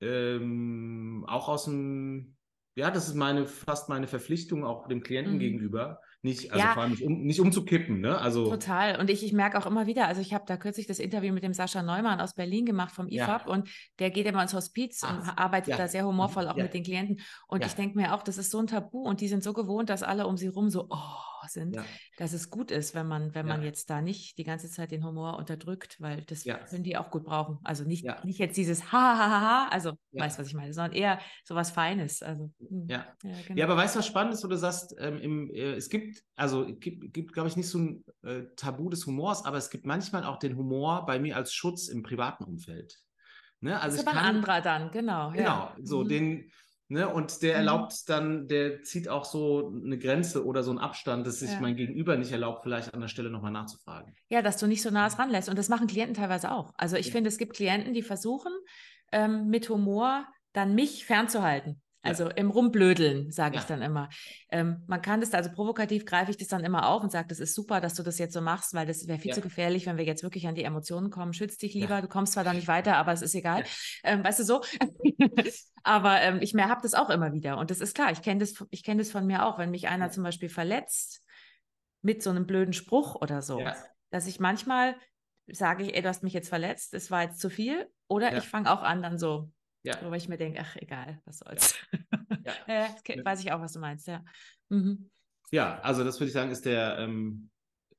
ähm, 0.00 1.24
auch 1.26 1.48
aus 1.48 1.64
dem, 1.64 2.36
ja, 2.76 2.90
das 2.90 3.08
ist 3.08 3.14
meine 3.14 3.46
fast 3.46 3.88
meine 3.88 4.06
Verpflichtung 4.06 4.64
auch 4.64 4.86
dem 4.86 5.02
Klienten 5.02 5.34
mhm. 5.34 5.40
gegenüber, 5.40 6.00
nicht, 6.24 6.52
also 6.52 6.64
ja, 6.64 6.72
vor 6.72 6.82
allem 6.82 6.92
nicht, 6.92 7.02
um, 7.02 7.22
nicht 7.22 7.40
umzukippen, 7.40 8.00
ne? 8.00 8.18
Also, 8.18 8.48
total. 8.48 8.98
Und 8.98 9.10
ich, 9.10 9.22
ich 9.22 9.32
merke 9.32 9.58
auch 9.58 9.66
immer 9.66 9.86
wieder, 9.86 10.08
also 10.08 10.20
ich 10.20 10.32
habe 10.32 10.44
da 10.46 10.56
kürzlich 10.56 10.86
das 10.86 10.98
Interview 10.98 11.32
mit 11.34 11.44
dem 11.44 11.52
Sascha 11.52 11.82
Neumann 11.82 12.20
aus 12.20 12.34
Berlin 12.34 12.64
gemacht 12.64 12.94
vom 12.94 13.08
IFAB 13.08 13.46
ja. 13.46 13.52
und 13.52 13.68
der 13.98 14.10
geht 14.10 14.26
immer 14.26 14.42
ins 14.42 14.54
Hospiz 14.54 15.02
Ach, 15.04 15.12
und 15.12 15.38
arbeitet 15.38 15.70
ja. 15.70 15.76
da 15.76 15.86
sehr 15.86 16.06
humorvoll 16.06 16.48
auch 16.48 16.56
mit 16.56 16.72
den 16.72 16.82
Klienten. 16.82 17.20
Und 17.46 17.64
ich 17.64 17.74
denke 17.74 17.98
mir 17.98 18.14
auch, 18.14 18.22
das 18.22 18.38
ist 18.38 18.50
so 18.50 18.58
ein 18.58 18.66
Tabu 18.66 19.02
und 19.02 19.20
die 19.20 19.28
sind 19.28 19.44
so 19.44 19.52
gewohnt, 19.52 19.90
dass 19.90 20.02
alle 20.02 20.26
um 20.26 20.36
sie 20.36 20.48
rum 20.48 20.70
so, 20.70 20.86
oh, 20.88 21.33
sind, 21.48 21.76
ja. 21.76 21.84
dass 22.18 22.32
es 22.32 22.50
gut 22.50 22.70
ist, 22.70 22.94
wenn 22.94 23.06
man, 23.06 23.34
wenn 23.34 23.46
ja. 23.46 23.54
man 23.54 23.64
jetzt 23.64 23.90
da 23.90 24.02
nicht 24.02 24.38
die 24.38 24.44
ganze 24.44 24.70
Zeit 24.70 24.90
den 24.90 25.04
Humor 25.04 25.36
unterdrückt, 25.36 26.00
weil 26.00 26.22
das 26.22 26.44
ja. 26.44 26.58
können 26.58 26.84
die 26.84 26.96
auch 26.96 27.10
gut 27.10 27.24
brauchen. 27.24 27.58
Also 27.64 27.84
nicht, 27.84 28.06
nicht 28.24 28.38
jetzt 28.38 28.56
dieses 28.56 28.92
ha, 28.92 29.18
ha, 29.18 29.30
ha, 29.30 29.40
ha 29.40 29.68
also 29.70 29.92
weißt 30.12 30.38
was 30.38 30.46
ich 30.46 30.54
meine, 30.54 30.72
sondern 30.72 30.92
eher 30.92 31.20
so 31.44 31.54
was 31.54 31.70
Feines. 31.70 32.22
Also, 32.22 32.50
hm. 32.58 32.86
ja. 32.88 33.06
Genau. 33.20 33.36
ja, 33.54 33.64
aber 33.64 33.76
weißt 33.76 33.94
du, 33.94 33.98
was 33.98 34.06
spannend 34.06 34.34
ist, 34.34 34.44
wo 34.44 34.48
du 34.48 34.56
sagst, 34.56 34.94
ähm, 34.98 35.18
im, 35.20 35.50
äh, 35.50 35.74
es 35.74 35.88
gibt, 35.88 36.22
also 36.36 36.66
gibt, 36.66 37.12
gibt 37.12 37.32
glaube 37.32 37.48
ich, 37.48 37.56
nicht 37.56 37.68
so 37.68 37.78
ein 37.78 38.04
äh, 38.22 38.42
Tabu 38.56 38.88
des 38.90 39.06
Humors, 39.06 39.44
aber 39.44 39.58
es 39.58 39.70
gibt 39.70 39.86
manchmal 39.86 40.24
auch 40.24 40.38
den 40.38 40.56
Humor 40.56 41.06
bei 41.06 41.18
mir 41.18 41.36
als 41.36 41.52
Schutz 41.52 41.88
im 41.88 42.02
privaten 42.02 42.44
Umfeld. 42.44 42.98
Ne? 43.60 43.80
Also 43.80 43.96
das 43.96 44.02
ist 44.04 44.08
aber 44.08 44.18
kann, 44.18 44.26
ein 44.26 44.36
anderer 44.36 44.60
dann, 44.60 44.90
genau. 44.90 45.32
Genau, 45.32 45.70
so 45.82 46.04
mhm. 46.04 46.08
den 46.08 46.50
Ne? 46.94 47.08
Und 47.08 47.42
der 47.42 47.54
mhm. 47.54 47.58
erlaubt 47.58 48.08
dann, 48.08 48.46
der 48.46 48.82
zieht 48.84 49.08
auch 49.08 49.24
so 49.24 49.72
eine 49.84 49.98
Grenze 49.98 50.46
oder 50.46 50.62
so 50.62 50.70
einen 50.70 50.78
Abstand, 50.78 51.26
dass 51.26 51.40
sich 51.40 51.50
ja. 51.50 51.60
mein 51.60 51.74
Gegenüber 51.74 52.16
nicht 52.16 52.30
erlaubt, 52.30 52.62
vielleicht 52.62 52.94
an 52.94 53.00
der 53.00 53.08
Stelle 53.08 53.30
nochmal 53.30 53.50
nachzufragen. 53.50 54.14
Ja, 54.28 54.42
dass 54.42 54.58
du 54.58 54.68
nicht 54.68 54.80
so 54.80 54.90
nah 54.90 55.08
dran 55.08 55.28
lässt. 55.28 55.48
Und 55.48 55.58
das 55.58 55.68
machen 55.68 55.88
Klienten 55.88 56.14
teilweise 56.14 56.52
auch. 56.52 56.72
Also 56.76 56.96
ich 56.96 57.06
ja. 57.06 57.12
finde, 57.12 57.28
es 57.28 57.36
gibt 57.36 57.56
Klienten, 57.56 57.94
die 57.94 58.02
versuchen, 58.02 58.52
ähm, 59.10 59.48
mit 59.48 59.68
Humor 59.68 60.24
dann 60.52 60.76
mich 60.76 61.04
fernzuhalten. 61.04 61.82
Also 62.04 62.28
im 62.28 62.50
Rumblödeln, 62.50 63.30
sage 63.30 63.56
ja. 63.56 63.60
ich 63.60 63.66
dann 63.66 63.82
immer. 63.82 64.08
Ähm, 64.50 64.82
man 64.86 65.00
kann 65.02 65.20
das, 65.20 65.32
also 65.32 65.50
provokativ 65.50 66.04
greife 66.04 66.30
ich 66.30 66.36
das 66.36 66.48
dann 66.48 66.64
immer 66.64 66.88
auf 66.88 67.02
und 67.02 67.10
sage, 67.10 67.28
das 67.28 67.40
ist 67.40 67.54
super, 67.54 67.80
dass 67.80 67.94
du 67.94 68.02
das 68.02 68.18
jetzt 68.18 68.34
so 68.34 68.40
machst, 68.40 68.74
weil 68.74 68.86
das 68.86 69.06
wäre 69.08 69.18
viel 69.18 69.30
ja. 69.30 69.34
zu 69.34 69.40
gefährlich, 69.40 69.86
wenn 69.86 69.96
wir 69.96 70.04
jetzt 70.04 70.22
wirklich 70.22 70.46
an 70.46 70.54
die 70.54 70.64
Emotionen 70.64 71.10
kommen. 71.10 71.32
Schütz 71.32 71.56
dich 71.56 71.74
lieber, 71.74 71.96
ja. 71.96 72.00
du 72.00 72.08
kommst 72.08 72.34
zwar 72.34 72.44
da 72.44 72.52
nicht 72.52 72.68
weiter, 72.68 72.96
aber 72.96 73.12
es 73.12 73.22
ist 73.22 73.34
egal. 73.34 73.64
Ähm, 74.02 74.22
weißt 74.22 74.40
du 74.40 74.44
so? 74.44 74.62
aber 75.82 76.20
ähm, 76.20 76.38
ich 76.40 76.54
habe 76.54 76.82
das 76.82 76.94
auch 76.94 77.10
immer 77.10 77.32
wieder. 77.32 77.58
Und 77.58 77.70
das 77.70 77.80
ist 77.80 77.94
klar, 77.94 78.12
ich 78.12 78.22
kenne 78.22 78.40
das, 78.40 78.54
ich 78.70 78.82
das 78.82 79.10
von 79.10 79.26
mir 79.26 79.46
auch, 79.46 79.58
wenn 79.58 79.70
mich 79.70 79.88
einer 79.88 80.10
zum 80.10 80.22
Beispiel 80.22 80.48
verletzt 80.48 81.22
mit 82.02 82.22
so 82.22 82.30
einem 82.30 82.46
blöden 82.46 82.74
Spruch 82.74 83.14
oder 83.14 83.40
so, 83.40 83.62
dass 84.10 84.26
ich 84.26 84.40
manchmal 84.40 84.94
sage 85.46 85.84
ich, 85.84 85.94
ey, 85.94 86.02
du 86.02 86.08
hast 86.08 86.22
mich 86.22 86.32
jetzt 86.32 86.48
verletzt, 86.48 86.94
es 86.94 87.10
war 87.10 87.22
jetzt 87.22 87.40
zu 87.40 87.50
viel. 87.50 87.88
Oder 88.08 88.36
ich 88.36 88.44
fange 88.44 88.70
auch 88.70 88.82
an, 88.82 89.02
dann 89.02 89.18
so, 89.18 89.50
ja. 89.84 89.98
Wo 90.02 90.12
ich 90.14 90.28
mir 90.28 90.38
denke, 90.38 90.60
ach 90.60 90.76
egal, 90.76 91.20
was 91.24 91.38
soll's. 91.38 91.74
Ja. 92.44 92.52
ja. 92.68 92.96
ja 93.06 93.24
weiß 93.24 93.40
ich 93.40 93.52
auch, 93.52 93.60
was 93.60 93.74
du 93.74 93.80
meinst, 93.80 94.06
ja. 94.06 94.24
Mhm. 94.70 95.10
Ja, 95.50 95.78
also 95.80 96.02
das 96.04 96.18
würde 96.18 96.28
ich 96.28 96.32
sagen, 96.32 96.50
ist 96.50 96.64
der 96.64 96.98
ähm, 96.98 97.50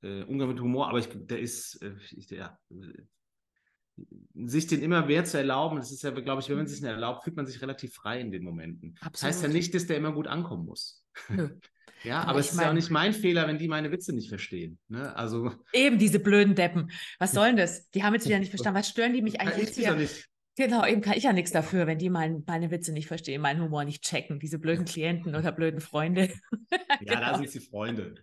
äh, 0.02 0.24
Umgang 0.24 0.50
mit 0.50 0.60
Humor, 0.60 0.90
aber 0.90 1.00
ich, 1.00 1.08
der 1.14 1.40
ist, 1.40 1.82
äh, 1.82 1.96
ich, 2.12 2.28
der, 2.28 2.60
äh, 2.72 4.04
sich 4.34 4.68
den 4.68 4.82
immer 4.82 5.06
mehr 5.06 5.24
zu 5.26 5.38
erlauben, 5.38 5.78
das 5.78 5.92
ist 5.92 6.04
ja, 6.04 6.10
glaube 6.10 6.42
ich, 6.42 6.50
wenn 6.50 6.58
man 6.58 6.68
sich 6.68 6.82
den 6.82 6.90
erlaubt, 6.90 7.24
fühlt 7.24 7.36
man 7.36 7.46
sich 7.46 7.62
relativ 7.62 7.94
frei 7.94 8.20
in 8.20 8.32
den 8.32 8.44
Momenten. 8.44 8.96
Absolut. 8.96 9.14
Das 9.14 9.24
heißt 9.24 9.44
ja 9.44 9.50
nicht, 9.50 9.74
dass 9.74 9.86
der 9.88 9.98
immer 9.98 10.12
gut 10.12 10.28
ankommen 10.28 10.66
muss. 10.66 11.06
Nö. 11.30 11.50
Ja, 12.04 12.20
aber, 12.20 12.32
aber 12.32 12.40
es 12.40 12.52
ist 12.52 12.56
mein, 12.56 12.66
ja 12.66 12.70
auch 12.70 12.76
nicht 12.76 12.92
mein 12.92 13.14
Fehler, 13.14 13.48
wenn 13.48 13.58
die 13.58 13.68
meine 13.68 13.92
Witze 13.92 14.14
nicht 14.14 14.30
verstehen. 14.30 14.78
Ne? 14.90 15.16
Also 15.16 15.52
eben 15.74 15.98
diese 15.98 16.20
blöden 16.20 16.54
Deppen. 16.54 16.92
Was 17.18 17.32
sollen 17.32 17.56
das? 17.56 17.90
Die 17.92 18.04
haben 18.04 18.14
jetzt 18.14 18.28
wieder 18.28 18.38
nicht 18.38 18.50
verstanden. 18.50 18.78
Was 18.78 18.90
stören 18.90 19.14
die 19.14 19.24
mich 19.24 19.42
eigentlich? 19.42 19.76
Ich 19.76 19.96
nicht. 19.96 20.30
Genau, 20.58 20.86
eben 20.86 21.02
kann 21.02 21.18
ich 21.18 21.24
ja 21.24 21.34
nichts 21.34 21.52
dafür, 21.52 21.86
wenn 21.86 21.98
die 21.98 22.10
mein, 22.10 22.44
meine 22.48 22.72
Witze 22.72 22.94
nicht 22.94 23.08
verstehen, 23.08 23.42
meinen 23.42 23.62
Humor 23.62 23.84
nicht 23.84 24.04
checken, 24.04 24.40
diese 24.40 24.58
blöden 24.58 24.86
Klienten 24.86 25.36
oder 25.36 25.52
blöden 25.52 25.82
Freunde. 25.82 26.30
ja, 26.72 26.98
genau. 27.00 27.20
da 27.20 27.38
sind 27.38 27.54
die 27.54 27.60
Freunde. 27.60 28.16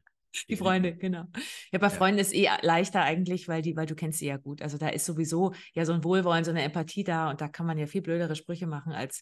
Die 0.48 0.56
Freunde, 0.56 0.96
genau. 0.96 1.24
Ja, 1.72 1.78
bei 1.78 1.88
ja. 1.88 1.90
Freunden 1.90 2.18
ist 2.18 2.34
eh 2.34 2.48
leichter 2.62 3.02
eigentlich, 3.02 3.48
weil 3.48 3.60
die, 3.60 3.76
weil 3.76 3.84
du 3.84 3.94
kennst 3.94 4.18
sie 4.18 4.26
ja 4.26 4.38
gut. 4.38 4.62
Also 4.62 4.78
da 4.78 4.88
ist 4.88 5.04
sowieso 5.04 5.52
ja 5.74 5.84
so 5.84 5.92
ein 5.92 6.04
Wohlwollen, 6.04 6.44
so 6.44 6.50
eine 6.50 6.62
Empathie 6.62 7.04
da 7.04 7.28
und 7.28 7.42
da 7.42 7.48
kann 7.48 7.66
man 7.66 7.76
ja 7.76 7.86
viel 7.86 8.00
blödere 8.00 8.34
Sprüche 8.34 8.66
machen 8.66 8.94
als 8.94 9.20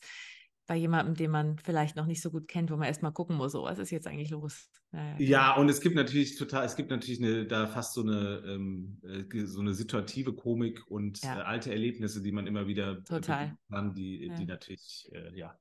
bei 0.71 0.77
jemandem, 0.77 1.17
den 1.17 1.33
man 1.33 1.59
vielleicht 1.59 1.97
noch 1.97 2.07
nicht 2.07 2.23
so 2.23 2.31
gut 2.31 2.47
kennt, 2.47 2.71
wo 2.71 2.77
man 2.77 2.87
erstmal 2.87 3.11
gucken 3.11 3.37
muss, 3.37 3.51
so, 3.51 3.65
was 3.65 3.81
ist 3.81 3.91
jetzt 3.91 4.07
eigentlich 4.07 4.31
los? 4.31 4.71
Ja, 4.93 5.17
ja, 5.19 5.57
und 5.57 5.69
es 5.69 5.81
gibt 5.81 5.97
natürlich 5.97 6.37
total, 6.37 6.65
es 6.65 6.77
gibt 6.77 6.91
natürlich 6.91 7.21
eine, 7.21 7.45
da 7.45 7.67
fast 7.67 7.93
so 7.93 8.03
eine, 8.03 8.41
ähm, 8.47 9.01
äh, 9.03 9.47
so 9.47 9.59
eine 9.59 9.75
situative 9.75 10.33
Komik 10.33 10.87
und 10.87 11.25
ja. 11.25 11.41
äh, 11.41 11.43
alte 11.43 11.73
Erlebnisse, 11.73 12.23
die 12.23 12.31
man 12.31 12.47
immer 12.47 12.69
wieder 12.69 13.03
total. 13.03 13.57
kann, 13.69 13.95
die, 13.95 14.33
die 14.39 14.45
natürlich, 14.45 15.11
äh, 15.11 15.37
ja, 15.37 15.59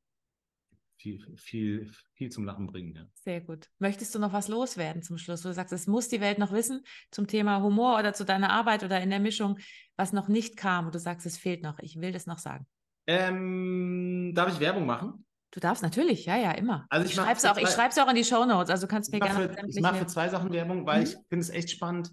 viel, 0.98 1.26
viel, 1.38 1.92
viel 2.14 2.30
zum 2.30 2.46
Lachen 2.46 2.68
bringen. 2.68 2.94
Ja. 2.96 3.08
Sehr 3.16 3.42
gut. 3.42 3.68
Möchtest 3.80 4.14
du 4.14 4.20
noch 4.20 4.32
was 4.32 4.48
loswerden 4.48 5.02
zum 5.02 5.18
Schluss? 5.18 5.42
Du 5.42 5.52
sagst, 5.52 5.74
es 5.74 5.88
muss 5.88 6.10
die 6.10 6.22
Welt 6.22 6.38
noch 6.38 6.52
wissen 6.52 6.84
zum 7.10 7.26
Thema 7.26 7.64
Humor 7.64 7.98
oder 7.98 8.14
zu 8.14 8.26
deiner 8.26 8.52
Arbeit 8.52 8.84
oder 8.84 9.02
in 9.02 9.10
der 9.10 9.20
Mischung, 9.20 9.58
was 9.96 10.14
noch 10.14 10.28
nicht 10.28 10.56
kam 10.56 10.86
und 10.86 10.94
du 10.94 11.00
sagst, 11.00 11.26
es 11.26 11.36
fehlt 11.36 11.64
noch. 11.64 11.80
Ich 11.80 12.00
will 12.00 12.12
das 12.12 12.28
noch 12.28 12.38
sagen. 12.38 12.68
Ähm, 13.10 14.34
darf 14.36 14.54
ich 14.54 14.60
Werbung 14.60 14.86
machen? 14.86 15.26
Du 15.50 15.60
darfst 15.60 15.82
natürlich, 15.82 16.28
ja, 16.28 16.38
ja, 16.38 16.52
immer. 16.52 16.86
Also 16.92 17.06
ich, 17.06 17.12
ich 17.14 17.18
schreibe 17.18 17.38
es 17.38 17.46
auch, 17.46 17.58
ich 17.58 18.02
auch 18.02 18.08
in 18.08 18.16
die 18.16 18.24
Show 18.24 18.46
Notes. 18.46 18.70
Also 18.70 18.86
kannst 18.86 19.12
mir 19.12 19.20
gerne. 19.20 19.50
Für, 19.52 19.68
ich 19.68 19.82
mache 19.82 19.96
für 19.96 20.06
zwei 20.06 20.30
Sachen 20.30 20.54
Werbung, 20.54 20.86
weil 20.86 21.00
mhm. 21.00 21.04
ich 21.06 21.18
finde 21.28 21.42
es 21.42 21.50
echt 21.50 21.72
spannend. 21.72 22.12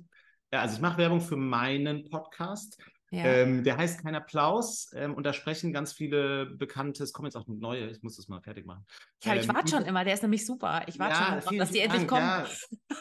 Ja, 0.51 0.63
also 0.63 0.77
ich 0.77 0.81
mache 0.81 0.97
Werbung 0.97 1.21
für 1.21 1.37
meinen 1.37 2.09
Podcast. 2.09 2.79
Ja. 3.11 3.25
Ähm, 3.25 3.63
der 3.63 3.77
heißt 3.77 4.03
Kein 4.03 4.17
Applaus 4.17 4.91
ähm, 4.95 5.15
und 5.15 5.25
da 5.25 5.33
sprechen 5.33 5.73
ganz 5.73 5.93
viele 5.93 6.47
bekannte, 6.47 7.05
es 7.05 7.13
kommen 7.13 7.27
jetzt 7.27 7.37
auch 7.37 7.47
neue, 7.47 7.89
ich 7.89 8.03
muss 8.03 8.17
das 8.17 8.27
mal 8.27 8.41
fertig 8.41 8.67
machen. 8.67 8.85
Ja, 9.23 9.35
ich 9.35 9.49
ähm, 9.49 9.55
warte 9.55 9.71
schon 9.71 9.85
immer, 9.85 10.05
der 10.05 10.15
ist 10.15 10.23
nämlich 10.23 10.45
super. 10.45 10.83
Ich 10.89 10.99
warte 10.99 11.15
ja, 11.15 11.27
schon, 11.27 11.41
drauf, 11.41 11.59
dass 11.59 11.71
die 11.71 11.81
endlich 11.81 12.09
kommen. 12.09 12.23
Ja. 12.23 12.47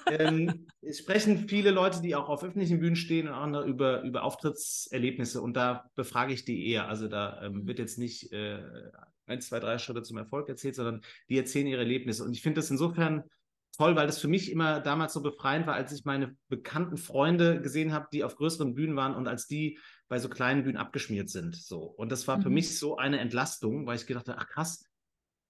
Ähm, 0.10 0.68
es 0.82 1.00
sprechen 1.00 1.50
viele 1.50 1.72
Leute, 1.72 2.02
die 2.02 2.16
auch 2.16 2.30
auf 2.30 2.44
öffentlichen 2.44 2.80
Bühnen 2.80 2.96
stehen 2.96 3.28
und 3.28 3.34
andere 3.34 3.66
über, 3.66 4.04
über 4.04 4.24
Auftrittserlebnisse 4.24 5.42
und 5.42 5.56
da 5.56 5.90
befrage 5.96 6.34
ich 6.34 6.46
die 6.46 6.70
eher. 6.70 6.88
Also 6.88 7.08
da 7.08 7.42
ähm, 7.42 7.54
mhm. 7.54 7.68
wird 7.68 7.80
jetzt 7.80 7.98
nicht 7.98 8.32
äh, 8.32 8.60
ein, 9.26 9.42
zwei, 9.42 9.60
drei 9.60 9.80
Schritte 9.80 10.04
zum 10.04 10.18
Erfolg 10.18 10.50
erzählt, 10.50 10.76
sondern 10.76 11.02
die 11.30 11.38
erzählen 11.38 11.66
ihre 11.66 11.82
Erlebnisse. 11.82 12.24
Und 12.24 12.34
ich 12.34 12.44
finde 12.44 12.60
das 12.60 12.70
insofern 12.70 13.24
toll, 13.78 13.96
weil 13.96 14.08
das 14.08 14.20
für 14.20 14.28
mich 14.28 14.52
immer 14.52 14.80
damals 14.80 15.14
so 15.14 15.22
befreiend 15.22 15.68
war, 15.68 15.76
als 15.76 15.92
ich 15.92 16.06
meine 16.06 16.36
bekannten 16.48 16.98
Freunde 16.98 17.62
gesehen 17.62 17.94
habe, 17.94 18.08
die 18.12 18.24
auf 18.24 18.36
größeren 18.36 18.74
Bühnen 18.74 18.96
waren 18.96 19.16
und 19.16 19.28
als 19.28 19.48
die 19.48 19.80
bei 20.08 20.20
so 20.20 20.30
kleinen 20.30 20.64
Bühnen 20.64 20.78
abgeschmiert 20.78 21.30
sind. 21.30 21.56
So. 21.56 21.80
Und 21.80 22.12
das 22.12 22.28
war 22.28 22.38
mhm. 22.38 22.44
für 22.44 22.50
mich 22.50 22.78
so 22.78 22.98
eine 22.98 23.20
Entlastung, 23.20 23.88
weil 23.88 23.96
ich 23.96 24.06
gedacht 24.06 24.28
habe, 24.28 24.40
ach 24.40 24.48
krass, 24.48 24.86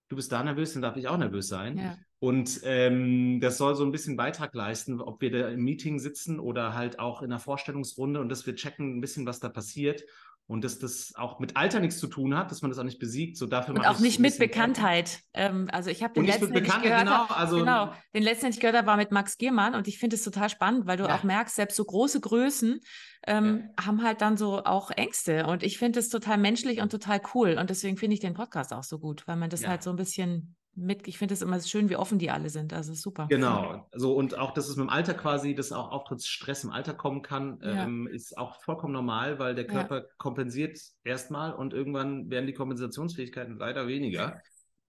du 0.08 0.16
bist 0.16 0.32
da 0.32 0.44
nervös, 0.44 0.74
dann 0.74 0.82
darf 0.82 0.98
ich 0.98 1.08
auch 1.08 1.18
nervös 1.18 1.48
sein. 1.48 1.78
Ja. 1.78 1.98
Und 2.20 2.62
ähm, 2.64 3.40
das 3.42 3.58
soll 3.58 3.76
so 3.76 3.84
ein 3.84 3.92
bisschen 3.92 4.16
Beitrag 4.16 4.54
leisten, 4.56 5.02
ob 5.02 5.22
wir 5.22 5.32
da 5.32 5.50
im 5.50 5.64
Meeting 5.64 6.00
sitzen 6.00 6.40
oder 6.40 6.74
halt 6.74 7.00
auch 7.00 7.22
in 7.22 7.32
einer 7.32 7.40
Vorstellungsrunde 7.40 8.20
und 8.20 8.30
dass 8.30 8.46
wir 8.46 8.56
checken 8.56 8.98
ein 8.98 9.02
bisschen, 9.02 9.26
was 9.26 9.40
da 9.40 9.50
passiert 9.50 10.04
und 10.48 10.64
dass 10.64 10.78
das 10.78 11.14
auch 11.16 11.40
mit 11.40 11.58
Alter 11.58 11.80
nichts 11.80 11.98
zu 11.98 12.08
tun 12.08 12.38
hat, 12.38 12.52
dass 12.52 12.62
man 12.62 12.70
das 12.70 12.78
auch 12.78 12.84
nicht 12.84 13.00
besiegt. 13.00 13.38
So 13.38 13.48
dafür 13.48 13.74
und 13.74 13.86
auch 13.86 14.00
nicht 14.00 14.20
mit 14.20 14.38
Bekanntheit. 14.38 15.20
Ähm, 15.34 15.70
also 15.72 15.90
ich 15.90 16.04
habe 16.04 16.14
den 16.14 16.26
letzten, 16.26 16.54
den 16.54 16.66
ich 16.66 16.82
gehört 16.82 17.00
genau, 17.00 17.26
also, 17.30 17.58
genau, 17.58 17.94
den 18.14 18.22
letzten, 18.22 18.46
den 18.46 18.54
ich 18.54 18.60
gehört 18.60 18.78
habe, 18.78 18.88
war 18.88 18.98
mit 18.98 19.12
Max 19.12 19.38
Giermann 19.38 19.74
und 19.74 19.88
ich 19.88 19.98
finde 19.98 20.16
es 20.16 20.24
total 20.24 20.50
spannend, 20.50 20.86
weil 20.86 20.98
du 20.98 21.06
ja. 21.06 21.16
auch 21.16 21.24
merkst, 21.24 21.56
selbst 21.56 21.76
so 21.76 21.84
große 21.84 22.20
Größen 22.20 22.80
ähm, 23.26 23.70
ja. 23.78 23.86
haben 23.86 24.04
halt 24.04 24.22
dann 24.22 24.38
so 24.38 24.64
auch 24.64 24.92
Ängste 24.92 25.48
und 25.48 25.64
ich 25.64 25.80
finde 25.80 26.00
es 26.00 26.10
total 26.10 26.38
menschlich 26.38 26.80
und 26.82 26.92
total 26.92 27.22
cool 27.34 27.58
und 27.60 27.72
deswegen 27.72 27.98
finde 27.98 28.14
ich 28.14 28.20
den 28.20 28.36
Podcast 28.36 28.72
auch 28.72 28.84
so 28.84 29.00
gut, 29.00 29.28
weil 29.28 29.38
man 29.38 29.50
das 29.50 29.62
ja. 29.62 29.70
halt 29.70 29.82
so 29.82 29.90
ein 29.90 29.96
bisschen 29.96 30.56
mit, 30.76 31.08
ich 31.08 31.18
finde 31.18 31.34
es 31.34 31.42
immer 31.42 31.60
schön, 31.62 31.90
wie 31.90 31.96
offen 31.96 32.20
die 32.20 32.30
alle 32.30 32.50
sind. 32.50 32.74
Also 32.74 32.94
super. 32.94 33.28
Genau. 33.30 33.88
So 33.94 34.14
und 34.14 34.38
auch, 34.38 34.52
dass 34.52 34.68
es 34.68 34.76
mit 34.76 34.84
dem 34.84 34.90
Alter 34.90 35.14
quasi, 35.14 35.56
dass 35.56 35.72
auch 35.72 35.92
Auftrittsstress 35.92 36.64
im 36.66 36.72
Alter 36.72 36.94
kommen 36.94 37.22
kann, 37.22 37.60
ja. 37.62 37.86
ähm, 37.86 38.08
ist 38.08 38.38
auch 38.38 38.62
vollkommen 38.62 38.94
normal, 38.94 39.40
weil 39.40 39.56
der 39.56 39.68
Körper 39.68 40.02
ja. 40.02 40.08
kompensiert 40.18 40.80
erstmal 41.04 41.54
und 41.54 41.74
irgendwann 41.74 42.30
werden 42.30 42.48
die 42.48 42.54
Kompensationsfähigkeiten 42.54 43.58
leider 43.58 43.88
weniger. 43.88 44.42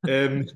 ähm, 0.07 0.47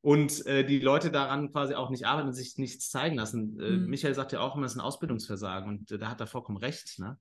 und 0.00 0.46
äh, 0.46 0.64
die 0.64 0.78
Leute 0.78 1.10
daran 1.10 1.52
quasi 1.52 1.74
auch 1.74 1.90
nicht 1.90 2.06
arbeiten 2.06 2.28
und 2.28 2.34
sich 2.34 2.56
nichts 2.56 2.88
zeigen 2.88 3.16
lassen. 3.16 3.58
Äh, 3.60 3.70
mhm. 3.70 3.86
Michael 3.86 4.14
sagt 4.14 4.32
ja 4.32 4.40
auch 4.40 4.54
immer, 4.56 4.66
es 4.66 4.72
ist 4.72 4.78
ein 4.78 4.84
Ausbildungsversagen 4.84 5.68
und 5.68 5.90
äh, 5.90 5.98
da 5.98 6.08
hat 6.08 6.20
er 6.20 6.28
vollkommen 6.28 6.58
recht. 6.58 6.98
Ne? 6.98 7.18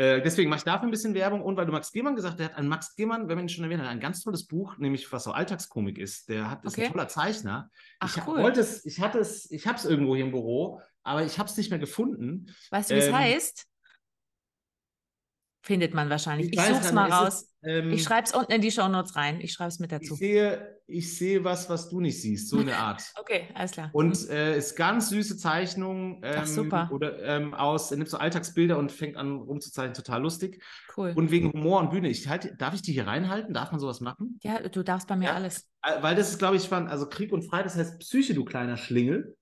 Äh, 0.00 0.22
deswegen 0.22 0.48
mache 0.48 0.60
ich 0.60 0.64
dafür 0.64 0.88
ein 0.88 0.90
bisschen 0.90 1.12
Werbung 1.12 1.42
und 1.42 1.58
weil 1.58 1.66
du 1.66 1.72
Max 1.72 1.92
Gehmann 1.92 2.16
gesagt 2.16 2.32
hast, 2.32 2.38
der 2.38 2.46
hat 2.46 2.56
ein 2.56 2.68
Max 2.68 2.94
Gehmann, 2.96 3.28
wenn 3.28 3.36
man 3.36 3.44
ihn 3.44 3.48
schon 3.50 3.64
erwähnt 3.64 3.82
hat, 3.82 3.88
ein 3.90 4.00
ganz 4.00 4.22
tolles 4.22 4.46
Buch, 4.46 4.78
nämlich 4.78 5.12
was 5.12 5.24
so 5.24 5.32
Alltagskomik 5.32 5.98
ist. 5.98 6.30
Der 6.30 6.50
hat, 6.50 6.64
ist 6.64 6.72
okay. 6.72 6.86
ein 6.86 6.92
toller 6.92 7.08
Zeichner. 7.08 7.68
Ach, 7.98 8.16
ich 8.16 8.26
cool. 8.26 8.42
wollte 8.42 8.60
es, 8.60 8.86
ich 8.86 8.98
hatte 9.00 9.18
es, 9.18 9.50
ich 9.50 9.66
habe 9.66 9.76
es 9.76 9.84
irgendwo 9.84 10.16
hier 10.16 10.24
im 10.24 10.30
Büro, 10.30 10.80
aber 11.02 11.22
ich 11.22 11.38
habe 11.38 11.50
es 11.50 11.56
nicht 11.58 11.68
mehr 11.68 11.78
gefunden. 11.78 12.46
Weißt 12.70 12.90
du, 12.90 12.94
wie 12.94 13.00
es 13.00 13.08
ähm, 13.08 13.14
heißt? 13.18 13.66
Findet 15.62 15.92
man 15.92 16.08
wahrscheinlich. 16.08 16.52
Ich, 16.52 16.58
ich 16.58 16.64
suche 16.64 16.80
es 16.80 16.92
mal 16.92 17.10
raus. 17.10 17.42
Es, 17.60 17.70
ähm, 17.70 17.92
ich 17.92 18.02
schreibe 18.02 18.26
es 18.26 18.34
unten 18.34 18.50
in 18.52 18.62
die 18.62 18.70
Shownotes 18.70 19.14
rein. 19.14 19.40
Ich 19.42 19.52
schreibe 19.52 19.68
es 19.68 19.78
mit 19.78 19.92
dazu. 19.92 20.14
Ich 20.14 20.18
sehe, 20.18 20.80
ich 20.86 21.16
sehe 21.18 21.44
was, 21.44 21.68
was 21.68 21.90
du 21.90 22.00
nicht 22.00 22.20
siehst, 22.20 22.48
so 22.48 22.58
eine 22.58 22.76
Art. 22.76 23.02
okay, 23.20 23.48
alles 23.54 23.72
klar. 23.72 23.90
Und 23.92 24.18
mhm. 24.22 24.30
äh, 24.30 24.56
ist 24.56 24.74
ganz 24.74 25.10
süße 25.10 25.36
Zeichnung. 25.36 26.22
Ähm, 26.22 26.34
Ach, 26.38 26.46
super. 26.46 26.88
Oder 26.90 27.22
ähm, 27.22 27.52
aus, 27.52 27.90
er 27.90 27.98
nimmt 27.98 28.08
so 28.08 28.16
Alltagsbilder 28.16 28.78
und 28.78 28.90
fängt 28.90 29.18
an 29.18 29.36
rumzuzeichnen, 29.36 29.92
total 29.92 30.22
lustig. 30.22 30.62
Cool. 30.96 31.12
Und 31.14 31.30
wegen 31.30 31.52
Humor 31.52 31.80
und 31.80 31.90
Bühne. 31.90 32.08
Ich 32.08 32.26
halt, 32.26 32.54
darf 32.58 32.72
ich 32.72 32.80
die 32.80 32.92
hier 32.92 33.06
reinhalten? 33.06 33.52
Darf 33.52 33.70
man 33.70 33.80
sowas 33.80 34.00
machen? 34.00 34.38
Ja, 34.42 34.66
du 34.66 34.82
darfst 34.82 35.08
bei 35.08 35.16
mir 35.16 35.26
ja, 35.26 35.34
alles. 35.34 35.68
Äh, 35.82 36.02
weil 36.02 36.14
das 36.16 36.30
ist, 36.30 36.38
glaube 36.38 36.56
ich, 36.56 36.64
spannend. 36.64 36.88
Also 36.88 37.06
Krieg 37.06 37.32
und 37.32 37.42
Frei, 37.42 37.62
das 37.62 37.76
heißt 37.76 37.98
Psyche, 37.98 38.32
du 38.32 38.46
kleiner 38.46 38.78
Schlingel. 38.78 39.36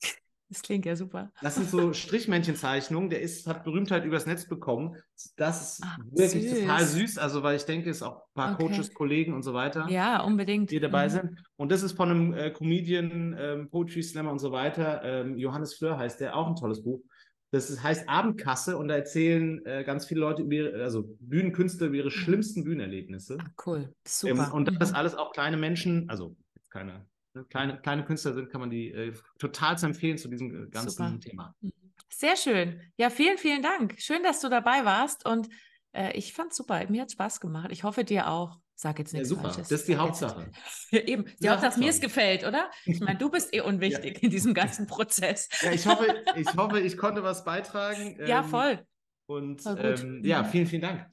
Das 0.48 0.62
klingt 0.62 0.86
ja 0.86 0.96
super. 0.96 1.30
Das 1.42 1.56
sind 1.56 1.68
so 1.68 1.92
Strichmännchenzeichnungen. 1.92 3.10
Der 3.10 3.20
ist, 3.20 3.46
hat 3.46 3.64
Berühmtheit 3.64 4.04
übers 4.04 4.24
Netz 4.24 4.48
bekommen. 4.48 4.96
Das 5.36 5.74
ist 5.74 5.82
Ach, 5.84 5.98
wirklich 6.10 6.48
süß. 6.48 6.60
total 6.60 6.84
süß. 6.84 7.18
Also, 7.18 7.42
weil 7.42 7.56
ich 7.56 7.64
denke, 7.64 7.90
es 7.90 8.02
auch 8.02 8.16
ein 8.16 8.34
paar 8.34 8.54
okay. 8.54 8.68
Coaches, 8.68 8.94
Kollegen 8.94 9.34
und 9.34 9.42
so 9.42 9.52
weiter. 9.52 9.86
Ja, 9.90 10.22
unbedingt. 10.22 10.70
Die 10.70 10.80
dabei 10.80 11.06
mhm. 11.08 11.12
sind. 11.12 11.42
Und 11.56 11.70
das 11.70 11.82
ist 11.82 11.92
von 11.92 12.10
einem 12.10 12.32
äh, 12.32 12.50
Comedian, 12.50 13.36
ähm, 13.38 13.70
Poetry 13.70 14.02
Slammer 14.02 14.32
und 14.32 14.38
so 14.38 14.50
weiter. 14.50 15.02
Ähm, 15.04 15.36
Johannes 15.36 15.74
Fleur 15.74 15.98
heißt 15.98 16.20
der, 16.20 16.34
auch 16.34 16.48
ein 16.48 16.56
tolles 16.56 16.82
Buch. 16.82 17.02
Das 17.50 17.68
ist, 17.70 17.82
heißt 17.82 18.08
Abendkasse 18.08 18.76
und 18.76 18.88
da 18.88 18.96
erzählen 18.96 19.64
äh, 19.66 19.84
ganz 19.84 20.06
viele 20.06 20.20
Leute 20.20 20.42
über 20.42 20.54
ihre, 20.54 20.82
also 20.82 21.16
Bühnenkünstler 21.20 21.88
über 21.88 21.96
ihre 21.96 22.06
mhm. 22.06 22.12
schlimmsten 22.12 22.64
Bühnenerlebnisse. 22.64 23.38
Ach, 23.40 23.66
cool, 23.66 23.92
super. 24.06 24.46
Ähm, 24.48 24.52
und 24.52 24.80
das 24.80 24.90
mhm. 24.90 24.96
alles 24.96 25.14
auch 25.14 25.32
kleine 25.32 25.56
Menschen, 25.56 26.08
also 26.08 26.36
keine 26.70 26.92
Ne, 26.92 27.06
kleine, 27.44 27.80
kleine 27.80 28.04
Künstler 28.04 28.34
sind, 28.34 28.50
kann 28.50 28.60
man 28.60 28.70
die 28.70 28.90
äh, 28.90 29.12
total 29.38 29.82
empfehlen 29.82 30.18
zu 30.18 30.28
diesem 30.28 30.64
äh, 30.64 30.68
ganzen 30.68 30.90
Super. 30.90 31.20
Thema. 31.20 31.54
Mhm. 31.60 31.72
Sehr 32.10 32.36
schön. 32.36 32.80
Ja, 32.96 33.10
vielen, 33.10 33.38
vielen 33.38 33.62
Dank. 33.62 33.94
Schön, 33.98 34.22
dass 34.22 34.40
du 34.40 34.48
dabei 34.48 34.84
warst 34.84 35.24
und 35.24 35.48
äh, 35.92 36.16
ich 36.16 36.32
fand 36.32 36.50
es 36.50 36.56
super. 36.56 36.84
Mir 36.88 37.02
hat 37.02 37.12
Spaß 37.12 37.40
gemacht. 37.40 37.68
Ich 37.70 37.84
hoffe 37.84 38.04
dir 38.04 38.28
auch. 38.28 38.58
Sag 38.74 38.98
jetzt 38.98 39.12
nichts 39.12 39.28
ja, 39.28 39.36
super. 39.36 39.48
Falsches. 39.48 39.68
Das 39.68 39.80
ist 39.80 39.88
die 39.88 39.96
Hauptsache. 39.96 40.50
Ja, 40.90 41.00
eben. 41.00 41.24
Die 41.24 41.44
ja, 41.44 41.52
Hauptsache, 41.52 41.70
dass 41.70 41.78
mir 41.78 41.90
es 41.90 42.00
gefällt, 42.00 42.44
oder? 42.44 42.70
Ich 42.86 43.00
meine, 43.00 43.18
du 43.18 43.30
bist 43.30 43.52
eh 43.54 43.60
unwichtig 43.60 44.16
ja. 44.16 44.22
in 44.22 44.30
diesem 44.30 44.54
ganzen 44.54 44.86
Prozess. 44.86 45.48
Ja, 45.62 45.72
ich 45.72 45.86
hoffe, 45.86 46.24
ich 46.36 46.54
hoffe, 46.56 46.80
ich 46.80 46.96
konnte 46.96 47.22
was 47.22 47.44
beitragen. 47.44 48.16
ja, 48.26 48.40
ähm, 48.40 48.48
voll. 48.48 48.86
Und 49.26 49.62
ähm, 49.66 50.22
ja, 50.24 50.42
mhm. 50.42 50.46
vielen, 50.46 50.66
vielen 50.66 50.82
Dank. 50.82 51.06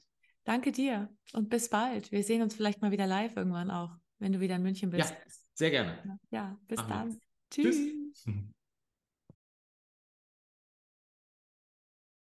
Danke 0.44 0.72
dir 0.72 1.08
und 1.32 1.50
bis 1.50 1.68
bald. 1.68 2.12
Wir 2.12 2.22
sehen 2.22 2.40
uns 2.40 2.54
vielleicht 2.54 2.80
mal 2.80 2.92
wieder 2.92 3.06
live 3.06 3.36
irgendwann 3.36 3.70
auch, 3.70 3.96
wenn 4.18 4.32
du 4.32 4.40
wieder 4.40 4.56
in 4.56 4.62
München 4.62 4.90
bist. 4.90 5.14
Sehr 5.56 5.70
gerne. 5.70 6.18
Ja, 6.30 6.58
bis 6.68 6.78
Ach, 6.78 6.88
dann. 6.88 7.18
Tschüss. 7.50 7.76
Tschüss. 7.76 8.26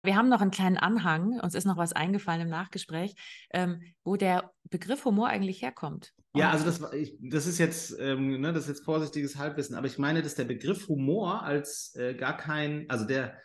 Wir 0.05 0.17
haben 0.17 0.27
noch 0.29 0.41
einen 0.41 0.51
kleinen 0.51 0.77
Anhang, 0.77 1.39
uns 1.39 1.55
ist 1.55 1.65
noch 1.65 1.77
was 1.77 1.93
eingefallen 1.93 2.41
im 2.41 2.49
Nachgespräch, 2.49 3.15
ähm, 3.51 3.81
wo 4.03 4.17
der 4.17 4.51
Begriff 4.69 5.05
Humor 5.05 5.29
eigentlich 5.29 5.61
herkommt. 5.61 6.13
Ja, 6.35 6.51
also 6.51 6.65
das, 6.65 6.93
ich, 6.93 7.15
das 7.21 7.47
ist 7.47 7.57
jetzt, 7.57 7.95
ähm, 7.99 8.41
ne, 8.41 8.51
das 8.51 8.63
ist 8.63 8.69
jetzt 8.69 8.85
vorsichtiges 8.85 9.37
Halbwissen, 9.37 9.75
aber 9.75 9.87
ich 9.87 9.97
meine, 9.97 10.21
dass 10.21 10.35
der 10.35 10.43
Begriff 10.43 10.87
Humor 10.89 11.43
als 11.43 11.95
äh, 11.95 12.15
gar 12.15 12.35
kein, 12.35 12.89
also 12.89 13.05
der, 13.05 13.39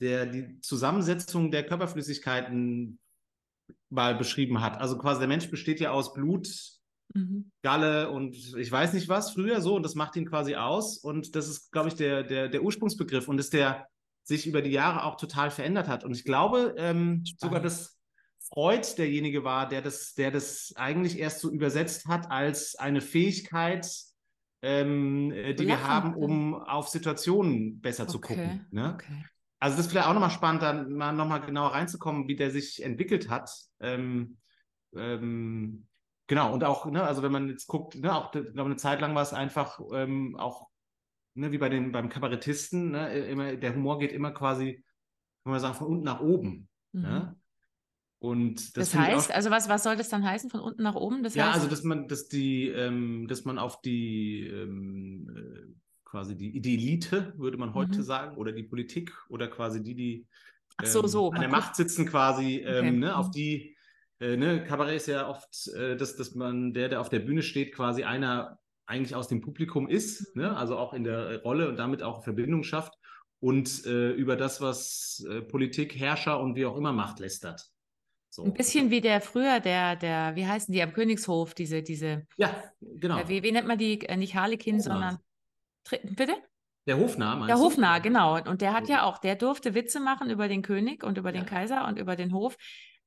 der 0.00 0.26
die 0.26 0.60
Zusammensetzung 0.60 1.50
der 1.50 1.66
Körperflüssigkeiten 1.66 3.00
mal 3.90 4.14
beschrieben 4.14 4.60
hat. 4.60 4.78
Also 4.78 4.96
quasi 4.98 5.18
der 5.18 5.28
Mensch 5.28 5.50
besteht 5.50 5.80
ja 5.80 5.90
aus 5.90 6.14
Blut, 6.14 6.48
mhm. 7.14 7.50
Galle 7.62 8.10
und 8.10 8.36
ich 8.56 8.70
weiß 8.70 8.92
nicht 8.92 9.08
was 9.08 9.32
früher 9.32 9.60
so 9.60 9.74
und 9.74 9.82
das 9.82 9.94
macht 9.94 10.16
ihn 10.16 10.28
quasi 10.28 10.54
aus 10.56 10.98
und 10.98 11.34
das 11.34 11.48
ist, 11.48 11.72
glaube 11.72 11.88
ich, 11.88 11.94
der, 11.94 12.22
der, 12.22 12.48
der 12.48 12.62
Ursprungsbegriff 12.62 13.28
und 13.28 13.38
ist 13.38 13.52
der 13.52 13.88
sich 14.22 14.46
über 14.46 14.62
die 14.62 14.70
Jahre 14.70 15.04
auch 15.04 15.16
total 15.16 15.50
verändert 15.50 15.86
hat. 15.86 16.02
Und 16.02 16.12
ich 16.12 16.24
glaube 16.24 16.74
ähm, 16.78 17.24
sogar, 17.38 17.60
dass 17.60 17.98
Freud 18.48 18.86
derjenige 18.96 19.44
war, 19.44 19.68
der 19.68 19.82
das, 19.82 20.14
der 20.14 20.30
das 20.30 20.72
eigentlich 20.76 21.18
erst 21.18 21.40
so 21.40 21.50
übersetzt 21.50 22.06
hat 22.06 22.30
als 22.30 22.74
eine 22.76 23.00
Fähigkeit, 23.00 23.86
ähm, 24.62 25.30
äh, 25.30 25.54
die 25.54 25.64
Lachen, 25.64 25.82
wir 25.82 25.86
haben, 25.86 26.14
um 26.14 26.54
auf 26.54 26.88
Situationen 26.88 27.80
besser 27.80 28.04
okay. 28.04 28.12
zu 28.12 28.20
gucken. 28.20 28.66
Ne? 28.70 28.94
Okay. 28.94 29.24
Also 29.60 29.76
das 29.76 29.86
ist 29.86 29.92
vielleicht 29.92 30.08
auch 30.08 30.14
nochmal 30.14 30.30
spannend, 30.30 30.62
dann 30.62 30.92
mal 30.92 31.12
nochmal 31.12 31.40
genauer 31.40 31.72
reinzukommen, 31.72 32.28
wie 32.28 32.36
der 32.36 32.50
sich 32.50 32.82
entwickelt 32.82 33.28
hat. 33.28 33.50
Ähm, 33.80 34.38
ähm, 34.94 35.86
Genau, 36.26 36.52
und 36.52 36.64
auch, 36.64 36.86
ne, 36.86 37.02
also 37.02 37.22
wenn 37.22 37.32
man 37.32 37.48
jetzt 37.48 37.66
guckt, 37.66 37.96
ne, 37.96 38.14
auch 38.14 38.34
ich 38.34 38.52
glaube, 38.52 38.70
eine 38.70 38.76
Zeit 38.76 39.00
lang 39.00 39.14
war 39.14 39.22
es 39.22 39.32
einfach 39.32 39.80
ähm, 39.92 40.36
auch, 40.36 40.68
ne, 41.34 41.52
wie 41.52 41.58
bei 41.58 41.68
den, 41.68 41.92
beim 41.92 42.08
Kabarettisten, 42.08 42.92
ne, 42.92 43.12
immer, 43.26 43.56
der 43.56 43.74
Humor 43.74 43.98
geht 43.98 44.12
immer 44.12 44.30
quasi, 44.30 44.82
kann 45.42 45.52
man 45.52 45.60
sagen, 45.60 45.74
von 45.74 45.88
unten 45.88 46.04
nach 46.04 46.20
oben. 46.20 46.68
Ne? 46.92 47.00
Mhm. 47.00 47.02
Ne? 47.02 47.36
Und 48.20 48.76
das, 48.78 48.90
das 48.90 48.94
heißt, 48.94 49.32
also 49.32 49.50
was, 49.50 49.68
was 49.68 49.82
soll 49.82 49.96
das 49.96 50.08
dann 50.08 50.24
heißen 50.24 50.48
von 50.48 50.60
unten 50.60 50.82
nach 50.82 50.94
oben? 50.94 51.22
Das 51.22 51.34
ja, 51.34 51.48
heißt, 51.48 51.56
also 51.56 51.68
dass 51.68 51.82
man, 51.82 52.08
dass 52.08 52.26
die, 52.26 52.68
ähm, 52.68 53.26
dass 53.28 53.44
man 53.44 53.58
auf 53.58 53.82
die 53.82 54.46
ähm, 54.46 55.28
äh, 55.28 55.74
quasi 56.06 56.34
die, 56.34 56.58
die 56.62 56.74
Elite, 56.74 57.34
würde 57.36 57.58
man 57.58 57.74
heute 57.74 57.98
mhm. 57.98 58.02
sagen, 58.02 58.36
oder 58.38 58.52
die 58.52 58.62
Politik 58.62 59.12
oder 59.28 59.48
quasi 59.48 59.82
die, 59.82 59.94
die 59.94 60.26
ähm, 60.80 60.86
so, 60.86 61.06
so. 61.06 61.32
an 61.32 61.40
der 61.40 61.50
Macht 61.50 61.76
sitzen, 61.76 62.06
quasi, 62.06 62.60
ähm, 62.60 62.86
okay. 62.86 62.90
ne, 62.92 63.16
auf 63.16 63.26
mhm. 63.26 63.32
die, 63.32 63.76
äh, 64.20 64.36
ne, 64.36 64.64
Kabarett 64.64 64.96
ist 64.96 65.08
ja 65.08 65.28
oft, 65.28 65.68
äh, 65.76 65.96
dass, 65.96 66.16
dass 66.16 66.34
man, 66.34 66.72
der, 66.72 66.88
der 66.88 67.00
auf 67.00 67.08
der 67.08 67.20
Bühne 67.20 67.42
steht, 67.42 67.74
quasi 67.74 68.04
einer 68.04 68.58
eigentlich 68.86 69.14
aus 69.14 69.28
dem 69.28 69.40
Publikum 69.40 69.88
ist, 69.88 70.36
ne, 70.36 70.56
also 70.56 70.76
auch 70.76 70.92
in 70.92 71.04
der 71.04 71.42
Rolle 71.42 71.68
und 71.68 71.76
damit 71.76 72.02
auch 72.02 72.22
Verbindung 72.22 72.62
schafft 72.62 72.94
und 73.40 73.84
äh, 73.86 74.10
über 74.10 74.36
das, 74.36 74.60
was 74.60 75.24
äh, 75.30 75.42
Politik, 75.42 75.98
Herrscher 75.98 76.40
und 76.40 76.56
wie 76.56 76.66
auch 76.66 76.76
immer 76.76 76.92
macht, 76.92 77.20
lästert. 77.20 77.66
So. 78.30 78.42
Ein 78.42 78.54
bisschen 78.54 78.90
wie 78.90 79.00
der 79.00 79.20
früher, 79.20 79.60
der, 79.60 79.96
der, 79.96 80.34
wie 80.34 80.46
heißen 80.46 80.72
die 80.72 80.82
am 80.82 80.92
Königshof, 80.92 81.54
diese, 81.54 81.82
diese. 81.82 82.26
Ja, 82.36 82.64
genau. 82.80 83.18
Äh, 83.18 83.28
wie, 83.28 83.42
wie, 83.42 83.52
nennt 83.52 83.68
man 83.68 83.78
die? 83.78 84.00
Äh, 84.00 84.16
nicht 84.16 84.34
Harlekin, 84.34 84.80
sondern. 84.80 85.18
Bitte? 85.88 86.34
Der 86.86 86.98
Hofnarr, 86.98 87.46
Der 87.46 87.58
Hofnarr, 87.58 88.00
genau. 88.00 88.42
Und 88.42 88.60
der 88.60 88.72
hat 88.72 88.88
ja 88.88 89.04
auch, 89.04 89.18
der 89.18 89.36
durfte 89.36 89.74
Witze 89.74 90.00
machen 90.00 90.30
über 90.30 90.48
den 90.48 90.62
König 90.62 91.04
und 91.04 91.16
über 91.16 91.32
ja. 91.32 91.40
den 91.40 91.46
Kaiser 91.46 91.86
und 91.86 91.98
über 91.98 92.16
den 92.16 92.32
Hof, 92.32 92.56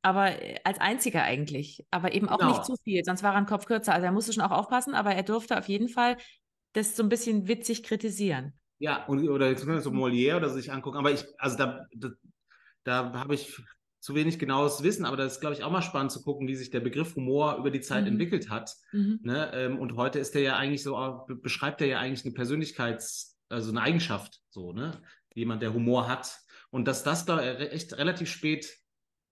aber 0.02 0.41
äh, 0.41 0.60
als 0.64 0.80
einziger 0.80 1.24
eigentlich. 1.24 1.86
Aber 1.91 2.14
eben 2.14 2.30
auch 2.30 2.39
genau. 2.39 2.52
nicht 2.52 2.66
zu 2.66 2.76
viel, 2.84 3.04
sonst 3.04 3.24
war 3.24 3.34
er 3.34 3.38
ein 3.38 3.45
Kopf 3.45 3.66
kürzer. 3.66 3.93
Also 3.93 4.06
er 4.06 4.12
musste 4.12 4.34
schon 4.34 4.43
auch 4.43 4.52
aufpassen, 4.52 4.93
aber 4.93 5.14
er 5.14 5.24
durfte 5.24 5.58
auf 5.58 5.68
jeden 5.68 5.89
Fall 5.89 6.18
das 6.74 6.95
so 6.95 7.04
ein 7.04 7.10
bisschen 7.10 7.48
witzig 7.48 7.84
kritisieren. 7.84 8.54
Ja, 8.80 9.06
und, 9.06 9.28
oder 9.28 9.56
so 9.58 9.91
Molière 9.91 10.38
oder 10.38 10.50
sich 10.50 10.72
angucken. 10.72 10.98
Aber 10.98 11.12
ich, 11.12 11.26
also 11.39 11.58
da, 11.58 11.86
da, 11.95 12.10
da 12.84 13.14
habe 13.14 13.34
ich 13.34 13.60
zu 14.00 14.16
wenig 14.16 14.38
genaues 14.39 14.84
Wissen, 14.84 15.06
aber 15.06 15.18
das 15.18 15.34
ist, 15.34 15.39
glaube 15.41 15.56
ich, 15.56 15.64
auch 15.64 15.72
mal 15.72 15.82
spannend 15.82 16.12
zu 16.12 16.24
gucken, 16.24 16.48
wie 16.48 16.56
sich 16.56 16.70
der 16.70 16.80
Begriff 16.80 17.16
Humor 17.16 17.58
über 17.58 17.72
die 17.72 17.82
Zeit 17.82 18.04
mhm. 18.04 18.12
entwickelt 18.12 18.50
hat. 18.50 18.74
Mhm. 18.91 19.20
Ne? 19.24 19.52
Ähm, 19.54 19.80
und 19.80 19.95
heute 19.95 20.20
ist 20.20 20.36
der 20.36 20.43
ja 20.43 20.56
eigentlich 20.56 20.84
so, 20.84 21.26
beschreibt 21.41 21.82
er 21.82 21.88
ja 21.88 22.00
eigentlich 22.00 22.24
eine 22.24 22.34
Persönlichkeits-, 22.34 23.36
also 23.50 23.72
eine 23.72 23.82
Eigenschaft, 23.82 24.39
so, 24.50 24.72
ne? 24.72 25.02
Jemand, 25.34 25.62
der 25.62 25.74
Humor 25.74 26.08
hat. 26.08 26.39
Und 26.70 26.88
dass 26.88 27.04
das 27.04 27.26
da 27.26 27.41
echt 27.41 27.98
relativ 27.98 28.30
spät 28.30 28.78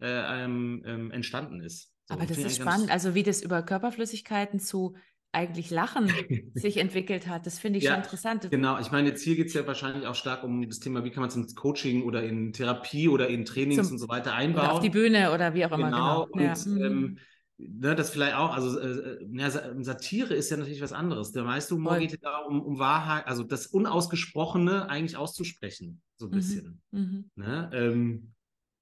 äh, 0.01 0.43
ähm, 0.43 1.11
entstanden 1.11 1.61
ist. 1.61 1.91
So, 2.05 2.13
aber 2.13 2.25
das 2.25 2.37
ist 2.37 2.57
spannend, 2.57 2.91
also 2.91 3.15
wie 3.15 3.23
das 3.23 3.41
über 3.41 3.63
Körperflüssigkeiten 3.63 4.59
zu 4.59 4.95
eigentlich 5.35 5.69
Lachen 5.69 6.09
sich 6.53 6.77
entwickelt 6.77 7.27
hat. 7.27 7.45
Das 7.45 7.59
finde 7.59 7.79
ich 7.79 7.85
ja, 7.85 7.91
schon 7.91 8.03
interessant. 8.03 8.47
Genau, 8.49 8.79
ich 8.79 8.91
meine, 8.91 9.09
jetzt 9.09 9.21
hier 9.21 9.35
geht 9.35 9.47
es 9.47 9.53
ja 9.53 9.67
wahrscheinlich 9.67 10.07
auch 10.07 10.15
stark 10.15 10.43
um 10.43 10.67
das 10.67 10.79
Thema, 10.79 11.03
wie 11.03 11.11
kann 11.11 11.21
man 11.21 11.29
es 11.29 11.35
ins 11.35 11.55
Coaching 11.55 12.03
oder 12.03 12.23
in 12.23 12.53
Therapie 12.53 13.09
oder 13.09 13.27
in 13.27 13.43
Trainings 13.43 13.87
Zum, 13.87 13.95
und 13.95 13.99
so 13.99 14.07
weiter 14.07 14.33
einbauen. 14.33 14.67
Auf 14.67 14.79
die 14.79 14.89
Bühne 14.89 15.33
oder 15.33 15.53
wie 15.53 15.65
auch 15.65 15.71
immer. 15.71 15.89
Genau, 15.89 16.25
genau. 16.27 16.53
und 16.53 16.79
ja. 16.79 16.85
ähm, 16.85 17.17
ne, 17.57 17.95
das 17.95 18.11
vielleicht 18.11 18.35
auch, 18.35 18.53
also 18.53 18.79
äh, 18.79 19.83
Satire 19.83 20.33
ist 20.33 20.49
ja 20.49 20.57
natürlich 20.57 20.81
was 20.81 20.93
anderes. 20.93 21.33
Der 21.33 21.43
meiste 21.43 21.75
Humor 21.75 21.93
Voll. 21.93 22.07
geht 22.07 22.21
ja 22.21 22.37
um, 22.39 22.61
um 22.61 22.79
Wahrheit, 22.79 23.27
also 23.27 23.43
das 23.43 23.67
Unausgesprochene 23.67 24.89
eigentlich 24.89 25.17
auszusprechen, 25.17 26.01
so 26.15 26.27
ein 26.27 26.31
mhm. 26.31 26.35
bisschen. 26.35 26.81
Mhm. 26.91 27.29
Ne? 27.35 27.69
Ähm, 27.73 28.34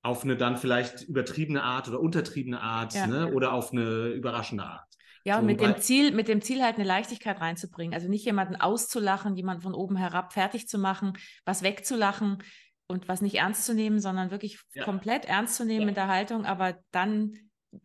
auf 0.03 0.23
eine 0.23 0.35
dann 0.35 0.57
vielleicht 0.57 1.01
übertriebene 1.03 1.63
Art 1.63 1.87
oder 1.87 1.99
untertriebene 1.99 2.61
Art 2.61 2.93
ja. 2.93 3.07
ne? 3.07 3.33
oder 3.33 3.53
auf 3.53 3.71
eine 3.71 4.07
überraschende 4.09 4.65
Art. 4.65 4.83
Ja, 5.25 5.35
und 5.35 5.43
so, 5.43 5.47
mit 5.47 5.61
dem 5.61 5.77
Ziel, 5.77 6.11
mit 6.11 6.27
dem 6.27 6.41
Ziel 6.41 6.61
halt 6.61 6.75
eine 6.75 6.83
Leichtigkeit 6.83 7.39
reinzubringen. 7.39 7.93
Also 7.93 8.09
nicht 8.09 8.25
jemanden 8.25 8.57
auszulachen, 8.57 9.37
jemanden 9.37 9.63
von 9.63 9.73
oben 9.73 9.95
herab 9.95 10.33
fertig 10.33 10.67
zu 10.67 10.77
machen, 10.77 11.13
was 11.45 11.63
wegzulachen 11.63 12.43
und 12.87 13.07
was 13.07 13.21
nicht 13.21 13.35
ernst 13.35 13.65
zu 13.65 13.73
nehmen, 13.73 14.01
sondern 14.01 14.31
wirklich 14.31 14.59
ja. 14.73 14.83
komplett 14.83 15.23
ernst 15.23 15.55
zu 15.55 15.65
nehmen 15.65 15.83
ja. 15.83 15.87
in 15.89 15.95
der 15.95 16.07
Haltung, 16.09 16.45
aber 16.45 16.77
dann 16.91 17.33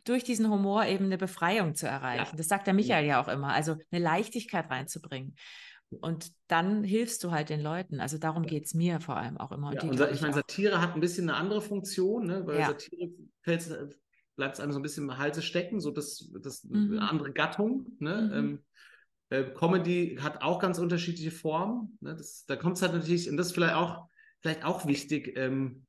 durch 0.05 0.25
diesen 0.25 0.51
Humor 0.51 0.85
eben 0.87 1.07
eine 1.07 1.17
Befreiung 1.17 1.77
zu 1.77 1.87
erreichen. 1.87 2.33
Ja. 2.33 2.37
Das 2.37 2.49
sagt 2.49 2.67
der 2.67 2.75
Michael 2.75 3.07
ja 3.07 3.23
auch 3.23 3.29
immer. 3.29 3.53
Also 3.53 3.77
eine 3.91 4.03
Leichtigkeit 4.03 4.69
reinzubringen. 4.69 5.37
Und 6.01 6.33
dann 6.49 6.85
hilfst 6.85 7.25
du 7.25 7.31
halt 7.31 7.49
den 7.49 7.63
Leuten. 7.63 8.01
Also 8.01 8.19
darum 8.19 8.45
geht 8.45 8.67
es 8.67 8.75
mir 8.75 9.01
vor 9.01 9.17
allem 9.17 9.39
auch 9.39 9.53
immer. 9.53 9.69
Und 9.69 9.75
ja, 9.75 9.83
und 9.83 10.15
ich 10.15 10.21
meine, 10.21 10.35
Satire 10.35 10.81
hat 10.81 10.95
ein 10.95 11.01
bisschen 11.01 11.29
eine 11.29 11.39
andere 11.39 11.63
Funktion, 11.63 12.27
ne? 12.27 12.47
weil 12.47 12.59
ja. 12.59 12.67
Satire 12.67 13.11
fällt 13.43 13.97
bleibt 14.39 14.55
es 14.55 14.61
einem 14.61 14.73
so 14.73 14.79
ein 14.79 14.83
bisschen 14.83 15.05
im 15.05 15.19
Halse 15.19 15.43
stecken, 15.43 15.81
so 15.81 15.91
das, 15.91 16.31
das 16.41 16.63
mhm. 16.65 16.93
eine 16.93 17.09
andere 17.11 17.33
Gattung. 17.33 17.87
Ne? 17.99 18.31
Mhm. 18.31 18.35
Ähm, 18.35 18.65
äh, 19.31 19.45
Comedy 19.53 20.17
hat 20.21 20.43
auch 20.43 20.61
ganz 20.61 20.79
unterschiedliche 20.79 21.33
Formen. 21.33 21.99
Ne? 22.01 22.15
Das, 22.15 22.45
da 22.47 22.55
kommt 22.57 22.77
es 22.77 22.83
halt 22.83 22.95
natürlich, 22.95 23.29
und 23.29 23.37
das 23.37 23.49
ist 23.49 23.53
vielleicht 23.53 23.75
auch, 23.75 24.09
vielleicht 24.41 24.65
auch 24.65 24.87
wichtig, 24.87 25.37
ähm, 25.37 25.87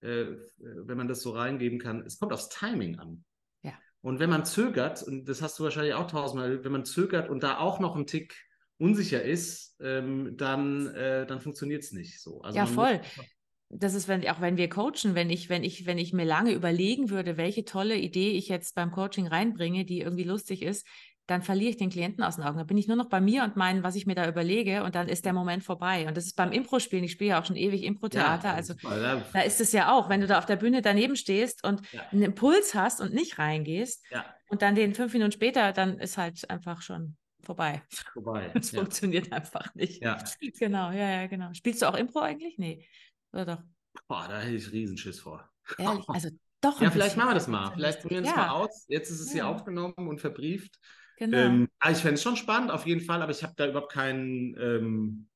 äh, 0.00 0.26
wenn 0.58 0.98
man 0.98 1.06
das 1.06 1.22
so 1.22 1.30
reingeben 1.30 1.78
kann, 1.78 2.04
es 2.04 2.18
kommt 2.18 2.32
aufs 2.32 2.48
Timing 2.48 2.98
an. 2.98 3.24
Ja. 3.62 3.72
Und 4.00 4.18
wenn 4.18 4.30
man 4.30 4.44
zögert, 4.44 5.04
und 5.04 5.26
das 5.26 5.40
hast 5.40 5.60
du 5.60 5.64
wahrscheinlich 5.64 5.94
auch 5.94 6.08
tausendmal, 6.08 6.64
wenn 6.64 6.72
man 6.72 6.84
zögert 6.84 7.30
und 7.30 7.44
da 7.44 7.58
auch 7.58 7.78
noch 7.78 7.94
ein 7.94 8.08
Tick 8.08 8.34
unsicher 8.82 9.22
ist, 9.22 9.76
ähm, 9.80 10.36
dann, 10.36 10.88
äh, 10.88 11.26
dann 11.26 11.40
funktioniert 11.40 11.82
es 11.82 11.92
nicht 11.92 12.20
so. 12.20 12.42
Also 12.42 12.58
ja, 12.58 12.66
voll 12.66 13.00
das 13.72 13.94
ist, 13.94 14.06
wenn, 14.06 14.28
auch 14.28 14.40
wenn 14.40 14.56
wir 14.56 14.68
coachen, 14.68 15.14
wenn 15.14 15.30
ich, 15.30 15.48
wenn 15.48 15.64
ich, 15.64 15.86
wenn 15.86 15.98
ich 15.98 16.12
mir 16.12 16.24
lange 16.24 16.52
überlegen 16.52 17.10
würde, 17.10 17.36
welche 17.36 17.64
tolle 17.64 17.96
Idee 17.96 18.32
ich 18.32 18.48
jetzt 18.48 18.74
beim 18.74 18.90
Coaching 18.90 19.26
reinbringe, 19.26 19.84
die 19.84 20.00
irgendwie 20.00 20.24
lustig 20.24 20.62
ist, 20.62 20.86
dann 21.26 21.40
verliere 21.40 21.70
ich 21.70 21.76
den 21.76 21.88
Klienten 21.88 22.22
aus 22.22 22.36
den 22.36 22.44
Augen. 22.44 22.58
Da 22.58 22.64
bin 22.64 22.76
ich 22.76 22.88
nur 22.88 22.96
noch 22.96 23.08
bei 23.08 23.20
mir 23.20 23.44
und 23.44 23.56
meinen, 23.56 23.82
was 23.82 23.94
ich 23.94 24.06
mir 24.06 24.14
da 24.14 24.28
überlege 24.28 24.82
und 24.82 24.94
dann 24.94 25.08
ist 25.08 25.24
der 25.24 25.32
Moment 25.32 25.62
vorbei. 25.62 26.06
Und 26.06 26.16
das 26.16 26.26
ist 26.26 26.36
beim 26.36 26.52
Impro-Spielen. 26.52 27.04
Ich 27.04 27.12
spiele 27.12 27.30
ja 27.30 27.40
auch 27.40 27.46
schon 27.46 27.56
ewig 27.56 27.84
Impro-Theater. 27.84 28.48
Ja, 28.48 28.54
also 28.54 28.74
da 29.32 29.40
ist 29.40 29.60
es 29.60 29.72
ja 29.72 29.96
auch, 29.96 30.08
wenn 30.10 30.20
du 30.20 30.26
da 30.26 30.38
auf 30.38 30.46
der 30.46 30.56
Bühne 30.56 30.82
daneben 30.82 31.16
stehst 31.16 31.64
und 31.64 31.80
ja. 31.92 32.02
einen 32.10 32.22
Impuls 32.22 32.74
hast 32.74 33.00
und 33.00 33.14
nicht 33.14 33.38
reingehst 33.38 34.04
ja. 34.10 34.24
und 34.48 34.62
dann 34.62 34.74
den 34.74 34.94
fünf 34.94 35.12
Minuten 35.12 35.32
später, 35.32 35.72
dann 35.72 35.98
ist 35.98 36.18
halt 36.18 36.50
einfach 36.50 36.82
schon 36.82 37.16
vorbei. 37.42 37.82
Vorbei. 38.12 38.50
Es 38.54 38.70
funktioniert 38.70 39.32
einfach 39.32 39.74
nicht. 39.74 40.02
Ja. 40.02 40.22
Genau, 40.58 40.90
ja, 40.90 41.22
ja, 41.22 41.26
genau. 41.26 41.52
Spielst 41.54 41.82
du 41.82 41.86
auch 41.86 41.96
Impro 41.96 42.20
eigentlich? 42.20 42.58
Nee. 42.58 42.86
Oder 43.32 43.46
doch? 43.46 43.62
Boah, 44.08 44.26
da 44.28 44.40
hätte 44.40 44.56
ich 44.56 44.72
Riesenschiss 44.72 45.20
vor. 45.20 45.48
Ehrlich, 45.78 46.08
also 46.08 46.30
doch. 46.60 46.80
Ja, 46.80 46.90
vielleicht 46.90 47.16
machen 47.16 47.30
wir 47.30 47.34
das 47.34 47.48
mal. 47.48 47.72
Vielleicht 47.72 48.00
probieren 48.00 48.24
wir 48.24 48.30
es 48.30 48.36
ja. 48.36 48.46
mal 48.46 48.50
aus. 48.50 48.86
Jetzt 48.88 49.10
ist 49.10 49.20
es 49.20 49.28
ja. 49.28 49.34
hier 49.34 49.48
aufgenommen 49.48 49.94
und 49.96 50.20
verbrieft. 50.20 50.78
Genau. 51.18 51.36
Ähm, 51.36 51.68
also 51.78 51.98
ich 51.98 52.02
fände 52.02 52.14
es 52.14 52.22
schon 52.22 52.36
spannend, 52.36 52.70
auf 52.70 52.86
jeden 52.86 53.00
Fall, 53.00 53.22
aber 53.22 53.32
ich 53.32 53.42
habe 53.42 53.54
da 53.56 53.68
überhaupt 53.68 53.92
keinen, 53.92 54.56
ähm, 54.58 55.28
äh, 55.28 55.31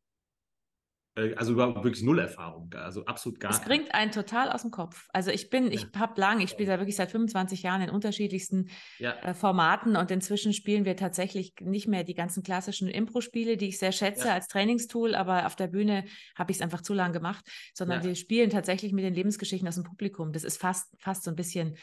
also 1.37 1.53
überhaupt 1.53 1.83
wirklich 1.83 2.03
null 2.03 2.19
Erfahrung, 2.19 2.75
also 2.75 3.05
absolut 3.07 3.41
gar 3.41 3.49
nicht. 3.49 3.61
Es 3.61 3.65
bringt 3.65 3.95
einen 3.95 4.13
total 4.13 4.51
aus 4.51 4.63
dem 4.63 4.71
Kopf. 4.71 5.09
Also 5.15 5.31
ich 5.31 5.49
bin, 5.49 5.73
ich 5.73 5.87
habe 5.97 6.21
lange, 6.21 6.45
ich 6.45 6.51
spiele 6.51 6.71
da 6.71 6.79
wirklich 6.79 6.97
seit 6.97 7.11
25 7.11 7.63
Jahren 7.63 7.81
in 7.81 7.91
unterschiedlichsten 7.91 8.69
ja. 8.99 9.13
äh, 9.23 9.33
Formaten 9.33 9.97
und 9.97 10.11
inzwischen 10.11 10.53
spielen 10.53 10.85
wir 10.85 10.95
tatsächlich 10.95 11.55
nicht 11.61 11.89
mehr 11.89 12.05
die 12.05 12.15
ganzen 12.15 12.43
klassischen 12.43 12.89
Impro-Spiele, 12.89 13.57
die 13.57 13.69
ich 13.69 13.79
sehr 13.79 13.93
schätze 13.93 14.29
ja. 14.29 14.35
als 14.35 14.49
Trainingstool, 14.49 15.15
aber 15.15 15.47
auf 15.47 15.57
der 15.57 15.69
Bühne 15.69 16.05
habe 16.35 16.51
ich 16.51 16.59
es 16.59 16.63
einfach 16.63 16.83
zu 16.83 16.93
lange 16.93 17.15
gemacht, 17.15 17.47
sondern 17.73 18.05
wir 18.05 18.15
spielen 18.15 18.51
tatsächlich 18.51 18.93
mit 18.93 19.05
den 19.05 19.15
Lebensgeschichten 19.15 19.67
aus 19.67 19.77
dem 19.77 19.85
Publikum. 19.85 20.33
Das 20.33 20.45
ist 20.45 20.61
fast, 20.61 20.95
fast 20.99 21.25
so 21.25 21.31
ein 21.31 21.37
bisschen 21.37 21.77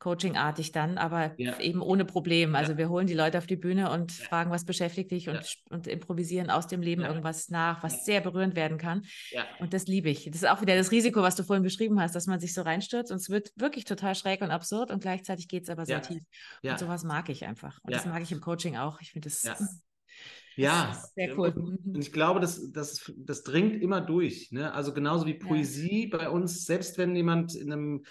Coaching-artig 0.00 0.72
dann, 0.72 0.96
aber 0.98 1.34
ja. 1.36 1.60
eben 1.60 1.82
ohne 1.82 2.06
Problem. 2.06 2.54
Also 2.54 2.72
ja. 2.72 2.78
wir 2.78 2.88
holen 2.88 3.06
die 3.06 3.14
Leute 3.14 3.36
auf 3.36 3.46
die 3.46 3.56
Bühne 3.56 3.90
und 3.90 4.18
ja. 4.18 4.24
fragen, 4.24 4.50
was 4.50 4.64
beschäftigt 4.64 5.10
dich 5.10 5.28
und, 5.28 5.58
und 5.68 5.86
improvisieren 5.86 6.50
aus 6.50 6.66
dem 6.66 6.80
Leben 6.80 7.02
irgendwas 7.02 7.50
nach, 7.50 7.82
was 7.82 8.06
sehr 8.06 8.22
berührend 8.22 8.56
werden 8.56 8.78
kann. 8.78 9.04
Und 9.58 9.74
das 9.74 9.86
liebe 9.86 10.08
ich. 10.08 10.24
Das 10.24 10.42
ist 10.42 10.48
auch 10.48 10.62
wieder 10.62 10.74
das 10.74 10.90
Risiko, 10.90 11.22
was 11.22 11.36
du 11.36 11.44
vorhin 11.44 11.62
beschrieben 11.62 12.00
hast, 12.00 12.14
dass 12.14 12.26
man 12.26 12.40
sich 12.40 12.54
so 12.54 12.62
reinstürzt 12.62 13.12
und 13.12 13.18
es 13.18 13.28
wird 13.28 13.52
wirklich 13.56 13.84
total 13.84 14.14
schräg 14.14 14.40
und 14.40 14.50
absurd 14.50 14.90
und 14.90 15.02
gleichzeitig 15.02 15.48
geht 15.48 15.64
es 15.64 15.68
aber 15.70 15.84
sehr 15.84 16.00
tief. 16.00 16.22
Und 16.62 16.78
sowas 16.78 17.04
mag 17.04 17.28
ich 17.28 17.44
einfach. 17.44 17.78
Und 17.82 17.94
das 17.94 18.06
mag 18.06 18.22
ich 18.22 18.32
im 18.32 18.40
Coaching 18.40 18.76
auch. 18.76 19.00
Ich 19.02 19.12
finde 19.12 19.28
das, 19.28 19.42
ja. 20.56 20.92
sehr 21.14 21.38
cool. 21.38 21.52
Und 21.56 21.86
mhm. 21.86 22.00
ich 22.00 22.12
glaube, 22.12 22.40
das, 22.40 22.70
das, 22.72 23.12
das 23.16 23.42
dringt 23.42 23.82
immer 23.82 24.00
durch. 24.00 24.50
Ne? 24.52 24.72
Also 24.72 24.92
genauso 24.92 25.26
wie 25.26 25.34
Poesie 25.34 26.06
bei 26.06 26.28
uns, 26.28 26.64
selbst 26.64 26.98
wenn 26.98 27.14
jemand 27.16 27.54
in 27.54 27.72
einem 27.72 28.04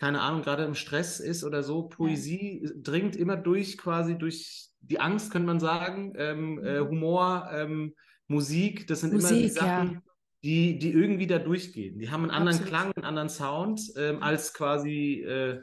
keine 0.00 0.22
Ahnung, 0.22 0.40
gerade 0.40 0.64
im 0.64 0.74
Stress 0.74 1.20
ist 1.20 1.44
oder 1.44 1.62
so, 1.62 1.82
Poesie 1.82 2.62
ja. 2.64 2.70
dringt 2.74 3.16
immer 3.16 3.36
durch, 3.36 3.76
quasi 3.76 4.16
durch 4.16 4.70
die 4.80 4.98
Angst, 4.98 5.30
könnte 5.30 5.46
man 5.46 5.60
sagen, 5.60 6.14
ähm, 6.16 6.58
äh, 6.64 6.80
mhm. 6.80 6.88
Humor, 6.88 7.50
ähm, 7.52 7.94
Musik, 8.26 8.86
das 8.86 9.02
sind 9.02 9.12
Musik, 9.12 9.30
immer 9.30 9.40
die 9.40 9.48
Sachen, 9.50 9.92
ja. 9.92 10.02
die, 10.42 10.78
die 10.78 10.92
irgendwie 10.92 11.26
da 11.26 11.38
durchgehen. 11.38 11.98
Die 11.98 12.08
haben 12.08 12.22
einen 12.22 12.30
anderen 12.30 12.56
Absolut. 12.56 12.68
Klang, 12.68 12.92
einen 12.96 13.04
anderen 13.04 13.28
Sound 13.28 13.92
ähm, 13.98 14.22
als 14.22 14.54
quasi 14.54 15.22
äh, 15.22 15.60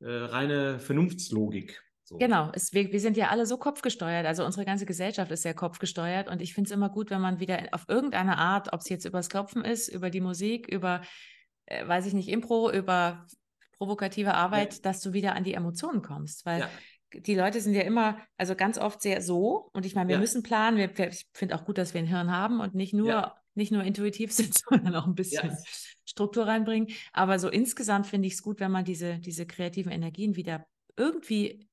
äh, 0.00 0.10
reine 0.10 0.80
Vernunftslogik. 0.80 1.78
So. 2.04 2.16
Genau, 2.16 2.50
es, 2.54 2.72
wir, 2.72 2.90
wir 2.90 3.00
sind 3.00 3.18
ja 3.18 3.28
alle 3.28 3.44
so 3.44 3.58
kopfgesteuert, 3.58 4.24
also 4.24 4.46
unsere 4.46 4.64
ganze 4.64 4.86
Gesellschaft 4.86 5.30
ist 5.30 5.42
sehr 5.42 5.52
kopfgesteuert 5.52 6.30
und 6.30 6.40
ich 6.40 6.54
finde 6.54 6.68
es 6.68 6.72
immer 6.74 6.88
gut, 6.88 7.10
wenn 7.10 7.20
man 7.20 7.38
wieder 7.38 7.68
auf 7.72 7.84
irgendeine 7.86 8.38
Art, 8.38 8.72
ob 8.72 8.80
es 8.80 8.88
jetzt 8.88 9.04
übers 9.04 9.28
Klopfen 9.28 9.62
ist, 9.62 9.88
über 9.88 10.08
die 10.08 10.22
Musik, 10.22 10.68
über, 10.68 11.02
äh, 11.66 11.86
weiß 11.86 12.06
ich 12.06 12.14
nicht, 12.14 12.28
Impro, 12.30 12.70
über 12.70 13.26
provokative 13.78 14.34
Arbeit, 14.34 14.74
ja. 14.74 14.80
dass 14.82 15.00
du 15.00 15.12
wieder 15.12 15.34
an 15.34 15.44
die 15.44 15.54
Emotionen 15.54 16.02
kommst, 16.02 16.44
weil 16.46 16.60
ja. 16.60 16.70
die 17.12 17.34
Leute 17.34 17.60
sind 17.60 17.74
ja 17.74 17.82
immer, 17.82 18.18
also 18.36 18.54
ganz 18.54 18.78
oft 18.78 19.00
sehr 19.00 19.22
so 19.22 19.70
und 19.72 19.86
ich 19.86 19.94
meine, 19.94 20.08
wir 20.08 20.16
ja. 20.16 20.20
müssen 20.20 20.42
planen, 20.42 20.76
wir, 20.76 21.08
ich 21.08 21.26
finde 21.32 21.54
auch 21.54 21.64
gut, 21.64 21.78
dass 21.78 21.94
wir 21.94 22.00
ein 22.00 22.06
Hirn 22.06 22.30
haben 22.30 22.60
und 22.60 22.74
nicht 22.74 22.94
nur 22.94 23.34
nicht 23.54 23.72
nur 23.72 23.82
intuitiv 23.82 24.32
sind, 24.32 24.56
sondern 24.56 24.94
auch 24.94 25.06
ein 25.06 25.14
bisschen. 25.14 25.56
Struktur 26.06 26.46
reinbringen. 26.46 26.88
Aber 27.12 27.38
so 27.38 27.48
insgesamt 27.48 28.06
finde 28.06 28.28
ich 28.28 28.34
es 28.34 28.42
gut, 28.42 28.60
wenn 28.60 28.70
man 28.70 28.84
diese, 28.84 29.18
diese 29.18 29.46
kreativen 29.46 29.92
Energien 29.92 30.36
wieder 30.36 30.66
irgendwie 30.96 31.68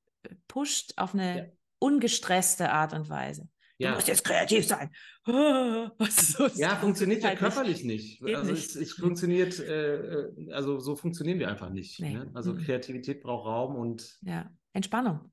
pusht 0.47 0.93
auf 0.97 1.13
eine 1.13 1.53
ungestresste 1.79 2.71
Art 2.71 2.93
und 2.93 3.09
Weise. 3.09 3.47
Du 3.77 3.83
Ja. 3.85 3.93
musst 3.95 4.07
jetzt 4.07 4.23
kreativ 4.23 4.65
sein. 4.65 4.89
So, 6.09 6.47
Ja, 6.55 6.75
funktioniert 6.77 7.23
ja 7.23 7.29
halt 7.29 7.41
nicht. 7.41 7.53
körperlich 7.53 7.83
nicht. 7.83 8.23
Also 8.23 8.51
nicht. 8.51 8.69
es, 8.69 8.75
es 8.75 8.93
funktioniert, 8.93 9.59
äh, 9.59 9.95
äh, 9.95 10.51
also 10.51 10.79
so 10.79 10.95
funktionieren 10.95 11.39
wir 11.39 11.49
einfach 11.49 11.69
nicht. 11.69 11.99
Nee. 11.99 12.13
Ne? 12.13 12.31
Also 12.33 12.53
Mhm. 12.53 12.59
Kreativität 12.63 13.21
braucht 13.23 13.45
Raum 13.45 13.75
und 13.75 14.17
Ja, 14.21 14.49
Entspannung. 14.73 15.31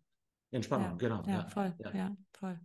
Entspannung, 0.51 0.91
Ja, 0.93 0.97
genau. 0.97 1.23
Ja, 1.27 1.47
voll. 1.49 1.75
Ja. 1.79 1.95
Ja. 1.95 2.17
voll. 2.33 2.59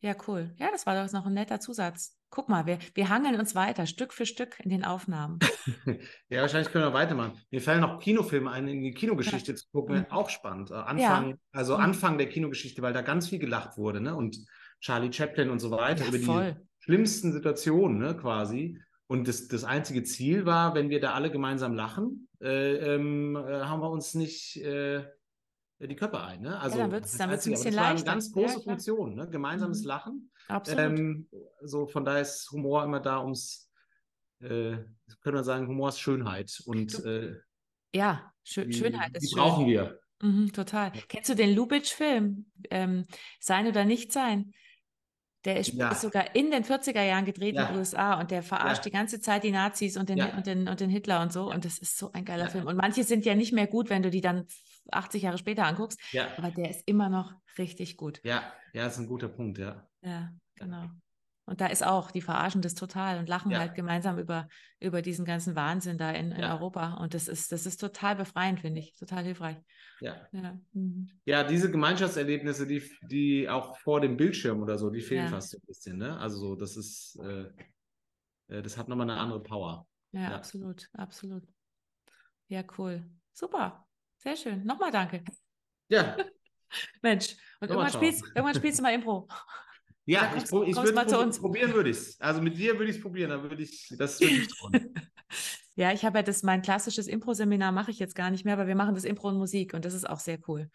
Ja, 0.00 0.14
cool. 0.28 0.54
Ja, 0.58 0.70
das 0.70 0.86
war 0.86 1.04
doch 1.04 1.12
noch 1.12 1.26
ein 1.26 1.34
netter 1.34 1.58
Zusatz. 1.60 2.16
Guck 2.30 2.48
mal, 2.48 2.66
wir, 2.66 2.78
wir 2.94 3.08
hangeln 3.08 3.38
uns 3.40 3.54
weiter, 3.54 3.86
Stück 3.86 4.12
für 4.12 4.26
Stück 4.26 4.60
in 4.60 4.70
den 4.70 4.84
Aufnahmen. 4.84 5.38
Ja, 6.30 6.42
wahrscheinlich 6.42 6.70
können 6.72 6.84
wir 6.84 6.92
weitermachen. 6.92 7.32
Mir 7.50 7.60
fallen 7.60 7.80
noch 7.80 7.98
Kinofilme 8.00 8.50
ein, 8.50 8.68
in 8.68 8.82
die 8.82 8.92
Kinogeschichte 8.92 9.54
zu 9.54 9.66
gucken, 9.72 10.00
Mhm. 10.00 10.06
auch 10.10 10.28
spannend. 10.30 10.70
Äh, 10.70 10.74
Anfang, 10.74 11.38
also 11.52 11.74
Mhm. 11.76 11.82
Anfang 11.84 12.18
der 12.18 12.28
Kinogeschichte, 12.28 12.80
weil 12.82 12.92
da 12.92 13.02
ganz 13.02 13.28
viel 13.28 13.38
gelacht 13.38 13.76
wurde, 13.76 14.00
ne? 14.00 14.14
Und 14.14 14.38
Charlie 14.80 15.12
Chaplin 15.12 15.50
und 15.50 15.58
so 15.58 15.70
weiter 15.70 16.04
Ja, 16.04 16.08
über 16.08 16.18
voll. 16.18 16.54
die 16.54 16.84
schlimmsten 16.84 17.32
Situationen, 17.32 17.98
ne, 17.98 18.16
quasi. 18.16 18.78
Und 19.06 19.26
das, 19.26 19.48
das 19.48 19.64
einzige 19.64 20.02
Ziel 20.02 20.44
war, 20.44 20.74
wenn 20.74 20.90
wir 20.90 21.00
da 21.00 21.14
alle 21.14 21.30
gemeinsam 21.30 21.74
lachen, 21.74 22.28
äh, 22.42 22.94
ähm, 22.94 23.36
äh, 23.36 23.60
haben 23.62 23.80
wir 23.80 23.90
uns 23.90 24.14
nicht 24.14 24.56
äh, 24.58 25.04
die 25.80 25.96
Köpfe 25.96 26.20
ein. 26.20 26.42
Ne? 26.42 26.60
Also, 26.60 26.76
dann 26.78 26.90
das 26.90 27.16
dann 27.16 27.30
wird's 27.30 27.46
ein 27.46 27.54
Einzige, 27.54 27.56
aber 27.56 27.64
bisschen 27.64 27.72
das 27.72 27.80
war 27.80 27.86
eine 27.86 27.94
leichter. 27.94 28.10
ganz 28.12 28.28
Ja, 28.28 28.32
große 28.34 28.52
klar. 28.54 28.62
Funktion, 28.64 29.14
ne? 29.14 29.28
gemeinsames 29.30 29.80
Mhm. 29.82 29.86
Lachen. 29.86 30.30
Absolut. 30.48 30.80
Ähm, 30.82 31.28
so 31.62 31.86
von 31.86 32.04
daher 32.04 32.20
ist 32.22 32.50
Humor 32.52 32.84
immer 32.84 33.00
da, 33.00 33.22
ums, 33.22 33.70
äh, 34.40 34.76
können 35.22 35.36
wir 35.36 35.44
sagen, 35.44 35.66
Humor 35.68 35.88
ist 35.88 36.00
Schönheit 36.00 36.62
und 36.66 37.02
äh, 37.04 37.34
ja, 37.94 38.30
Schö 38.44 38.66
die, 38.66 38.72
Schönheit 38.74 39.14
die 39.14 39.24
ist 39.24 39.30
schön. 39.30 39.38
brauchen 39.38 39.66
wir. 39.66 39.98
Mhm, 40.20 40.52
total. 40.52 40.92
Kennst 41.08 41.30
du 41.30 41.34
den 41.34 41.54
Lubitsch-Film? 41.54 42.50
Ähm, 42.70 43.06
Sein 43.40 43.66
oder 43.68 43.84
nicht 43.84 44.12
sein? 44.12 44.52
Der 45.44 45.58
ist, 45.60 45.72
Ja. 45.74 45.90
ist 45.92 46.00
sogar 46.00 46.34
in 46.34 46.50
den 46.50 46.64
40er 46.64 47.02
Jahren 47.02 47.24
gedreht 47.24 47.50
in 47.50 47.60
Ja. 47.60 47.66
den 47.66 47.76
USA 47.78 48.18
und 48.20 48.30
der 48.30 48.42
verarscht 48.42 48.78
Ja. 48.78 48.82
die 48.84 48.90
ganze 48.90 49.20
Zeit 49.20 49.44
die 49.44 49.52
Nazis 49.52 49.96
und 49.96 50.08
den, 50.08 50.20
und 50.20 50.46
den, 50.46 50.68
und 50.68 50.80
den 50.80 50.90
Hitler 50.90 51.22
und 51.22 51.32
so. 51.32 51.50
Und 51.50 51.64
das 51.64 51.78
ist 51.78 51.96
so 51.96 52.10
ein 52.12 52.24
geiler. 52.24 52.50
Film. 52.50 52.66
Und 52.66 52.76
manche 52.76 53.04
sind 53.04 53.24
ja 53.24 53.34
nicht 53.34 53.52
mehr 53.52 53.66
gut, 53.68 53.88
wenn 53.88 54.02
du 54.02 54.10
die 54.10 54.20
dann 54.20 54.46
80 54.90 55.22
Jahre 55.22 55.38
später 55.38 55.64
anguckst, 55.64 56.00
aber 56.36 56.50
der 56.50 56.70
ist 56.70 56.82
immer 56.86 57.08
noch 57.08 57.32
richtig 57.56 57.96
gut. 57.96 58.20
ja, 58.24 58.42
ja, 58.72 58.86
ist 58.86 58.98
ein 58.98 59.06
guter 59.06 59.28
Punkt, 59.28 59.58
ja. 59.58 59.86
Ja, 60.02 60.30
genau. 60.56 60.86
Und 61.48 61.62
da 61.62 61.66
ist 61.66 61.82
auch, 61.84 62.10
die 62.10 62.20
verarschen 62.20 62.60
das 62.60 62.74
total 62.74 63.18
und 63.18 63.28
lachen 63.28 63.50
Ja. 63.50 63.60
halt 63.60 63.74
gemeinsam 63.74 64.18
über, 64.18 64.48
über 64.80 65.00
diesen 65.00 65.24
ganzen 65.24 65.56
Wahnsinn 65.56 65.96
da 65.96 66.10
in, 66.10 66.30
in 66.30 66.40
Ja. 66.42 66.54
Europa. 66.54 66.94
Und 66.94 67.14
das 67.14 67.26
ist, 67.26 67.52
das 67.52 67.64
ist 67.64 67.78
total 67.80 68.16
befreiend, 68.16 68.60
finde 68.60 68.80
ich. 68.80 68.92
Total 68.92 69.24
hilfreich. 69.24 69.56
Ja. 70.00 70.28
Ja. 70.32 70.60
Mhm. 70.74 71.08
Ja, 71.24 71.44
diese 71.44 71.70
Gemeinschaftserlebnisse, 71.70 72.66
die, 72.66 72.82
die 73.10 73.48
auch 73.48 73.78
vor 73.78 74.02
dem 74.02 74.18
Bildschirm 74.18 74.62
oder 74.62 74.76
so, 74.76 74.90
die 74.90 75.00
fehlen 75.00 75.24
Ja. 75.24 75.30
fast 75.30 75.50
so 75.50 75.56
ein 75.56 75.66
bisschen, 75.66 75.96
ne? 75.96 76.18
Also 76.18 76.38
so, 76.38 76.54
das 76.54 76.76
ist, 76.76 77.18
äh, 77.22 77.46
äh, 78.48 78.62
das 78.62 78.76
hat 78.76 78.88
nochmal 78.88 79.10
eine 79.10 79.18
andere 79.18 79.42
Power. 79.42 79.86
Ja, 80.12 80.34
absolut, 80.34 80.86
absolut. 80.92 81.44
Ja, 82.48 82.62
cool. 82.76 83.02
Super. 83.32 83.86
Sehr 84.18 84.36
schön. 84.36 84.64
Nochmal 84.64 84.90
danke. 84.90 85.24
Ja, 85.88 86.14
Mensch. 87.02 87.36
Und 87.60 87.70
irgendwann 87.70 87.90
spielst, 87.90 88.22
irgendwann 88.34 88.54
spielst 88.54 88.78
du 88.78 88.82
mal 88.82 88.92
Impro. 88.92 89.26
Ja, 90.08 90.32
ich, 90.36 90.48
kommst- 90.48 90.68
ich 90.68 90.74
kommst 90.74 90.94
würde 90.94 91.40
probieren 91.40 91.74
würde 91.74 91.90
ich 91.90 91.96
es. 91.96 92.20
Also 92.20 92.40
mit 92.42 92.56
dir 92.56 92.72
würde 92.78 92.90
ich 92.90 92.96
es 92.96 93.02
probieren, 93.02 93.30
da 93.30 93.42
würde 93.42 93.62
ich, 93.62 93.94
das 93.98 94.20
würde 94.20 94.34
ich 94.34 94.48
tun. 94.48 94.72
Ja, 95.76 95.92
ich 95.92 96.04
habe 96.04 96.18
ja 96.18 96.22
das, 96.24 96.42
mein 96.42 96.60
klassisches 96.60 97.06
Impro-Seminar 97.06 97.70
mache 97.70 97.92
ich 97.92 98.00
jetzt 98.00 98.16
gar 98.16 98.30
nicht 98.32 98.44
mehr, 98.44 98.54
aber 98.54 98.66
wir 98.66 98.74
machen 98.74 98.96
das 98.96 99.04
Impro 99.04 99.28
und 99.28 99.36
Musik 99.38 99.74
und 99.74 99.84
das 99.84 99.94
ist 99.94 100.10
auch 100.10 100.18
sehr 100.18 100.40
cool. 100.48 100.70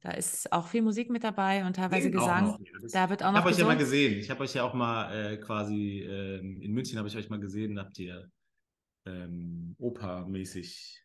Da 0.00 0.10
ist 0.10 0.52
auch 0.52 0.66
viel 0.66 0.82
Musik 0.82 1.08
mit 1.08 1.24
dabei 1.24 1.64
und 1.64 1.76
teilweise 1.76 2.02
Singen 2.02 2.18
Gesang. 2.18 2.58
Da 2.92 3.08
wird 3.08 3.22
auch 3.22 3.28
Ich 3.28 3.32
noch 3.32 3.38
habe 3.40 3.48
euch 3.48 3.58
ja 3.58 3.64
mal 3.64 3.78
gesehen. 3.78 4.18
Ich 4.18 4.28
habe 4.28 4.40
euch 4.42 4.52
ja 4.52 4.64
auch 4.64 4.74
mal 4.74 5.10
äh, 5.14 5.36
quasi 5.38 6.00
ähm, 6.02 6.60
in 6.60 6.72
München 6.72 6.98
habe 6.98 7.08
ich 7.08 7.16
euch 7.16 7.30
mal 7.30 7.40
gesehen, 7.40 7.78
habt 7.78 7.98
ihr 7.98 8.28
ähm, 9.06 9.74
Oper-mäßig 9.78 11.02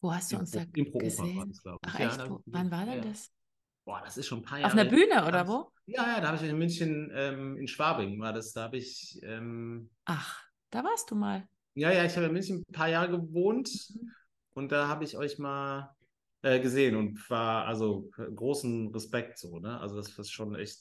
Wo 0.00 0.14
hast 0.14 0.32
du 0.32 0.38
uns 0.38 0.52
da 0.52 0.60
Impro- 0.60 0.76
Impro-Oper 0.78 0.94
war 0.94 1.02
gesehen? 1.26 1.48
das, 1.48 1.62
glaube 1.62 1.78
ich. 1.84 1.90
Ach 1.92 1.98
Ja, 1.98 2.06
echt? 2.08 2.30
Wo, 2.30 2.36
ich 2.38 2.42
wann 2.46 2.70
gesehen. 2.70 2.70
war 2.70 2.86
denn 2.86 3.02
Ja. 3.04 3.10
das? 3.10 3.30
Boah, 3.90 4.00
das 4.04 4.16
ist 4.16 4.28
schon 4.28 4.38
ein 4.38 4.42
paar 4.44 4.58
Jahre. 4.60 4.72
Auf 4.72 4.78
einer 4.78 4.88
Bühne 4.88 5.26
oder 5.26 5.48
wo? 5.48 5.72
Ja, 5.86 6.06
ja, 6.06 6.20
da 6.20 6.28
habe 6.28 6.36
ich 6.36 6.48
in 6.48 6.56
München, 6.56 7.10
ähm, 7.12 7.56
in 7.56 7.66
Schwabing 7.66 8.20
war 8.20 8.32
das. 8.32 8.52
Da 8.52 8.62
habe 8.62 8.76
ich, 8.76 9.18
ähm, 9.24 9.90
Ach, 10.04 10.44
da 10.70 10.84
warst 10.84 11.10
du 11.10 11.16
mal. 11.16 11.48
ja, 11.74 11.90
ja, 11.90 12.04
ich 12.04 12.14
habe 12.14 12.26
in 12.26 12.32
München 12.32 12.58
ein 12.68 12.72
paar 12.72 12.88
Jahre 12.88 13.10
gewohnt 13.10 13.68
Mhm. 13.92 14.12
und 14.54 14.70
da 14.70 14.86
habe 14.86 15.02
ich 15.02 15.16
euch 15.16 15.38
mal 15.40 15.90
äh, 16.42 16.60
gesehen 16.60 16.94
und 16.94 17.28
war 17.30 17.64
also 17.66 18.08
großen 18.16 18.92
Respekt 18.94 19.38
so, 19.38 19.58
ne? 19.58 19.80
Also 19.80 19.96
das 19.96 20.16
ist 20.16 20.30
schon 20.30 20.54
echt. 20.54 20.78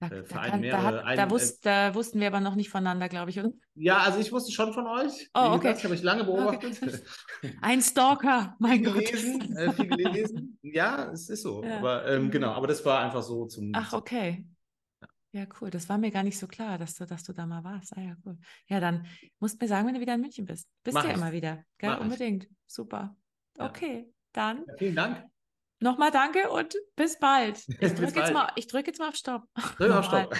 Da, 0.00 0.06
Äh, 0.06 0.22
da, 0.22 0.48
kann, 0.48 0.62
da, 0.62 0.82
hat, 0.82 1.04
ein- 1.04 1.16
da, 1.18 1.26
äh, 1.26 1.30
wusst, 1.30 1.66
da 1.66 1.94
wussten 1.94 2.20
wir 2.20 2.26
aber 2.28 2.40
noch 2.40 2.54
nicht 2.54 2.70
voneinander, 2.70 3.08
glaube 3.10 3.30
ich. 3.30 3.38
oder? 3.38 3.50
Ja, 3.74 3.98
also 3.98 4.18
ich 4.18 4.32
wusste 4.32 4.50
schon 4.50 4.72
von 4.72 4.86
euch. 4.86 5.30
Oh, 5.34 5.40
okay. 5.40 5.58
gesagt, 5.58 5.78
ich 5.78 5.84
habe 5.84 5.94
euch 5.94 6.02
lange 6.02 6.24
beobachtet. 6.24 6.80
Ein 7.60 7.82
Stalker, 7.82 8.56
mein 8.58 8.82
viel 8.82 8.92
Gott. 8.92 9.04
gelesen, 9.06 9.56
äh, 9.56 9.72
viel 9.74 9.86
gelesen. 9.88 10.58
Ja, 10.62 11.10
es 11.12 11.28
ist 11.28 11.42
so. 11.42 11.62
Ja. 11.62 11.78
Aber 11.78 12.06
ähm, 12.08 12.24
Mhm. 12.24 12.30
genau, 12.30 12.52
aber 12.52 12.66
das 12.66 12.82
war 12.84 13.00
einfach 13.04 13.22
so 13.22 13.44
zum. 13.46 13.72
Ach, 13.74 13.92
okay. 13.92 14.46
Ja, 15.32 15.44
cool. 15.60 15.70
Das 15.70 15.88
war 15.88 15.96
mir 15.98 16.10
gar 16.10 16.22
nicht 16.24 16.38
so 16.38 16.48
klar, 16.48 16.76
dass 16.78 16.96
du, 16.96 17.06
dass 17.06 17.22
du 17.22 17.32
da 17.32 17.46
mal 17.46 17.62
warst. 17.62 17.96
Ah 17.96 18.00
ja, 18.00 18.16
cool. 18.24 18.36
Ja, 18.66 18.80
dann 18.80 19.06
musst 19.38 19.60
du 19.60 19.64
mir 19.64 19.68
sagen, 19.68 19.86
wenn 19.86 19.94
du 19.94 20.00
wieder 20.00 20.14
in 20.14 20.22
München 20.22 20.44
bist. 20.46 20.66
Bist 20.82 20.94
Mach 20.94 21.04
ja 21.04 21.10
ich. 21.10 21.16
immer 21.16 21.30
wieder. 21.30 21.62
Gell? 21.78 21.90
Mach 21.90 21.98
ich. 21.98 22.04
Unbedingt. 22.04 22.48
Super. 22.66 23.14
Okay, 23.58 24.10
dann 24.32 24.64
Ja, 24.66 24.74
vielen 24.78 24.96
Dank. 24.96 25.24
Nochmal 25.80 26.10
danke 26.10 26.50
und 26.50 26.74
bis 26.96 27.18
bald. 27.18 27.58
Ich 27.80 27.94
drücke 27.94 28.20
jetzt, 28.20 28.32
mal, 28.32 28.50
ich 28.56 28.66
drück 28.66 28.86
jetzt 28.86 28.98
mal 28.98 29.08
auf 29.08 29.16
Stopp. 29.16 29.42
Drück 29.76 29.92
auf. 29.92 30.04
Stopp. 30.06 30.36